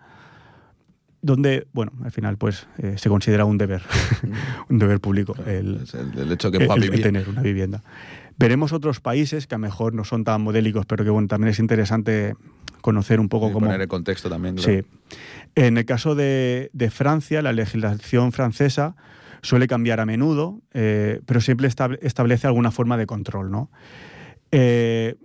donde, 1.22 1.68
bueno, 1.74 1.92
al 2.04 2.12
final 2.12 2.38
pues 2.38 2.68
eh, 2.78 2.94
se 2.98 3.10
considera 3.10 3.46
un 3.46 3.58
deber, 3.58 3.82
un 4.70 4.80
deber 4.80 5.02
público 5.02 5.36
el, 5.46 5.86
el, 5.94 6.20
el 6.20 6.32
hecho 6.32 6.50
que 6.52 6.60
el- 6.98 7.02
tener 7.04 7.28
una 7.28 7.42
vivienda. 7.42 7.84
Veremos 8.40 8.72
otros 8.72 9.02
países 9.02 9.46
que 9.48 9.56
a 9.56 9.58
lo 9.58 9.64
mejor 9.64 9.94
no 9.94 10.06
son 10.06 10.24
tan 10.24 10.42
modélicos, 10.42 10.86
pero 10.86 11.04
que 11.04 11.10
bueno, 11.10 11.28
también 11.28 11.50
es 11.50 11.60
interesante 11.60 12.36
conocer 12.82 13.20
un 13.20 13.28
poco 13.28 13.52
cómo... 13.52 13.66
poner 13.68 13.82
el 13.82 13.88
contexto 13.90 14.30
también. 14.30 14.56
claro. 14.56 14.82
Sí. 14.82 15.18
En 15.56 15.78
el 15.78 15.84
caso 15.86 16.16
de, 16.16 16.70
de 16.72 16.90
Francia, 16.90 17.42
la 17.42 17.52
legislación 17.52 18.32
francesa 18.32 18.96
suele 19.42 19.68
cambiar 19.68 20.00
a 20.00 20.06
menudo, 20.06 20.62
eh, 20.74 21.20
pero 21.26 21.42
siempre 21.42 21.68
estable- 21.68 22.00
establece 22.02 22.48
alguna 22.48 22.72
forma 22.72 22.96
de 22.96 23.06
control. 23.06 23.52
¿no? 23.52 23.70
Eh, 24.52 25.16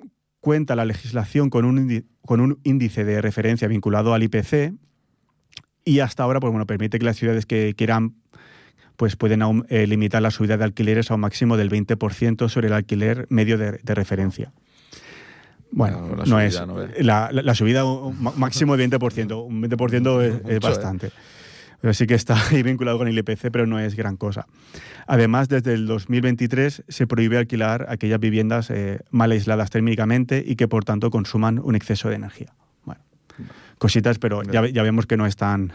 cuenta 0.41 0.75
la 0.75 0.85
legislación 0.85 1.51
con 1.51 1.65
un, 1.65 2.05
con 2.23 2.41
un 2.41 2.59
índice 2.65 3.05
de 3.05 3.23
referencia 3.23 3.69
vinculado 3.69 4.13
al 4.13 4.23
IPC 4.25 4.75
y 5.85 6.01
hasta 6.01 6.23
ahora 6.25 6.41
pues, 6.41 6.51
bueno, 6.51 6.67
permite 6.67 6.99
que 6.99 7.05
las 7.05 7.17
ciudades 7.17 7.47
que 7.47 7.75
quieran 7.77 8.15
pues 8.97 9.17
pueden 9.17 9.43
eh, 9.69 9.87
limitar 9.87 10.23
la 10.23 10.31
subida 10.31 10.57
de 10.57 10.65
alquileres 10.65 11.11
a 11.11 11.15
un 11.15 11.21
máximo 11.21 11.57
del 11.57 11.71
20% 11.71 12.49
sobre 12.49 12.69
el 12.69 12.73
alquiler 12.75 13.27
medio 13.29 13.59
de, 13.59 13.73
de 13.83 13.95
referencia. 13.95 14.53
Bueno, 15.71 16.11
la 16.11 16.17
no 16.19 16.25
subida, 16.27 16.45
es 16.47 16.67
¿no? 16.67 16.77
la, 17.01 17.31
la- 17.33 17.43
la 17.43 17.55
subida 17.55 17.83
máximo 18.37 18.77
de 18.77 18.89
20%, 18.89 19.45
un 19.47 19.63
20% 19.63 20.23
es, 20.23 20.35
es 20.35 20.43
Mucho, 20.43 20.53
¿eh? 20.53 20.59
bastante. 20.61 21.11
Pero 21.81 21.93
sí 21.93 22.07
que 22.07 22.15
está 22.15 22.37
ahí 22.51 22.63
vinculado 22.63 22.97
con 22.99 23.09
el 23.09 23.19
IPC, 23.19 23.51
pero 23.51 23.67
no 23.67 23.79
es 23.81 23.97
gran 23.97 24.17
cosa. 24.17 24.47
Además, 25.07 25.49
desde 25.49 25.75
el 25.75 25.87
2023 25.87 26.85
se 26.89 27.07
prohíbe 27.07 27.37
alquilar 27.39 27.87
aquellas 27.89 28.21
viviendas 28.21 28.71
eh, 28.71 29.01
mal 29.11 29.33
aisladas 29.33 29.71
térmicamente 29.71 30.43
y 30.47 30.55
que 30.57 30.69
por 30.69 30.85
tanto 30.85 31.11
consuman 31.11 31.59
un 31.59 31.75
exceso 31.75 32.09
de 32.09 32.15
energía. 32.15 32.55
Bueno, 32.85 33.03
cositas, 33.79 34.19
pero 34.21 34.43
ya, 34.45 34.67
ya 34.69 34.83
vemos 34.85 35.07
que 35.07 35.17
no 35.17 35.27
es 35.27 35.35
tan, 35.37 35.73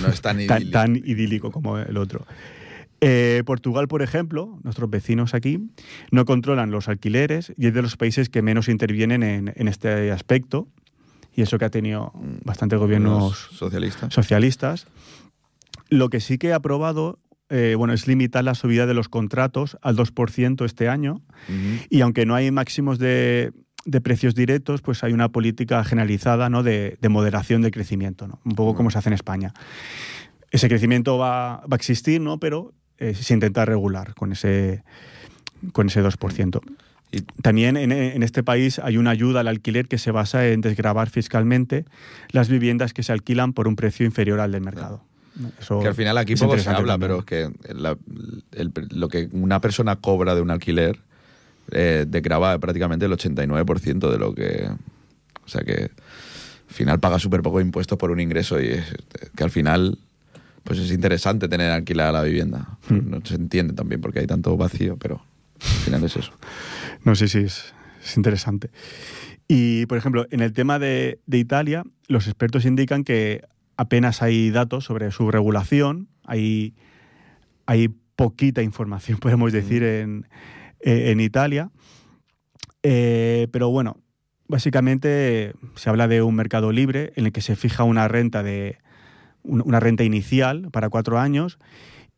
No 0.00 0.08
es 0.08 0.20
tan 0.22 0.40
idílico. 0.40 0.70
tan 0.70 0.96
idílico 0.96 1.50
como 1.50 1.78
el 1.78 1.96
otro. 1.96 2.26
Eh, 3.00 3.42
Portugal, 3.44 3.88
por 3.88 4.02
ejemplo, 4.02 4.58
nuestros 4.62 4.88
vecinos 4.88 5.34
aquí, 5.34 5.58
no 6.12 6.24
controlan 6.24 6.70
los 6.70 6.88
alquileres 6.88 7.52
y 7.56 7.66
es 7.66 7.74
de 7.74 7.82
los 7.82 7.96
países 7.96 8.28
que 8.28 8.42
menos 8.42 8.68
intervienen 8.68 9.22
en, 9.22 9.52
en 9.54 9.68
este 9.68 10.12
aspecto. 10.12 10.68
Y 11.34 11.42
eso 11.42 11.58
que 11.58 11.64
ha 11.64 11.70
tenido 11.70 12.12
bastantes 12.44 12.78
gobiernos 12.78 13.48
socialistas. 13.52 14.12
socialistas. 14.12 14.86
Lo 15.88 16.10
que 16.10 16.20
sí 16.20 16.36
que 16.36 16.52
ha 16.52 16.56
aprobado 16.56 17.18
eh, 17.54 17.74
bueno, 17.76 17.92
es 17.92 18.06
limitar 18.06 18.42
la 18.42 18.54
subida 18.54 18.86
de 18.86 18.94
los 18.94 19.10
contratos 19.10 19.76
al 19.82 19.94
2% 19.94 20.64
este 20.64 20.88
año. 20.88 21.20
Y 21.90 22.00
aunque 22.00 22.24
no 22.24 22.34
hay 22.34 22.50
máximos 22.50 22.98
de, 22.98 23.52
de 23.84 24.00
precios 24.00 24.34
directos, 24.34 24.80
pues 24.82 25.02
hay 25.04 25.12
una 25.12 25.28
política 25.30 25.82
generalizada 25.84 26.48
¿no? 26.48 26.62
de, 26.62 26.98
de 27.00 27.08
moderación 27.08 27.62
del 27.62 27.70
crecimiento, 27.72 28.28
¿no? 28.28 28.38
un 28.44 28.54
poco 28.54 28.74
como 28.76 28.90
se 28.90 28.98
hace 28.98 29.08
en 29.08 29.14
España. 29.14 29.52
Ese 30.50 30.68
crecimiento 30.68 31.18
va, 31.18 31.56
va 31.62 31.68
a 31.72 31.76
existir, 31.76 32.20
¿no? 32.20 32.38
pero 32.38 32.72
eh, 32.98 33.14
se 33.14 33.34
intenta 33.34 33.64
regular 33.64 34.14
con 34.14 34.32
ese, 34.32 34.84
con 35.72 35.88
ese 35.88 36.02
2%. 36.02 36.60
Y 37.10 37.20
También 37.42 37.76
en, 37.76 37.92
en 37.92 38.22
este 38.22 38.42
país 38.42 38.78
hay 38.78 38.96
una 38.96 39.10
ayuda 39.10 39.40
al 39.40 39.48
alquiler 39.48 39.86
que 39.88 39.98
se 39.98 40.10
basa 40.12 40.46
en 40.48 40.60
desgravar 40.60 41.10
fiscalmente 41.10 41.84
las 42.30 42.48
viviendas 42.48 42.92
que 42.94 43.02
se 43.02 43.12
alquilan 43.12 43.52
por 43.52 43.68
un 43.68 43.76
precio 43.76 44.06
inferior 44.06 44.40
al 44.40 44.52
del 44.52 44.62
mercado. 44.62 45.04
Eso 45.60 45.80
que 45.80 45.88
al 45.88 45.94
final 45.94 46.16
aquí 46.18 46.36
poco 46.36 46.56
se 46.58 46.68
habla, 46.70 46.92
también. 46.92 47.00
pero 47.00 47.18
es 47.20 47.24
que 47.24 47.74
la- 47.74 47.96
el- 48.52 48.72
lo 48.90 49.08
que 49.08 49.28
una 49.32 49.60
persona 49.60 49.96
cobra 49.96 50.34
de 50.34 50.40
un 50.42 50.50
alquiler 50.50 51.00
eh, 51.72 52.06
prácticamente 52.60 53.06
el 53.06 53.12
89% 53.12 54.10
de 54.10 54.18
lo 54.18 54.34
que... 54.34 54.68
O 55.44 55.48
sea 55.48 55.62
que 55.62 55.90
al 56.72 56.74
final 56.74 57.00
paga 57.00 57.18
súper 57.18 57.42
poco 57.42 57.60
impuestos 57.60 57.98
por 57.98 58.10
un 58.10 58.20
ingreso 58.20 58.60
y 58.60 58.68
es, 58.68 58.94
que 59.36 59.44
al 59.44 59.50
final 59.50 59.98
pues 60.62 60.78
es 60.78 60.92
interesante 60.92 61.48
tener 61.48 61.70
alquilada 61.70 62.12
la 62.12 62.22
vivienda. 62.22 62.78
Hmm. 62.88 63.10
No 63.10 63.20
se 63.24 63.34
entiende 63.34 63.74
también 63.74 64.00
porque 64.00 64.20
hay 64.20 64.26
tanto 64.26 64.56
vacío, 64.56 64.96
pero 64.96 65.22
al 65.60 65.84
final 65.84 66.04
es 66.04 66.16
eso. 66.16 66.32
No 67.04 67.16
sé 67.16 67.26
si 67.26 67.38
es, 67.38 67.74
es 68.04 68.16
interesante. 68.16 68.70
Y, 69.48 69.86
por 69.86 69.98
ejemplo, 69.98 70.26
en 70.30 70.40
el 70.40 70.52
tema 70.52 70.78
de, 70.78 71.18
de 71.26 71.38
Italia, 71.38 71.82
los 72.06 72.28
expertos 72.28 72.64
indican 72.64 73.02
que 73.02 73.42
apenas 73.76 74.22
hay 74.22 74.50
datos 74.50 74.84
sobre 74.84 75.10
su 75.10 75.32
regulación, 75.32 76.08
hay, 76.24 76.74
hay 77.66 77.88
poquita 78.14 78.62
información, 78.62 79.18
podemos 79.20 79.52
decir, 79.52 79.82
en, 79.82 80.26
eh, 80.82 81.10
en 81.10 81.20
Italia. 81.20 81.70
Eh, 82.82 83.48
pero 83.52 83.70
bueno, 83.70 83.98
básicamente 84.48 85.54
se 85.76 85.90
habla 85.90 86.08
de 86.08 86.22
un 86.22 86.34
mercado 86.34 86.72
libre 86.72 87.12
en 87.16 87.26
el 87.26 87.32
que 87.32 87.40
se 87.40 87.56
fija 87.56 87.84
una 87.84 88.08
renta 88.08 88.42
de 88.42 88.78
un- 89.42 89.62
una 89.64 89.80
renta 89.80 90.04
inicial 90.04 90.68
para 90.72 90.88
cuatro 90.88 91.18
años 91.18 91.58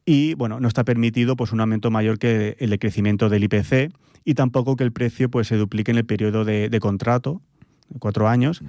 y 0.07 0.35
bueno, 0.35 0.61
no 0.61 0.69
está 0.69 0.85
permitido 0.85 1.37
pues 1.37 1.53
un 1.53 1.61
aumento 1.61 1.91
mayor 1.91 2.19
que 2.19 2.57
el 2.59 2.71
de 2.71 2.79
crecimiento 2.79 3.29
del 3.29 3.45
IPC 3.45 3.91
y 4.25 4.35
tampoco 4.35 4.77
que 4.77 4.85
el 4.85 4.93
precio 4.93 5.31
pues 5.31 5.49
se 5.49 5.57
duplique 5.57 5.91
en 5.91 5.99
el 5.99 6.05
periodo 6.07 6.45
de, 6.45 6.69
de 6.69 6.81
contrato, 6.81 7.41
cuatro 7.99 8.29
años. 8.29 8.63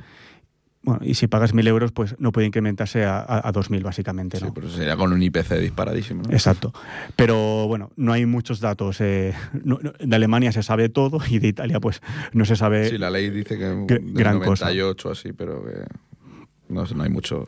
Bueno, 0.86 1.02
y 1.04 1.16
si 1.16 1.28
pagas 1.28 1.54
mil 1.54 1.68
euros, 1.68 1.92
pues 1.92 2.16
no 2.20 2.32
puede 2.32 2.48
incrementarse 2.48 3.04
a, 3.06 3.18
a, 3.20 3.50
a 3.50 3.52
2.000 3.52 3.82
básicamente, 3.84 4.38
Sí, 4.38 4.46
pero 4.54 4.70
sería 4.70 4.96
con 4.96 5.12
un 5.12 5.22
IPC 5.22 5.56
disparadísimo. 5.60 6.22
¿no? 6.24 6.32
Exacto. 6.32 6.72
Pero 7.16 7.68
bueno, 7.68 7.92
no 7.96 8.14
hay 8.14 8.26
muchos 8.26 8.60
datos. 8.60 9.02
eh, 9.02 9.34
no- 9.64 9.80
de 10.00 10.16
Alemania 10.16 10.52
se 10.52 10.62
sabe 10.64 10.88
todo 10.90 11.20
y 11.30 11.40
de 11.40 11.48
Italia 11.48 11.80
pues 11.80 12.02
no 12.34 12.46
se 12.46 12.56
sabe... 12.56 12.90
Sí, 12.90 12.98
la 13.00 13.10
ley 13.10 13.30
dice 13.32 13.58
que 13.58 13.66
Gr- 13.74 14.02
gran 14.14 14.38
cosa. 14.40 14.66
98 14.66 15.10
así, 15.12 15.34
pero 15.34 15.64
que 15.66 15.74
no, 16.70 16.84
hay 17.02 17.10
mucho, 17.10 17.48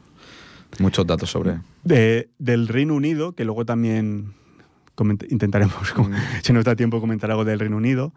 muchos 0.79 1.05
datos 1.05 1.29
sobre. 1.29 1.59
De- 1.83 2.29
del 2.39 2.67
Reino 2.67 2.95
Unido, 2.95 3.33
que 3.33 3.45
luego 3.45 3.65
también 3.65 4.33
intentaremos, 5.29 5.75
Mm. 5.97 6.13
si 6.41 6.53
nos 6.53 6.65
da 6.65 6.75
tiempo, 6.75 6.99
comentar 6.99 7.29
algo 7.29 7.45
del 7.45 7.59
Reino 7.59 7.77
Unido. 7.77 8.13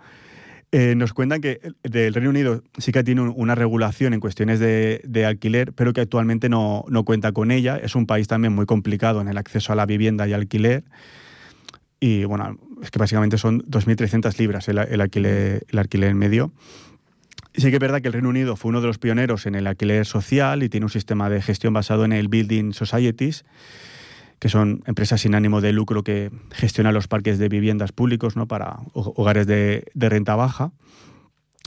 Eh, 0.73 0.95
nos 0.95 1.13
cuentan 1.13 1.41
que 1.41 1.61
el- 1.63 1.77
del 1.91 2.15
Reino 2.15 2.31
Unido 2.31 2.63
sí 2.79 2.93
que 2.93 3.03
tiene 3.03 3.23
un- 3.23 3.33
una 3.37 3.57
regulación 3.57 4.15
en 4.15 4.21
cuestiones 4.21 4.61
de, 4.61 5.01
de 5.05 5.27
alquiler, 5.27 5.73
pero 5.73 5.93
que 5.93 6.01
actualmente 6.01 6.49
no, 6.49 6.85
no 6.89 7.05
cuenta 7.05 7.33
con 7.33 7.51
ella. 7.51 7.77
Es 7.77 7.97
un 7.97 8.07
país 8.07 8.29
también 8.29 8.53
muy 8.53 8.67
complicado 8.67 9.21
en 9.21 9.27
el 9.29 9.37
acceso 9.37 9.73
a 9.73 9.77
la 9.77 9.85
vivienda 9.87 10.29
y 10.29 10.33
alquiler. 10.33 10.85
Y 11.99 12.25
bueno, 12.25 12.57
es 12.83 12.91
que 12.93 12.99
básicamente 13.01 13.37
son 13.37 13.63
2.300 13.67 14.39
libras 14.39 14.69
el, 14.69 14.79
el 14.79 15.01
alquiler, 15.01 15.67
el 15.69 15.79
alquiler 15.79 16.15
medio. 16.15 16.53
Sí 17.53 17.69
que 17.71 17.75
es 17.77 17.81
verdad 17.81 18.01
que 18.01 18.07
el 18.07 18.13
Reino 18.15 18.29
Unido 18.29 18.55
fue 18.55 18.69
uno 18.69 18.81
de 18.81 18.87
los 18.87 18.99
pioneros 18.99 19.47
en 19.47 19.57
el 19.57 19.67
alquiler 19.67 20.07
social 20.07 20.63
y 20.63 20.69
tiene 20.69 20.87
un 20.87 20.91
sistema 20.91 21.29
de 21.29 21.43
gestión 21.43 21.75
basado 21.75 22.05
en 22.05 22.13
el 22.13 22.29
Building 22.29 22.73
Societies, 22.75 23.45
que 24.41 24.49
son 24.49 24.83
empresas 24.87 25.21
sin 25.21 25.37
ánimo 25.37 25.61
de 25.61 25.73
lucro 25.73 26.03
que 26.03 26.31
gestionan 26.51 26.95
los 26.95 27.07
parques 27.07 27.39
de 27.39 27.49
viviendas 27.49 27.93
públicos 27.93 28.35
¿no? 28.37 28.49
para 28.49 28.79
ho- 28.95 29.13
hogares 29.17 29.47
de, 29.47 29.85
renta 29.95 30.35
baja. 30.35 30.73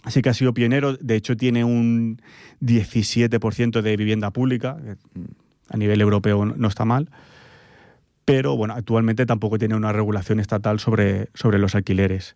Así 0.04 0.22
que 0.22 0.28
ha 0.30 0.34
sido 0.34 0.54
pionero, 0.54 0.98
de 0.98 1.16
hecho 1.16 1.38
tiene 1.38 1.64
un 1.64 2.22
17% 2.62 3.82
de 3.82 3.96
vivienda 3.96 4.32
pública, 4.32 4.76
que 4.84 4.96
a 5.70 5.78
nivel 5.78 6.02
europeo 6.02 6.46
no 6.46 6.68
está 6.68 6.84
mal, 6.84 7.10
pero 8.26 8.56
bueno, 8.58 8.74
actualmente 8.74 9.26
tampoco 9.26 9.58
tiene 9.58 9.76
una 9.76 9.92
regulación 9.94 10.40
estatal 10.40 10.80
sobre, 10.80 11.30
sobre 11.34 11.60
los 11.60 11.76
alquileres. 11.76 12.36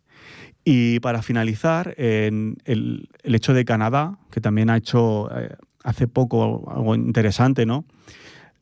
Y 0.66 1.00
para 1.00 1.22
finalizar, 1.22 1.94
en 1.98 2.58
el, 2.66 3.10
el 3.24 3.36
hecho 3.36 3.54
de 3.54 3.64
Canadá, 3.66 4.18
que 4.32 4.42
también 4.42 4.70
ha 4.70 4.78
hecho 4.78 5.30
eh, 5.38 5.56
hace 5.84 6.08
poco 6.08 6.70
algo 6.70 6.94
interesante, 6.96 7.66
¿no? 7.66 7.86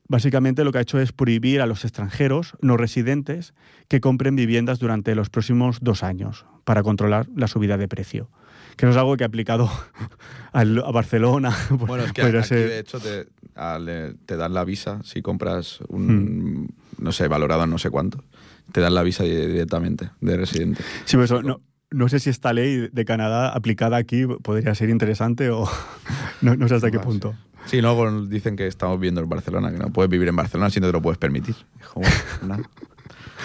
Básicamente 0.07 0.63
lo 0.63 0.71
que 0.71 0.77
ha 0.77 0.81
hecho 0.81 0.99
es 0.99 1.11
prohibir 1.11 1.61
a 1.61 1.65
los 1.65 1.83
extranjeros 1.83 2.53
no 2.61 2.77
residentes 2.77 3.53
que 3.87 3.99
compren 4.01 4.35
viviendas 4.35 4.77
durante 4.79 5.15
los 5.15 5.29
próximos 5.29 5.79
dos 5.81 6.03
años 6.03 6.45
para 6.63 6.83
controlar 6.83 7.27
la 7.35 7.47
subida 7.47 7.77
de 7.77 7.87
precio. 7.87 8.29
Que 8.77 8.85
eso 8.85 8.91
es 8.91 8.97
algo 8.97 9.15
que 9.17 9.23
ha 9.23 9.27
aplicado 9.27 9.69
al- 10.51 10.83
a 10.85 10.91
Barcelona. 10.91 11.55
Bueno, 11.71 12.03
es 12.05 12.11
que 12.13 12.21
podría 12.21 12.41
aquí 12.41 12.49
ser- 12.49 12.69
de 12.69 12.79
hecho 12.79 12.99
te, 12.99 13.27
al- 13.55 14.17
te 14.25 14.37
dan 14.37 14.53
la 14.53 14.63
visa 14.63 15.01
si 15.03 15.21
compras 15.21 15.79
un, 15.87 16.69
no 16.99 17.11
sé, 17.11 17.27
valorado 17.27 17.63
en 17.63 17.69
no 17.71 17.77
sé 17.77 17.89
cuánto. 17.89 18.23
Te 18.71 18.81
dan 18.81 18.93
la 18.95 19.03
visa 19.03 19.23
di- 19.23 19.29
directamente 19.47 20.09
de 20.21 20.37
residente. 20.37 20.83
Sí, 21.05 21.17
pues 21.17 21.31
eso, 21.31 21.41
no, 21.41 21.61
no 21.91 22.09
sé 22.09 22.19
si 22.19 22.29
esta 22.29 22.51
ley 22.53 22.89
de 22.91 23.05
Canadá 23.05 23.49
aplicada 23.49 23.97
aquí 23.97 24.25
podría 24.43 24.75
ser 24.75 24.89
interesante 24.89 25.49
o 25.49 25.67
no, 26.41 26.55
no 26.55 26.67
sé 26.67 26.75
hasta 26.75 26.91
qué 26.91 26.99
punto. 26.99 27.33
Sí, 27.65 27.81
luego 27.81 28.21
dicen 28.25 28.55
que 28.55 28.67
estamos 28.67 28.99
viendo 28.99 29.21
en 29.21 29.29
Barcelona, 29.29 29.71
que 29.71 29.77
no 29.77 29.89
puedes 29.91 30.09
vivir 30.09 30.27
en 30.27 30.35
Barcelona 30.35 30.69
si 30.69 30.79
no 30.79 30.87
te 30.87 30.93
lo 30.93 31.01
puedes 31.01 31.17
permitir. 31.17 31.55
Dijo, 31.77 32.01
bueno, 32.41 32.63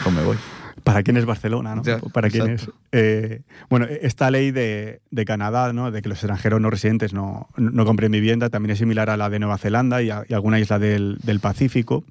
pues 0.03 0.15
me 0.15 0.23
voy. 0.25 0.37
¿Para 0.85 1.03
quién 1.03 1.17
es 1.19 1.27
Barcelona? 1.27 1.75
¿no? 1.75 1.83
Ya, 1.83 1.99
¿Para 1.99 2.31
quién 2.31 2.51
es? 2.51 2.71
Eh, 2.93 3.43
bueno, 3.69 3.87
esta 3.87 4.31
ley 4.31 4.51
de, 4.51 5.03
de 5.11 5.25
Canadá, 5.27 5.73
¿no? 5.75 5.91
de 5.91 6.01
que 6.03 6.09
los 6.09 6.19
extranjeros 6.19 6.61
no 6.61 6.71
residentes 6.71 7.13
no, 7.13 7.49
no 7.57 7.85
compren 7.85 8.11
vivienda, 8.13 8.49
también 8.49 8.73
es 8.73 8.79
similar 8.79 9.11
a 9.11 9.17
la 9.19 9.29
de 9.29 9.39
Nueva 9.39 9.59
Zelanda 9.59 10.03
y, 10.03 10.11
a- 10.11 10.25
y 10.29 10.33
alguna 10.35 10.59
isla 10.59 10.79
del, 10.79 11.19
del 11.23 11.39
Pacífico. 11.41 12.05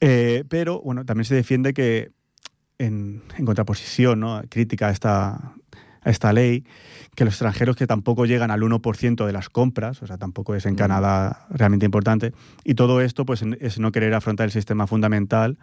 Eh, 0.00 0.44
pero, 0.48 0.80
bueno, 0.80 1.04
también 1.04 1.24
se 1.24 1.34
defiende 1.34 1.74
que, 1.74 2.12
en, 2.78 3.22
en 3.36 3.44
contraposición, 3.44 4.20
¿no? 4.20 4.40
crítica 4.48 4.86
a 4.88 4.90
esta, 4.92 5.52
a 6.02 6.10
esta 6.10 6.32
ley, 6.32 6.64
que 7.14 7.24
los 7.24 7.34
extranjeros 7.34 7.76
que 7.76 7.86
tampoco 7.86 8.26
llegan 8.26 8.50
al 8.50 8.60
1% 8.62 9.26
de 9.26 9.32
las 9.32 9.48
compras, 9.48 10.02
o 10.02 10.06
sea, 10.06 10.18
tampoco 10.18 10.54
es 10.54 10.66
en 10.66 10.74
Mm. 10.74 10.76
Canadá 10.76 11.46
realmente 11.50 11.84
importante, 11.86 12.32
y 12.64 12.74
todo 12.74 13.00
esto 13.00 13.24
pues 13.24 13.42
es 13.60 13.78
no 13.78 13.92
querer 13.92 14.14
afrontar 14.14 14.44
el 14.46 14.52
sistema 14.52 14.86
fundamental 14.86 15.58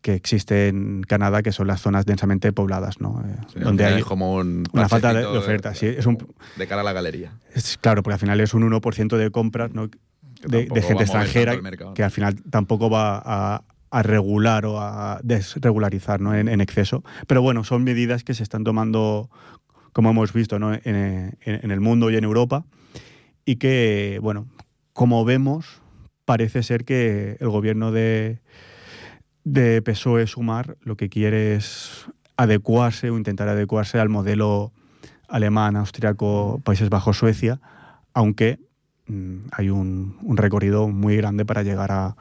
que 0.00 0.14
existe 0.14 0.68
en 0.68 1.02
Canadá, 1.02 1.42
que 1.42 1.50
son 1.50 1.66
las 1.66 1.80
zonas 1.80 2.06
densamente 2.06 2.52
pobladas, 2.52 3.00
¿no? 3.00 3.20
Eh, 3.26 3.36
Sí, 3.52 3.58
donde 3.60 3.84
hay 3.84 4.02
como 4.02 4.34
un 4.34 4.64
una 4.72 4.88
falta 4.88 5.08
de, 5.08 5.14
parchecito 5.14 5.32
de 5.32 5.38
oferta. 5.38 5.74
sí, 5.74 5.86
es 5.86 6.06
un, 6.06 6.18
de 6.56 6.66
cara 6.66 6.82
a 6.82 6.84
la 6.84 6.92
galería. 6.92 7.32
es- 7.54 7.78
claro, 7.78 8.02
porque 8.02 8.14
al 8.14 8.20
final 8.20 8.40
es 8.40 8.54
un 8.54 8.62
1% 8.62 9.16
de 9.16 9.30
compras 9.30 9.72
¿no? 9.72 9.88
de, 10.46 10.68
gente 10.82 11.02
extranjera 11.04 11.58
que 11.94 12.02
al 12.04 12.10
final 12.10 12.36
tampoco 12.50 12.90
va 12.90 13.22
a, 13.24 13.62
a 13.92 14.02
regular 14.02 14.64
o 14.64 14.80
a 14.80 15.20
desregularizar 15.22 16.18
¿no? 16.18 16.34
en, 16.34 16.60
exceso. 16.62 17.04
Pero 17.26 17.42
bueno, 17.42 17.62
son 17.62 17.84
medidas 17.84 18.24
que 18.24 18.32
se 18.32 18.42
están 18.42 18.64
tomando, 18.64 19.28
como 19.92 20.10
hemos 20.10 20.32
visto, 20.32 20.58
¿no? 20.58 20.72
en, 20.72 21.36
el 21.44 21.80
mundo 21.80 22.10
y 22.10 22.16
en 22.16 22.24
Europa 22.24 22.64
y 23.44 23.56
que, 23.56 24.18
bueno, 24.22 24.48
como 24.94 25.26
vemos, 25.26 25.82
parece 26.24 26.62
ser 26.62 26.86
que 26.86 27.36
el 27.38 27.50
gobierno 27.50 27.92
de, 27.92 28.40
de 29.44 29.82
PSOE 29.82 30.26
Sumar 30.26 30.78
lo 30.80 30.96
que 30.96 31.10
quiere 31.10 31.54
es 31.54 32.06
adecuarse 32.38 33.10
o 33.10 33.18
intentar 33.18 33.48
adecuarse 33.48 33.98
al 33.98 34.08
modelo 34.08 34.72
alemán, 35.28 35.76
austriaco, 35.76 36.62
Países 36.64 36.88
Bajos, 36.88 37.18
Suecia, 37.18 37.60
aunque 38.14 38.58
mm, 39.06 39.48
hay 39.52 39.68
un 39.68 40.16
recorrido 40.34 40.88
muy 40.88 41.14
grande 41.18 41.44
para 41.44 41.62
llegar 41.62 41.92
a, 41.92 42.16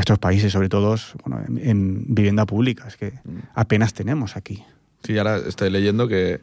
a 0.00 0.02
estos 0.02 0.18
países, 0.18 0.52
sobre 0.52 0.68
todo 0.68 0.96
bueno, 1.24 1.44
en, 1.46 1.58
en 1.68 2.04
vivienda 2.14 2.46
pública, 2.46 2.88
es 2.88 2.96
que 2.96 3.12
apenas 3.54 3.94
tenemos 3.94 4.36
aquí. 4.36 4.62
Sí, 5.04 5.16
ahora 5.18 5.36
estoy 5.46 5.70
leyendo 5.70 6.08
que 6.08 6.40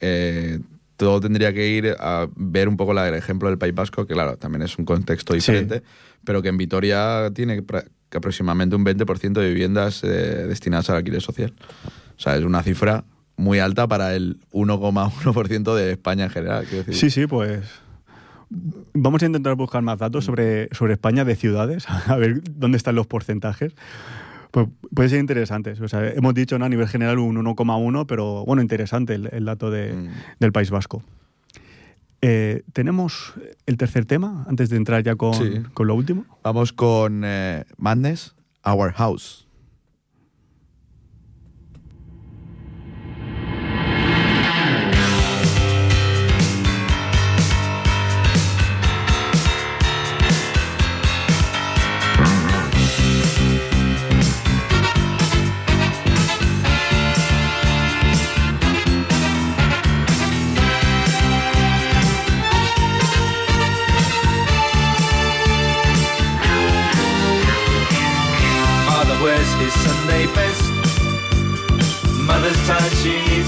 eh, 0.00 0.58
todo 0.96 1.20
tendría 1.20 1.52
que 1.52 1.68
ir 1.68 1.96
a 1.98 2.28
ver 2.36 2.68
un 2.68 2.76
poco 2.76 2.92
la- 2.94 3.08
el 3.08 3.14
ejemplo 3.14 3.48
del 3.48 3.58
País 3.58 3.74
Vasco, 3.74 4.06
que 4.06 4.14
claro, 4.14 4.36
también 4.36 4.62
es 4.62 4.78
un 4.78 4.84
contexto 4.84 5.34
diferente, 5.34 5.82
pero 6.24 6.42
que 6.42 6.48
en 6.48 6.56
Vitoria 6.58 7.30
tiene 7.34 7.62
que 7.64 8.16
aproximadamente 8.16 8.76
un 8.76 8.84
20% 8.84 9.40
de 9.40 9.48
viviendas 9.48 10.04
eh, 10.04 10.08
destinadas 10.46 10.90
al 10.90 10.96
alquiler 10.96 11.22
social. 11.22 11.52
O 12.16 12.20
sea, 12.20 12.36
es 12.36 12.44
una 12.44 12.62
cifra 12.62 13.04
muy 13.36 13.58
alta 13.58 13.88
para 13.88 14.14
el 14.14 14.38
1,1% 14.52 15.74
de 15.74 15.92
España 15.92 16.24
en 16.24 16.30
general. 16.30 16.66
decir. 16.70 16.94
Sí, 16.94 17.10
sí, 17.10 17.26
pues 17.26 17.64
vamos 18.94 19.22
a 19.22 19.26
intentar 19.26 19.54
buscar 19.56 19.82
más 19.82 19.98
datos 19.98 20.24
sobre, 20.24 20.68
sobre 20.72 20.92
España 20.94 21.24
de 21.24 21.36
ciudades, 21.36 21.86
a 22.06 22.16
ver 22.16 22.42
dónde 22.54 22.76
están 22.76 22.94
los 22.94 23.06
porcentajes. 23.06 23.74
Pues 24.50 24.68
puede 24.94 25.08
ser 25.08 25.18
interesante. 25.20 25.72
O 25.82 25.88
sea, 25.88 26.06
hemos 26.10 26.34
dicho 26.34 26.58
¿no? 26.58 26.66
a 26.66 26.68
nivel 26.68 26.86
general 26.86 27.18
un 27.18 27.36
1,1, 27.36 28.04
pero 28.06 28.44
bueno, 28.44 28.60
interesante 28.60 29.14
el, 29.14 29.28
el 29.32 29.44
dato 29.46 29.70
de, 29.70 29.92
Mm. 29.94 30.08
del 30.40 30.52
País 30.52 30.70
Vasco. 30.70 31.02
Eh, 32.20 32.62
Tenemos 32.72 33.34
el 33.66 33.76
tercer 33.78 34.04
tema, 34.04 34.44
antes 34.48 34.68
de 34.70 34.76
entrar 34.76 35.02
ya 35.02 35.16
con, 35.16 35.34
Sí. 35.34 35.62
con 35.74 35.86
lo 35.86 35.94
último. 35.94 36.24
Vamos 36.44 36.72
con 36.72 37.22
eh, 37.24 37.64
Madness, 37.78 38.34
Our 38.64 38.92
House. 38.92 39.41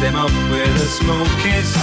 Them 0.00 0.14
off 0.14 0.32
with 0.48 0.76
a 0.76 0.86
small 0.86 1.26
kiss. 1.42 1.74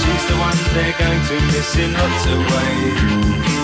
She's 0.00 0.24
the 0.28 0.36
one 0.40 0.56
they're 0.72 0.96
going 0.98 1.22
to 1.26 1.46
miss 1.52 1.76
in 1.76 1.92
lots 1.92 2.24
of 2.24 2.38
ways. 2.38 3.59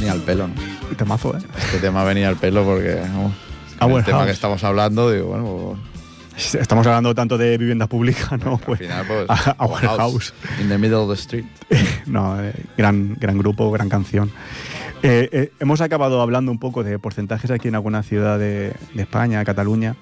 Venía 0.00 0.12
al 0.12 0.20
pelo, 0.20 0.48
¿no? 0.48 0.54
Temazo, 0.96 1.36
¿eh? 1.36 1.40
Este 1.56 1.78
tema 1.78 2.04
venía 2.04 2.28
al 2.28 2.36
pelo 2.36 2.64
porque 2.64 2.94
vamos, 2.94 3.32
Ah, 3.80 3.84
el 3.86 3.90
bueno, 3.92 4.04
tema 4.06 4.18
que 4.18 4.24
house. 4.24 4.34
estamos 4.34 4.64
hablando, 4.64 5.10
digo, 5.10 5.26
bueno, 5.28 5.78
Estamos 6.36 6.86
hablando 6.86 7.14
tanto 7.16 7.36
de 7.36 7.58
vivienda 7.58 7.88
pública, 7.88 8.36
¿no? 8.44 8.58
pues, 8.58 8.80
al 8.80 8.86
final, 8.86 9.06
pues, 9.06 9.26
a- 9.28 9.50
a 9.58 9.64
our 9.64 9.72
Warehouse. 9.72 10.32
In 10.60 10.68
the 10.68 10.78
middle 10.78 10.98
of 10.98 11.08
the 11.08 11.14
street. 11.14 11.44
no, 12.06 12.40
eh, 12.40 12.52
gran, 12.76 13.16
gran 13.18 13.36
grupo, 13.38 13.70
gran 13.72 13.88
canción. 13.88 14.30
Eh, 15.02 15.28
eh, 15.32 15.52
hemos 15.58 15.80
acabado 15.80 16.20
hablando 16.22 16.50
un 16.52 16.58
poco 16.60 16.84
de 16.84 16.98
porcentajes 17.00 17.50
aquí 17.50 17.66
en 17.68 17.74
alguna 17.74 18.02
ciudad 18.04 18.38
de, 18.38 18.72
de 18.94 19.02
España, 19.02 19.44
Cataluña. 19.44 19.96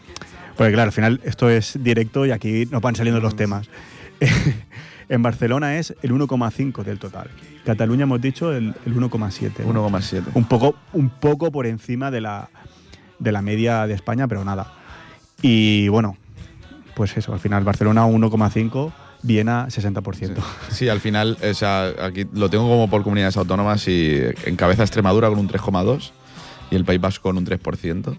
Porque 0.57 0.73
claro, 0.73 0.89
al 0.89 0.93
final 0.93 1.21
esto 1.25 1.49
es 1.51 1.79
directo 1.83 2.25
y 2.27 2.33
aquí 2.33 2.67
nos 2.71 2.81
van 2.83 2.97
saliendo 2.97 3.21
los 3.21 3.35
temas. 3.37 3.69
en 5.09 5.23
Barcelona 5.23 5.79
es 5.79 5.95
el 6.03 6.13
1,5 6.13 6.83
del 6.83 6.99
total. 6.99 7.31
Cataluña 7.65 8.05
hemos 8.05 8.21
dicho 8.21 8.53
el, 8.53 8.75
el 8.85 8.95
1,7. 8.95 9.65
¿no? 9.65 9.89
1,7. 9.89 10.25
Un 10.35 10.45
poco, 10.45 10.75
un 10.93 11.11
poco 11.11 11.51
por 11.51 11.67
encima 11.67 12.11
de 12.11 12.21
la, 12.21 12.49
de 13.19 13.33
la 13.33 13.43
media 13.43 13.87
de 13.87 13.95
España, 13.95 14.29
pero 14.29 14.45
nada. 14.45 14.73
Y 15.43 15.89
bueno, 15.89 16.17
pues 16.95 17.17
eso, 17.17 17.33
al 17.33 17.41
final 17.41 17.65
Barcelona 17.65 18.07
1,5, 18.07 18.93
Viena 19.23 19.67
60%. 19.67 20.37
Sí, 20.71 20.89
al 20.89 21.01
final, 21.01 21.37
o 21.43 21.55
sea, 21.55 21.93
aquí 22.01 22.27
lo 22.33 22.49
tengo 22.49 22.69
como 22.69 22.89
por 22.89 23.03
comunidades 23.03 23.37
autónomas 23.37 23.89
y 23.89 24.21
encabeza 24.45 24.83
Extremadura 24.83 25.29
con 25.29 25.39
un 25.39 25.49
3,2 25.49 26.13
y 26.71 26.77
el 26.77 26.85
País 26.85 27.01
Vasco 27.01 27.23
con 27.23 27.39
un 27.39 27.47
3%, 27.47 28.17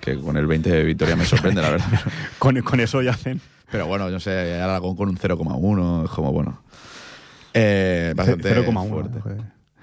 que 0.00 0.18
con 0.18 0.36
el 0.36 0.46
20 0.46 0.70
de 0.70 0.84
Vitoria 0.84 1.16
me 1.16 1.24
sorprende, 1.24 1.62
la 1.62 1.70
verdad. 1.70 1.86
Con, 2.38 2.60
con 2.60 2.80
eso 2.80 3.00
ya 3.00 3.12
hacen 3.12 3.40
Pero 3.70 3.86
bueno, 3.86 4.10
yo 4.10 4.20
sé, 4.20 4.60
Aragón 4.60 4.96
con 4.96 5.08
un 5.08 5.16
0,1, 5.16 6.04
es 6.04 6.10
como 6.10 6.32
bueno. 6.32 6.62
Eh, 7.52 8.12
bastante 8.16 8.54
0,1. 8.54 8.88
fuerte. 8.88 9.20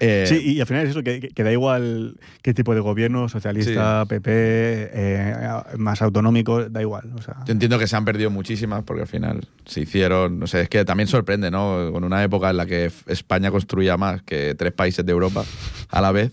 Eh, 0.04 0.26
Sí, 0.26 0.54
y 0.54 0.60
al 0.60 0.66
final 0.66 0.82
es 0.84 0.90
eso, 0.90 1.02
que, 1.04 1.30
da 1.32 1.52
igual 1.52 2.16
qué 2.42 2.52
tipo 2.52 2.74
de 2.74 2.80
gobierno, 2.80 3.28
socialista, 3.28 4.04
PP, 4.08 4.30
eh, 4.32 5.62
más 5.76 6.02
autonómico, 6.02 6.68
da 6.68 6.80
igual. 6.80 7.12
O 7.14 7.22
sea, 7.22 7.36
Yo 7.46 7.52
entiendo 7.52 7.78
que 7.78 7.86
se 7.86 7.94
han 7.94 8.04
perdido 8.04 8.28
muchísimas 8.28 8.82
porque 8.82 9.02
al 9.02 9.08
final 9.08 9.46
se 9.64 9.82
hicieron, 9.82 10.40
no 10.40 10.48
sé, 10.48 10.62
es 10.62 10.68
que 10.68 10.84
también 10.84 11.06
sorprende, 11.06 11.52
¿no? 11.52 11.90
Con 11.92 12.02
una 12.02 12.24
época 12.24 12.50
en 12.50 12.56
la 12.56 12.66
que 12.66 12.90
España 13.06 13.52
construía 13.52 13.96
más 13.96 14.22
que 14.22 14.56
tres 14.56 14.72
países 14.72 15.06
de 15.06 15.12
Europa 15.12 15.44
a 15.88 16.00
la 16.00 16.10
vez, 16.10 16.32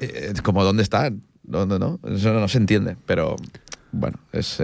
es 0.00 0.42
como 0.42 0.64
¿dónde 0.64 0.82
están? 0.82 1.22
¿Dónde 1.44 1.78
no? 1.78 2.00
Eso 2.04 2.32
no, 2.32 2.48
se 2.48 2.58
entiende, 2.58 2.96
pero 3.06 3.36
bueno, 3.92 4.18
es 4.32 4.60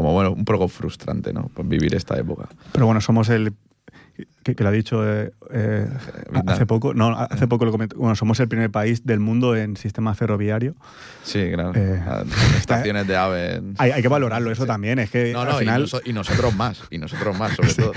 como 0.00 0.14
bueno, 0.14 0.32
un 0.32 0.46
poco 0.46 0.66
frustrante, 0.66 1.32
¿no? 1.34 1.50
Vivir 1.62 1.94
esta 1.94 2.18
época. 2.18 2.48
pero 2.72 2.86
bueno, 2.86 3.02
somos 3.02 3.28
el. 3.28 3.52
Que, 4.42 4.54
que 4.54 4.62
lo 4.62 4.70
ha 4.70 4.72
dicho 4.72 5.06
eh, 5.06 5.32
eh, 5.52 5.86
hace 6.46 6.64
poco, 6.64 6.94
no, 6.94 7.10
hace 7.16 7.46
poco 7.46 7.66
lo 7.66 7.72
comentó. 7.72 7.96
Bueno, 7.98 8.14
somos 8.16 8.40
el 8.40 8.48
primer 8.48 8.70
país 8.70 9.04
del 9.04 9.20
mundo 9.20 9.54
en 9.54 9.76
sistema 9.76 10.14
ferroviario. 10.14 10.74
Sí, 11.22 11.50
claro. 11.52 11.72
Eh, 11.74 12.00
Ah, 12.06 12.24
estaciones 12.58 13.06
de 13.06 13.16
ave. 13.16 13.60
Hay, 13.78 13.90
hay 13.90 14.00
que 14.02 14.08
valorarlo, 14.08 14.50
eso 14.50 14.64
también. 14.66 14.98
Es 14.98 15.10
que 15.10 15.32
No, 15.32 15.40
al 15.42 15.48
no, 15.48 15.58
final. 15.58 15.80
y, 15.80 15.84
noso- 15.84 16.00
y 16.04 16.12
nosotros 16.14 16.54
más, 16.56 16.82
y 16.90 16.98
nosotros 16.98 17.38
más, 17.38 17.54
sobre 17.54 17.74
todo. 17.74 17.92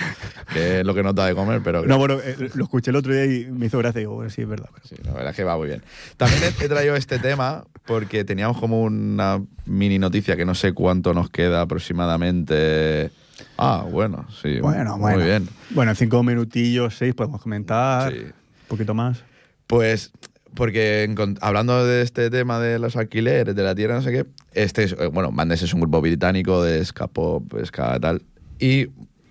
Que 0.53 0.79
es 0.81 0.85
lo 0.85 0.93
que 0.93 1.01
nos 1.03 1.15
da 1.15 1.25
de 1.27 1.33
comer, 1.35 1.61
pero 1.63 1.85
No, 1.85 1.97
bueno, 1.97 2.17
eh, 2.23 2.49
lo 2.55 2.63
escuché 2.65 2.91
el 2.91 2.97
otro 2.97 3.13
día 3.13 3.25
y 3.25 3.45
me 3.49 3.67
hizo 3.67 3.77
gracia. 3.77 3.99
y 3.99 4.01
Digo, 4.01 4.15
bueno, 4.15 4.29
sí, 4.29 4.41
es 4.41 4.47
verdad. 4.49 4.69
pero- 4.73 4.85
Sí, 4.87 4.95
la 5.03 5.13
verdad 5.13 5.29
es 5.31 5.35
que 5.37 5.43
va 5.45 5.55
muy 5.57 5.67
bien. 5.67 5.81
También 6.17 6.41
he, 6.43 6.65
he 6.65 6.67
traído 6.67 6.95
este 6.97 7.19
tema 7.19 7.63
porque 7.85 8.23
teníamos 8.25 8.57
como 8.59 8.81
una 8.81 9.41
mini 9.65 9.97
noticia 9.97 10.35
que 10.35 10.45
no 10.45 10.55
sé 10.55 10.73
cuánto 10.73 11.13
nos 11.13 11.29
queda 11.29 11.61
aproximadamente. 11.61 13.11
Ah, 13.57 13.85
bueno, 13.89 14.25
sí. 14.41 14.59
Bueno, 14.59 14.97
muy 14.97 15.11
bueno. 15.13 15.25
bien. 15.25 15.49
Bueno, 15.71 15.91
en 15.91 15.97
cinco 15.97 16.23
minutillos, 16.23 16.95
seis 16.95 17.13
podemos 17.13 17.41
comentar. 17.41 18.11
Sí. 18.11 18.19
Un 18.19 18.33
poquito 18.67 18.93
más. 18.93 19.23
Pues, 19.67 20.11
porque 20.55 21.13
hablando 21.41 21.85
de 21.85 22.01
este 22.01 22.29
tema 22.29 22.59
de 22.59 22.79
los 22.79 22.95
alquileres, 22.95 23.55
de 23.55 23.63
la 23.63 23.75
tierra, 23.75 23.95
no 23.95 24.01
sé 24.01 24.11
qué, 24.11 24.25
este 24.53 24.83
es, 24.83 24.93
eh, 24.93 25.07
bueno, 25.07 25.31
Bandes 25.31 25.61
es 25.61 25.73
un 25.73 25.81
grupo 25.81 26.01
británico 26.01 26.63
de 26.63 26.83
ska 26.83 27.07
pop, 27.07 27.53
ska 27.65 27.99
tal, 27.99 28.21
y 28.59 28.87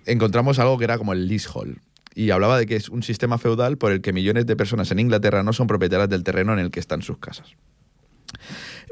encontramos 0.06 0.58
algo 0.58 0.78
que 0.78 0.84
era 0.84 0.98
como 0.98 1.12
el 1.12 1.26
leasehold. 1.28 1.78
Y 2.14 2.30
hablaba 2.30 2.58
de 2.58 2.66
que 2.66 2.76
es 2.76 2.88
un 2.90 3.02
sistema 3.02 3.38
feudal 3.38 3.78
por 3.78 3.90
el 3.90 4.02
que 4.02 4.12
millones 4.12 4.46
de 4.46 4.54
personas 4.54 4.90
en 4.90 4.98
Inglaterra 4.98 5.42
no 5.42 5.52
son 5.52 5.66
propietarias 5.66 6.08
del 6.10 6.22
terreno 6.24 6.52
en 6.52 6.58
el 6.58 6.70
que 6.70 6.78
están 6.80 7.02
sus 7.02 7.18
casas. 7.18 7.54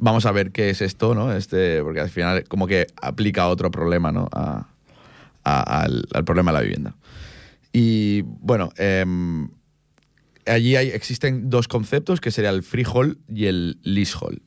Vamos 0.00 0.24
a 0.26 0.32
ver 0.32 0.52
qué 0.52 0.70
es 0.70 0.80
esto, 0.80 1.14
¿no? 1.14 1.32
Este, 1.32 1.82
porque 1.82 2.00
al 2.00 2.08
final 2.08 2.44
como 2.48 2.66
que 2.66 2.86
aplica 3.00 3.48
otro 3.48 3.70
problema, 3.70 4.10
¿no? 4.12 4.28
A- 4.32 4.66
a- 5.44 5.82
al, 5.82 6.06
al 6.12 6.24
problema 6.24 6.52
de 6.52 6.58
la 6.58 6.62
vivienda. 6.62 6.96
Y 7.72 8.22
bueno, 8.22 8.70
em, 8.76 9.48
allí 10.46 10.76
hay, 10.76 10.88
existen 10.88 11.50
dos 11.50 11.68
conceptos, 11.68 12.20
que 12.20 12.30
sería 12.30 12.50
el 12.50 12.62
freehold 12.62 13.18
y 13.28 13.46
el 13.46 13.78
leasehold. 13.82 14.40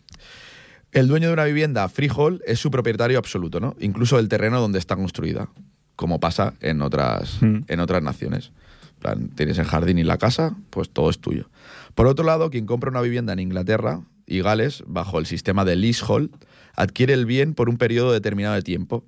El 0.92 1.08
dueño 1.08 1.28
de 1.28 1.34
una 1.34 1.46
vivienda 1.46 1.88
freehold 1.90 2.42
es 2.46 2.60
su 2.60 2.70
propietario 2.70 3.18
absoluto, 3.18 3.60
¿no? 3.60 3.76
Incluso 3.80 4.20
el 4.20 4.28
terreno 4.30 4.60
donde 4.62 4.78
está 4.80 4.96
construida, 4.96 5.50
como 5.96 6.20
pasa 6.20 6.54
en 6.62 6.82
otras, 6.82 7.42
Mm. 7.42 7.62
en 7.68 7.80
otras 7.80 8.04
naciones. 8.04 8.52
Plan, 9.00 9.30
tienes 9.36 9.58
el 9.58 9.66
jardín 9.66 9.98
y 9.98 10.04
la 10.04 10.18
casa, 10.18 10.56
pues 10.70 10.90
todo 10.90 11.10
es 11.10 11.20
tuyo. 11.20 11.50
Por 11.96 12.08
otro 12.08 12.24
lado, 12.26 12.50
quien 12.50 12.66
compra 12.66 12.90
una 12.90 13.02
vivienda 13.02 13.34
en 13.34 13.40
Inglaterra 13.40 14.02
y 14.26 14.42
Gales, 14.42 14.84
bajo 14.88 15.20
el 15.20 15.26
sistema 15.26 15.66
de 15.66 15.76
leasehold, 15.76 16.30
adquiere 16.76 17.14
el 17.14 17.26
bien 17.26 17.54
por 17.54 17.70
un 17.70 17.78
periodo 17.78 18.12
determinado 18.14 18.56
de 18.56 18.62
tiempo, 18.62 19.04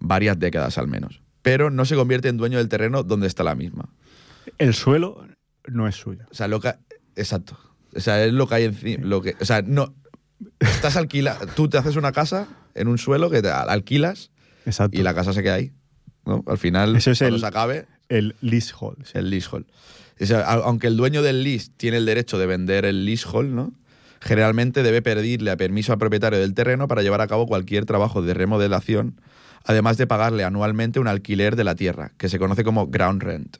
varias 0.00 0.38
décadas 0.38 0.78
al 0.78 0.88
menos, 0.88 1.20
pero 1.44 1.70
no 1.70 1.84
se 1.84 1.94
convierte 1.94 2.28
en 2.28 2.38
dueño 2.38 2.58
del 2.58 2.68
terreno 2.68 3.04
donde 3.04 3.26
está 3.28 3.44
la 3.44 3.54
misma. 3.54 3.90
El 4.58 4.74
suelo 4.74 5.24
no 5.68 5.86
es 5.86 5.94
suyo. 5.94 6.24
O 6.30 6.34
sea, 6.34 6.48
lo 6.48 6.58
que. 6.58 6.74
Exacto. 7.14 7.56
O 7.94 8.00
sea, 8.00 8.24
es 8.24 8.32
lo 8.32 8.48
que 8.48 8.54
hay 8.56 8.64
encima. 8.64 9.04
Lo 9.06 9.20
que, 9.22 9.36
o 9.40 9.44
sea, 9.44 9.62
no. 9.62 9.94
Estás 10.58 10.96
alquila. 10.96 11.38
Tú 11.54 11.68
te 11.68 11.78
haces 11.78 11.96
una 11.96 12.12
casa 12.12 12.48
en 12.74 12.88
un 12.88 12.98
suelo 12.98 13.30
que 13.30 13.40
te 13.42 13.50
al- 13.50 13.68
alquilas 13.70 14.30
Exacto. 14.66 14.98
y 14.98 15.02
la 15.02 15.14
casa 15.14 15.32
se 15.32 15.42
queda 15.42 15.54
ahí. 15.54 15.72
¿no? 16.26 16.42
Al 16.46 16.56
final, 16.58 16.96
Eso 16.96 17.10
es 17.10 17.18
cuando 17.18 17.36
el- 17.36 17.40
se 17.40 17.46
acabe, 17.46 17.86
El 18.08 18.34
leasehold. 18.40 19.04
sí. 19.04 19.12
el 19.18 19.28
leasehold. 19.30 19.66
O 20.20 20.26
sea, 20.26 20.42
aunque 20.44 20.86
el 20.86 20.96
dueño 20.96 21.22
del 21.22 21.42
lease 21.44 21.70
tiene 21.76 21.98
el 21.98 22.06
derecho 22.06 22.38
de 22.38 22.46
vender 22.46 22.84
el 22.86 23.04
leasehold, 23.04 23.50
¿no? 23.54 23.72
Generalmente 24.20 24.82
debe 24.82 25.02
pedirle 25.02 25.50
a 25.50 25.56
permiso 25.58 25.92
al 25.92 25.98
propietario 25.98 26.38
del 26.38 26.54
terreno 26.54 26.88
para 26.88 27.02
llevar 27.02 27.20
a 27.20 27.26
cabo 27.26 27.46
cualquier 27.46 27.84
trabajo 27.84 28.22
de 28.22 28.32
remodelación, 28.32 29.20
además 29.64 29.96
de 29.96 30.06
pagarle 30.06 30.44
anualmente 30.44 31.00
un 31.00 31.08
alquiler 31.08 31.56
de 31.56 31.64
la 31.64 31.74
tierra, 31.74 32.12
que 32.18 32.28
se 32.28 32.38
conoce 32.38 32.64
como 32.64 32.86
ground 32.88 33.22
rent. 33.22 33.56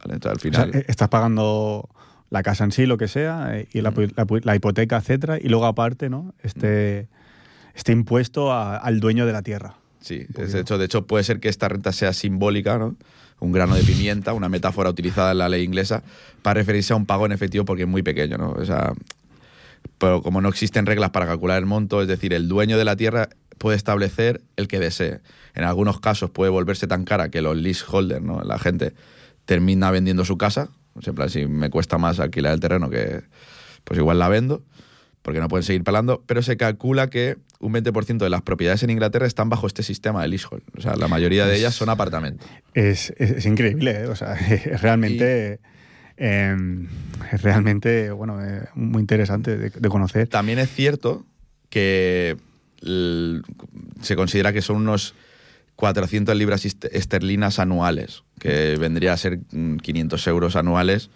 ¿Vale? 0.00 0.14
Entonces, 0.14 0.44
al 0.44 0.50
O 0.50 0.54
sea, 0.54 0.64
final. 0.64 0.80
eh, 0.80 0.84
estás 0.88 1.08
pagando 1.08 1.88
la 2.30 2.42
casa 2.42 2.64
en 2.64 2.72
sí, 2.72 2.86
lo 2.86 2.96
que 2.96 3.08
sea, 3.08 3.58
eh, 3.58 3.68
y 3.72 3.80
la, 3.80 3.90
Mm. 3.90 4.12
la- 4.16 4.26
la 4.44 4.56
hipoteca, 4.56 4.96
etcétera, 4.98 5.38
y 5.40 5.48
luego 5.48 5.66
aparte, 5.66 6.08
¿no? 6.08 6.32
Este, 6.42 7.08
este 7.74 7.92
impuesto 7.92 8.52
a- 8.52 8.76
al 8.76 9.00
dueño 9.00 9.26
de 9.26 9.32
la 9.32 9.42
tierra. 9.42 9.74
Sí, 10.00 10.26
es 10.38 10.52
de 10.52 10.60
hecho, 10.60 10.78
de 10.78 10.86
hecho 10.86 11.06
puede 11.06 11.24
ser 11.24 11.40
que 11.40 11.48
esta 11.50 11.68
renta 11.68 11.92
sea 11.92 12.12
simbólica, 12.14 12.78
¿no? 12.78 12.96
Un 13.40 13.52
grano 13.52 13.74
de 13.74 13.82
pimienta, 13.82 14.32
una 14.32 14.48
metáfora 14.48 14.88
utilizada 14.88 15.32
en 15.32 15.38
la 15.38 15.48
ley 15.48 15.62
inglesa 15.64 16.02
para 16.42 16.54
referirse 16.60 16.92
a 16.92 16.96
un 16.96 17.04
pago 17.04 17.26
en 17.26 17.32
efectivo 17.32 17.64
porque 17.66 17.82
es 17.82 17.88
muy 17.88 18.02
pequeño, 18.02 18.38
¿no? 18.38 18.50
O 18.52 18.64
sea, 18.64 18.92
pero 19.98 20.22
como 20.22 20.40
no 20.40 20.48
existen 20.48 20.86
reglas 20.86 21.10
para 21.10 21.26
calcular 21.26 21.58
el 21.58 21.66
monto, 21.66 22.00
es 22.00 22.08
decir, 22.08 22.32
el 22.32 22.48
dueño 22.48 22.78
de 22.78 22.84
la 22.84 22.96
tierra 22.96 23.28
puede 23.60 23.76
establecer 23.76 24.40
el 24.56 24.68
que 24.68 24.78
desee. 24.78 25.20
En 25.54 25.64
algunos 25.64 26.00
casos 26.00 26.30
puede 26.30 26.50
volverse 26.50 26.86
tan 26.86 27.04
cara 27.04 27.28
que 27.28 27.42
los 27.42 27.54
leaseholders, 27.58 28.22
¿no? 28.22 28.40
la 28.42 28.58
gente, 28.58 28.94
termina 29.44 29.90
vendiendo 29.90 30.24
su 30.24 30.38
casa. 30.38 30.70
En 31.04 31.14
plan, 31.14 31.28
si 31.28 31.44
me 31.46 31.68
cuesta 31.68 31.98
más 31.98 32.20
alquilar 32.20 32.54
el 32.54 32.60
terreno 32.60 32.88
que, 32.88 33.20
pues 33.84 33.98
igual 33.98 34.18
la 34.18 34.30
vendo, 34.30 34.62
porque 35.20 35.40
no 35.40 35.48
pueden 35.48 35.62
seguir 35.64 35.84
pelando. 35.84 36.24
Pero 36.26 36.40
se 36.40 36.56
calcula 36.56 37.10
que 37.10 37.36
un 37.58 37.74
20% 37.74 38.16
de 38.16 38.30
las 38.30 38.40
propiedades 38.40 38.82
en 38.82 38.88
Inglaterra 38.88 39.26
están 39.26 39.50
bajo 39.50 39.66
este 39.66 39.82
sistema 39.82 40.22
de 40.22 40.28
leasehold. 40.28 40.62
O 40.78 40.80
sea, 40.80 40.96
la 40.96 41.06
mayoría 41.08 41.44
de 41.46 41.58
ellas 41.58 41.74
son 41.74 41.90
apartamentos. 41.90 42.48
Es, 42.72 43.12
es- 43.18 43.30
es 43.32 43.44
increíble, 43.46 43.90
¿eh? 43.90 44.06
o 44.06 44.16
sea, 44.16 44.32
es 44.50 44.80
realmente, 44.80 45.60
eh, 46.16 46.56
es 47.30 47.42
realmente, 47.42 48.10
bueno, 48.10 48.42
eh, 48.42 48.62
muy 48.74 49.00
interesante 49.02 49.58
de, 49.58 49.68
de 49.68 49.88
conocer. 49.90 50.28
También 50.28 50.58
es 50.58 50.70
cierto 50.70 51.26
que 51.68 52.38
se 52.82 54.16
considera 54.16 54.52
que 54.52 54.62
son 54.62 54.76
unos 54.76 55.14
400 55.76 56.34
libras 56.36 56.64
est- 56.64 56.84
esterlinas 56.92 57.58
anuales, 57.58 58.22
que 58.38 58.76
vendría 58.76 59.12
a 59.12 59.16
ser 59.16 59.40
mm, 59.52 59.76
500 59.78 60.26
euros 60.26 60.56
anuales, 60.56 61.10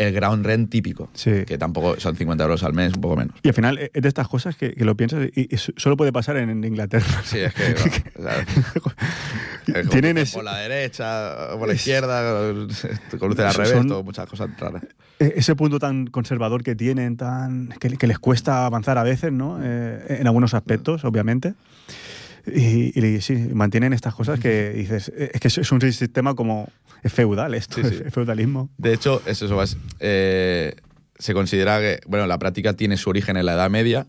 el 0.00 0.14
ground 0.14 0.44
rent 0.46 0.70
típico, 0.70 1.10
Sí. 1.12 1.44
que 1.46 1.58
tampoco 1.58 2.00
son 2.00 2.16
50 2.16 2.42
euros 2.44 2.62
al 2.62 2.72
mes, 2.72 2.94
un 2.94 3.00
poco 3.00 3.16
menos. 3.16 3.34
Y 3.42 3.48
al 3.48 3.54
final 3.54 3.78
es 3.78 3.90
de 4.02 4.08
estas 4.08 4.28
cosas 4.28 4.56
que, 4.56 4.72
que 4.72 4.84
lo 4.84 4.96
piensas 4.96 5.28
y, 5.34 5.54
y 5.54 5.58
solo 5.58 5.96
puede 5.96 6.12
pasar 6.12 6.36
en, 6.38 6.48
en 6.50 6.64
Inglaterra. 6.64 7.06
Sí, 7.24 7.38
es 7.38 7.52
que... 7.54 7.74
bueno, 9.66 10.20
es 10.20 10.32
por 10.32 10.44
la 10.44 10.56
derecha, 10.58 11.56
por 11.58 11.68
la 11.68 11.74
izquierda, 11.74 12.42
conducen 13.18 13.46
al 13.46 13.52
Son- 13.52 13.64
revés, 13.64 13.86
todo, 13.86 14.02
muchas 14.02 14.26
cosas 14.28 14.48
raras. 14.58 14.82
E- 15.18 15.34
ese 15.36 15.54
punto 15.54 15.78
tan 15.78 16.06
conservador 16.06 16.62
que 16.62 16.74
tienen, 16.74 17.16
tan 17.16 17.68
que, 17.78 17.90
que 17.96 18.06
les 18.06 18.18
cuesta 18.18 18.66
avanzar 18.66 18.98
a 18.98 19.02
veces, 19.02 19.32
¿no? 19.32 19.58
Eh, 19.62 20.16
en 20.20 20.26
algunos 20.26 20.54
aspectos, 20.54 21.04
obviamente. 21.04 21.54
Y, 22.46 22.98
y 22.98 23.20
sí, 23.20 23.34
mantienen 23.52 23.92
estas 23.92 24.14
cosas 24.14 24.40
que 24.40 24.70
dices, 24.70 25.12
es 25.14 25.38
que 25.40 25.48
es 25.48 25.72
un 25.72 25.80
sistema 25.82 26.34
como 26.34 26.68
es 27.02 27.12
feudal 27.12 27.54
esto, 27.54 27.76
Sí, 27.82 27.88
sí. 27.88 28.02
es 28.06 28.12
feudalismo. 28.12 28.70
De 28.78 28.92
hecho, 28.92 29.22
es 29.26 29.42
eso. 29.42 29.62
es, 29.62 29.76
eh, 30.00 30.74
se 31.18 31.34
considera 31.34 31.80
que, 31.80 32.00
bueno, 32.06 32.26
la 32.26 32.38
práctica 32.38 32.72
tiene 32.74 32.96
su 32.96 33.10
origen 33.10 33.36
en 33.36 33.46
la 33.46 33.52
Edad 33.54 33.70
Media, 33.70 34.06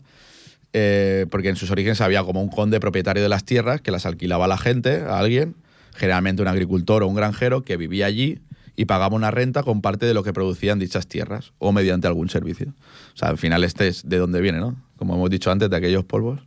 eh, 0.72 1.26
porque 1.30 1.48
en 1.50 1.56
sus 1.56 1.70
orígenes 1.70 2.00
había 2.00 2.22
como 2.24 2.42
un 2.42 2.48
conde 2.48 2.80
propietario 2.80 3.22
de 3.22 3.28
las 3.28 3.44
tierras 3.44 3.80
que 3.80 3.90
las 3.90 4.06
alquilaba 4.06 4.46
a 4.46 4.48
la 4.48 4.56
gente, 4.58 5.02
a 5.02 5.18
alguien, 5.18 5.54
generalmente 5.94 6.40
un 6.42 6.48
agricultor 6.48 7.02
o 7.02 7.08
un 7.08 7.14
granjero 7.14 7.62
que 7.62 7.76
vivía 7.76 8.06
allí 8.06 8.40
y 8.74 8.86
pagaba 8.86 9.14
una 9.14 9.30
renta 9.30 9.62
con 9.62 9.82
parte 9.82 10.06
de 10.06 10.14
lo 10.14 10.22
que 10.22 10.32
producían 10.32 10.78
dichas 10.78 11.06
tierras 11.06 11.52
o 11.58 11.72
mediante 11.72 12.06
algún 12.06 12.30
servicio. 12.30 12.72
O 13.14 13.16
sea, 13.18 13.28
al 13.28 13.36
final 13.36 13.64
este 13.64 13.88
es 13.88 14.08
de 14.08 14.16
donde 14.16 14.40
viene, 14.40 14.58
¿no? 14.60 14.74
Como 14.96 15.14
hemos 15.14 15.28
dicho 15.28 15.50
antes, 15.50 15.68
de 15.68 15.76
aquellos 15.76 16.04
polvos, 16.04 16.40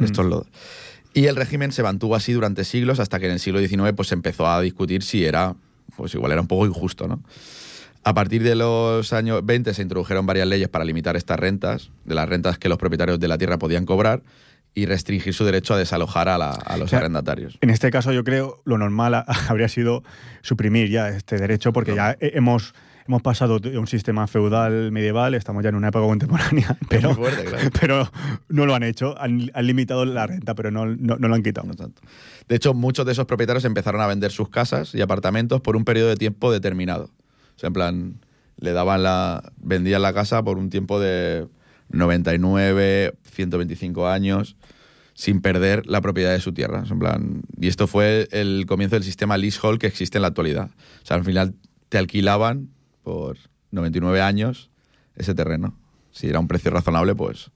estos 0.00 0.26
lodos. 0.26 0.48
Y 1.14 1.24
el 1.28 1.36
régimen 1.36 1.72
se 1.72 1.82
mantuvo 1.82 2.14
así 2.14 2.34
durante 2.34 2.62
siglos 2.64 3.00
hasta 3.00 3.18
que 3.18 3.24
en 3.24 3.32
el 3.32 3.40
siglo 3.40 3.58
XIX 3.60 3.94
pues, 3.96 4.08
se 4.08 4.14
empezó 4.14 4.46
a 4.46 4.60
discutir 4.60 5.02
si 5.02 5.24
era, 5.24 5.56
pues 5.96 6.14
igual 6.14 6.32
era 6.32 6.40
un 6.40 6.46
poco 6.48 6.66
injusto, 6.66 7.08
¿no? 7.08 7.22
A 8.04 8.14
partir 8.14 8.42
de 8.44 8.54
los 8.54 9.12
años 9.12 9.44
20 9.44 9.74
se 9.74 9.82
introdujeron 9.82 10.26
varias 10.26 10.46
leyes 10.46 10.68
para 10.68 10.84
limitar 10.84 11.16
estas 11.16 11.38
rentas, 11.40 11.90
de 12.04 12.14
las 12.14 12.28
rentas 12.28 12.56
que 12.58 12.68
los 12.68 12.78
propietarios 12.78 13.18
de 13.18 13.26
la 13.28 13.36
tierra 13.38 13.58
podían 13.58 13.84
cobrar 13.84 14.22
y 14.74 14.86
restringir 14.86 15.32
su 15.34 15.44
derecho 15.44 15.74
a 15.74 15.78
desalojar 15.78 16.28
a, 16.28 16.38
la- 16.38 16.50
a 16.52 16.76
los 16.76 16.86
O 16.86 16.88
sea, 16.90 16.98
arrendatarios. 17.00 17.58
En 17.62 17.70
este 17.70 17.90
caso 17.90 18.12
yo 18.12 18.22
creo 18.24 18.60
lo 18.64 18.78
normal 18.78 19.14
a- 19.14 19.24
habría 19.48 19.68
sido 19.68 20.04
suprimir 20.42 20.88
ya 20.90 21.08
este 21.08 21.36
derecho 21.38 21.72
porque 21.72 21.94
ya 21.96 22.16
he- 22.20 22.36
hemos, 22.36 22.74
hemos 23.08 23.22
pasado 23.22 23.58
de 23.58 23.78
un 23.78 23.86
sistema 23.86 24.26
feudal 24.26 24.90
medieval, 24.92 25.34
estamos 25.34 25.62
ya 25.62 25.68
en 25.68 25.76
una 25.76 25.88
época 25.88 26.06
contemporánea, 26.06 26.76
pero, 26.88 27.08
muy 27.08 27.16
fuerte, 27.16 27.44
claro. 27.44 27.70
pero 27.80 28.12
no 28.48 28.66
lo 28.66 28.74
han 28.74 28.82
hecho, 28.82 29.14
han, 29.20 29.50
han 29.54 29.66
limitado 29.66 30.04
la 30.04 30.26
renta, 30.26 30.54
pero 30.54 30.70
no, 30.70 30.86
no, 30.86 31.16
no 31.16 31.28
lo 31.28 31.34
han 31.34 31.42
quitado. 31.42 31.66
No 31.66 31.74
tanto. 31.74 32.02
De 32.48 32.56
hecho, 32.56 32.74
muchos 32.74 33.06
de 33.06 33.12
esos 33.12 33.26
propietarios 33.26 33.64
empezaron 33.64 34.00
a 34.00 34.06
vender 34.06 34.32
sus 34.32 34.48
casas 34.48 34.94
y 34.94 35.00
apartamentos 35.00 35.60
por 35.60 35.76
un 35.76 35.84
periodo 35.84 36.08
de 36.08 36.16
tiempo 36.16 36.52
determinado. 36.52 37.04
O 37.04 37.58
sea, 37.58 37.68
en 37.68 37.72
plan, 37.72 38.20
le 38.58 38.72
daban 38.72 39.02
la. 39.02 39.52
vendían 39.58 40.02
la 40.02 40.12
casa 40.12 40.42
por 40.42 40.58
un 40.58 40.70
tiempo 40.70 41.00
de 41.00 41.46
99, 41.90 43.14
125 43.22 44.08
años, 44.08 44.56
sin 45.14 45.40
perder 45.40 45.86
la 45.86 46.00
propiedad 46.00 46.32
de 46.32 46.40
su 46.40 46.52
tierra. 46.52 46.84
En 46.90 46.98
plan, 46.98 47.42
y 47.58 47.68
esto 47.68 47.86
fue 47.86 48.28
el 48.32 48.66
comienzo 48.66 48.96
del 48.96 49.04
sistema 49.04 49.36
leasehold 49.36 49.78
que 49.78 49.86
existe 49.86 50.18
en 50.18 50.22
la 50.22 50.28
actualidad. 50.28 50.70
O 51.02 51.06
sea, 51.06 51.16
al 51.16 51.24
final 51.24 51.54
te 51.88 51.98
alquilaban 51.98 52.70
por 53.06 53.36
99 53.70 54.20
años 54.20 54.68
ese 55.14 55.32
terreno. 55.32 55.78
Si 56.10 56.26
era 56.26 56.40
un 56.40 56.48
precio 56.48 56.72
razonable, 56.72 57.14
pues 57.14 57.52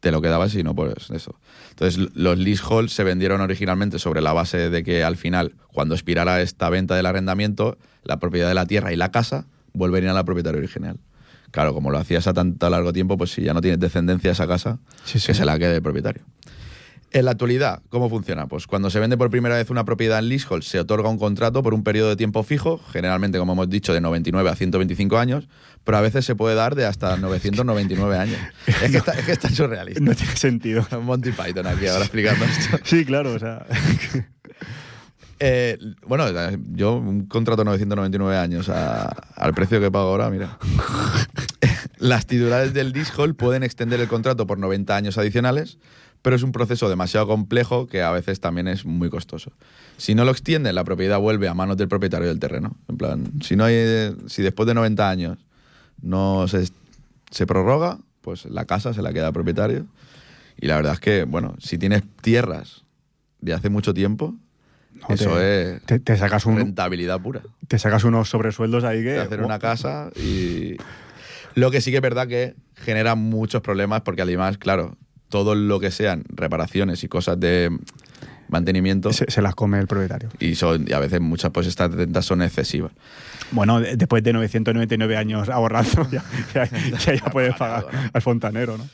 te 0.00 0.12
lo 0.12 0.20
quedabas 0.20 0.54
y 0.54 0.62
no 0.62 0.74
pues 0.74 1.08
eso. 1.10 1.34
Entonces 1.70 2.10
los 2.14 2.36
leaseholds 2.36 2.92
se 2.92 3.02
vendieron 3.02 3.40
originalmente 3.40 3.98
sobre 3.98 4.20
la 4.20 4.34
base 4.34 4.68
de 4.68 4.84
que 4.84 5.02
al 5.02 5.16
final, 5.16 5.54
cuando 5.72 5.94
expirara 5.94 6.42
esta 6.42 6.68
venta 6.68 6.94
del 6.94 7.06
arrendamiento, 7.06 7.78
la 8.04 8.18
propiedad 8.18 8.48
de 8.48 8.54
la 8.54 8.66
tierra 8.66 8.92
y 8.92 8.96
la 8.96 9.10
casa 9.10 9.46
volverían 9.72 10.14
al 10.14 10.26
propietario 10.26 10.58
original. 10.58 10.98
Claro, 11.52 11.72
como 11.72 11.90
lo 11.90 11.96
hacías 11.96 12.26
a 12.26 12.34
tanto 12.34 12.68
largo 12.68 12.92
tiempo, 12.92 13.16
pues 13.16 13.30
si 13.32 13.42
ya 13.42 13.54
no 13.54 13.62
tienes 13.62 13.80
descendencia 13.80 14.30
esa 14.32 14.46
casa, 14.46 14.78
Sí, 15.04 15.18
sí. 15.18 15.28
que 15.28 15.34
se 15.34 15.46
la 15.46 15.58
quede 15.58 15.76
el 15.76 15.82
propietario. 15.82 16.22
En 17.14 17.26
la 17.26 17.32
actualidad, 17.32 17.82
¿cómo 17.90 18.08
funciona? 18.08 18.46
Pues 18.46 18.66
cuando 18.66 18.88
se 18.88 18.98
vende 18.98 19.18
por 19.18 19.28
primera 19.28 19.56
vez 19.56 19.68
una 19.68 19.84
propiedad 19.84 20.18
en 20.18 20.30
leasehold, 20.30 20.62
se 20.62 20.80
otorga 20.80 21.10
un 21.10 21.18
contrato 21.18 21.62
por 21.62 21.74
un 21.74 21.84
periodo 21.84 22.08
de 22.08 22.16
tiempo 22.16 22.42
fijo, 22.42 22.80
generalmente, 22.90 23.38
como 23.38 23.52
hemos 23.52 23.68
dicho, 23.68 23.92
de 23.92 24.00
99 24.00 24.48
a 24.48 24.56
125 24.56 25.18
años, 25.18 25.46
pero 25.84 25.98
a 25.98 26.00
veces 26.00 26.24
se 26.24 26.34
puede 26.34 26.54
dar 26.54 26.74
de 26.74 26.86
hasta 26.86 27.18
999 27.18 28.16
años. 28.18 28.38
Es 28.66 28.90
que 28.90 28.96
está, 28.98 29.12
es 29.12 29.26
que 29.26 29.32
está 29.32 29.50
surrealista. 29.50 30.00
No 30.00 30.14
tiene 30.14 30.36
sentido. 30.36 30.86
Monty 31.02 31.32
Python 31.32 31.66
aquí 31.66 31.86
ahora 31.86 32.04
explicando 32.04 32.44
esto. 32.46 32.78
Sí, 32.84 33.04
claro, 33.04 33.34
o 33.34 33.38
sea, 33.38 33.66
Eh, 35.44 35.76
bueno, 36.06 36.24
yo 36.72 36.94
un 36.98 37.26
contrato 37.26 37.62
de 37.62 37.64
999 37.66 38.36
años 38.38 38.68
a- 38.68 39.08
al 39.34 39.52
precio 39.54 39.80
que 39.80 39.90
pago 39.90 40.08
ahora, 40.10 40.30
mira. 40.30 40.56
Las 41.98 42.26
titulares 42.26 42.72
del 42.74 42.92
leasehold 42.92 43.34
pueden 43.34 43.64
extender 43.64 44.00
el 44.00 44.06
contrato 44.08 44.46
por 44.46 44.58
90 44.58 44.94
años 44.94 45.18
adicionales, 45.18 45.78
pero 46.22 46.36
es 46.36 46.42
un 46.44 46.52
proceso 46.52 46.88
demasiado 46.88 47.26
complejo 47.26 47.88
que 47.88 48.02
a 48.02 48.12
veces 48.12 48.40
también 48.40 48.68
es 48.68 48.86
muy 48.86 49.10
costoso. 49.10 49.52
Si 49.96 50.14
no 50.14 50.24
lo 50.24 50.30
extienden, 50.30 50.74
la 50.74 50.84
propiedad 50.84 51.18
vuelve 51.18 51.48
a 51.48 51.54
manos 51.54 51.76
del 51.76 51.88
propietario 51.88 52.28
del 52.28 52.38
terreno. 52.38 52.76
En 52.88 52.96
plan, 52.96 53.32
si 53.42 53.56
no 53.56 53.64
hay, 53.64 54.14
si 54.28 54.42
después 54.42 54.68
de 54.68 54.74
90 54.74 55.10
años 55.10 55.38
no 56.00 56.46
se, 56.46 56.68
se 57.30 57.46
prorroga, 57.46 57.98
pues 58.20 58.44
la 58.44 58.64
casa 58.66 58.94
se 58.94 59.02
la 59.02 59.12
queda 59.12 59.26
al 59.26 59.32
propietario. 59.32 59.86
Y 60.56 60.66
la 60.66 60.76
verdad 60.76 60.94
es 60.94 61.00
que, 61.00 61.24
bueno, 61.24 61.56
si 61.58 61.76
tienes 61.76 62.02
tierras 62.20 62.84
de 63.40 63.52
hace 63.52 63.68
mucho 63.68 63.92
tiempo, 63.92 64.36
no, 64.94 65.14
eso 65.14 65.34
te, 65.34 65.74
es 65.74 65.82
te, 65.82 65.98
te 65.98 66.16
sacas 66.16 66.46
un, 66.46 66.56
rentabilidad 66.56 67.20
pura. 67.20 67.42
te 67.66 67.78
sacas 67.78 68.04
unos 68.04 68.28
sobresueldos 68.28 68.84
ahí 68.84 69.02
que... 69.02 69.18
Hacer 69.18 69.42
una 69.42 69.58
casa 69.58 70.10
y... 70.14 70.76
Lo 71.54 71.70
que 71.70 71.82
sí 71.82 71.90
que 71.90 71.96
es 71.96 72.02
verdad 72.02 72.28
que 72.28 72.54
genera 72.76 73.14
muchos 73.14 73.60
problemas 73.60 74.02
porque 74.02 74.22
además, 74.22 74.56
claro, 74.56 74.96
todo 75.32 75.54
lo 75.54 75.80
que 75.80 75.90
sean 75.90 76.24
reparaciones 76.28 77.02
y 77.04 77.08
cosas 77.08 77.40
de 77.40 77.70
mantenimiento 78.52 79.12
Se, 79.12 79.30
se 79.30 79.42
las 79.42 79.54
come 79.54 79.78
el 79.80 79.86
propietario. 79.86 80.28
y 80.38 80.54
son 80.54 80.84
y 80.88 80.92
a 80.92 80.98
veces 81.00 81.20
muchas 81.20 81.50
pues 81.50 81.66
estas 81.66 81.90
rentas 81.92 82.24
son 82.24 82.42
excesivas. 82.42 82.92
Bueno, 83.50 83.80
de- 83.80 83.96
después 83.96 84.22
de 84.22 84.32
999 84.32 85.16
años 85.16 85.48
ahorrando, 85.48 86.08
ya, 86.12 86.22
ya, 86.54 86.64
ya, 86.66 87.14
ya 87.14 87.24
puedes 87.30 87.54
pagar 87.56 87.84
al 88.12 88.22
fontanero, 88.22 88.78
¿no? 88.78 88.84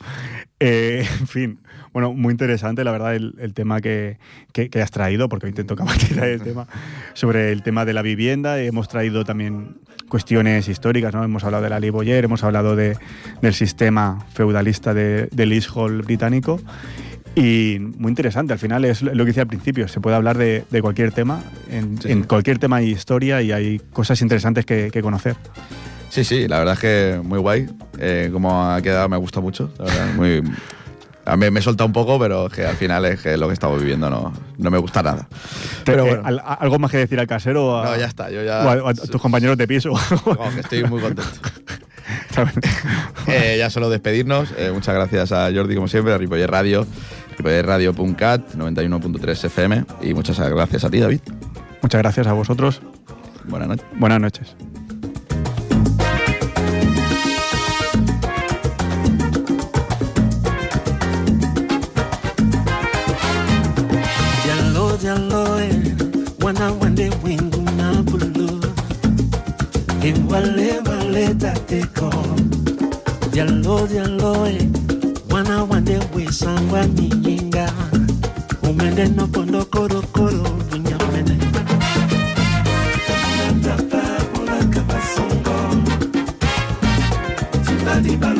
Eh, 0.61 1.07
en 1.21 1.27
fin, 1.29 1.59
bueno, 1.93 2.13
muy 2.13 2.33
interesante, 2.33 2.83
la 2.83 2.91
verdad, 2.91 3.15
el, 3.15 3.35
el 3.39 3.55
tema 3.55 3.81
que, 3.81 4.19
que- 4.53 4.69
que 4.71 4.83
has 4.83 4.91
traído, 4.91 5.29
porque 5.29 5.47
hoy 5.47 5.51
intento 5.51 5.77
matizar 5.77 6.25
el 6.29 6.43
tema, 6.43 6.67
sobre 7.15 7.53
el 7.53 7.63
tema 7.63 7.85
de 7.85 7.93
la 7.93 8.03
vivienda. 8.03 8.61
Hemos 8.61 8.89
traído 8.89 9.25
también 9.25 9.77
cuestiones 10.09 10.67
históricas, 10.69 11.15
¿no? 11.15 11.23
Hemos 11.23 11.45
hablado 11.45 11.63
de 11.65 11.71
la 11.71 11.79
ley 11.79 11.91
Boyer, 11.91 12.25
hemos 12.25 12.43
hablado 12.43 12.75
de- 12.75 12.97
del 13.43 13.55
sistema 13.55 14.25
feudalista 14.35 14.95
de, 14.95 15.29
del 15.31 15.51
leasehold 15.51 16.05
británico. 16.05 16.61
Y 17.41 17.79
muy 17.79 18.11
interesante, 18.11 18.53
al 18.53 18.59
final 18.59 18.85
es 18.85 19.03
lo 19.03 19.13
que 19.13 19.27
decía 19.27 19.43
al 19.43 19.49
principio, 19.49 19.87
se 19.89 20.01
puede 20.01 20.17
hablar 20.17 20.37
de, 20.39 20.65
de 20.71 20.83
cualquier 20.83 21.13
tema, 21.13 21.41
en, 21.71 22.01
Sí. 22.03 22.11
en 22.11 22.25
cualquier 22.25 22.59
tema 22.59 22.77
hay 22.77 22.91
historia 22.91 23.41
y 23.43 23.53
hay 23.53 23.79
cosas 23.93 24.21
interesantes 24.23 24.67
que, 24.67 24.91
que 24.91 25.03
conocer. 25.03 25.37
Sí, 26.11 26.25
sí, 26.25 26.49
la 26.49 26.59
verdad 26.59 26.75
es 26.75 26.81
que 26.81 27.21
muy 27.23 27.39
guay. 27.39 27.67
Eh, 27.99 28.31
como 28.33 28.65
ha 28.73 28.81
quedado 28.83 29.09
me 29.09 29.17
gusta 29.19 29.41
mucho. 29.41 29.71
La 29.79 29.85
verdad, 29.85 30.15
muy... 30.15 30.43
A 31.27 31.37
mí 31.37 31.51
me 31.51 31.61
he 31.61 31.63
soltado 31.63 31.87
un 31.87 31.93
poco, 31.93 32.19
pero 32.19 32.47
es 32.47 32.53
que 32.55 32.65
al 32.65 32.77
final 32.77 33.05
es 33.05 33.21
que 33.21 33.37
lo 33.37 33.49
que 33.49 33.53
estamos 33.53 33.79
viviendo 33.79 34.09
no, 34.09 34.33
no 34.57 34.71
me 34.71 34.79
gusta 34.79 35.03
nada. 35.03 35.29
Pero 35.85 36.07
Eh, 36.07 36.09
bueno, 36.09 36.23
al- 36.27 36.43
¿Algo 36.59 36.79
más 36.79 36.91
que 36.91 36.97
decir 36.97 37.21
al 37.21 37.27
casero? 37.27 37.79
a- 37.79 37.85
no, 37.85 37.97
ya 37.99 38.07
está. 38.07 38.31
Yo 38.31 38.43
ya, 38.43 38.61
o 38.65 38.89
a, 38.89 38.91
a 38.91 38.95
tus 38.95 39.21
compañeros 39.21 39.59
de 39.59 39.69
piso. 39.69 39.93
Que 40.55 40.61
estoy 40.61 40.85
muy 40.85 41.01
contento. 41.03 41.31
Eh, 43.27 43.57
ya 43.59 43.69
solo 43.69 43.91
despedirnos. 43.91 44.49
Eh, 44.57 44.71
muchas 44.73 44.95
gracias 44.95 45.33
a 45.33 45.51
Jordi, 45.53 45.75
como 45.75 45.89
siempre, 45.89 46.15
a 46.15 46.19
Ripoller 46.19 46.51
Radio 46.51 46.87
www.radio.cat 47.39 48.55
91.3 48.55 49.45
FM 49.45 49.85
y 50.03 50.15
muchas 50.15 50.39
gracias 50.39 50.85
a 50.85 50.91
ti, 50.91 51.01
David. 51.01 51.21
Muchas 51.83 52.03
gracias 52.03 52.27
a 52.27 52.33
vosotros. 52.33 52.81
Buenas 53.45 53.69
noches. 53.69 53.87
Buenas 53.99 54.21
noches. 54.21 54.57
nde 75.89 76.01
wesangwa 76.15 76.83
mijinga 76.87 77.67
umende 78.63 79.05
nokondo 79.17 79.65
korokoro 79.65 80.45
bunyamene 80.69 81.37
Bye. 88.21 88.38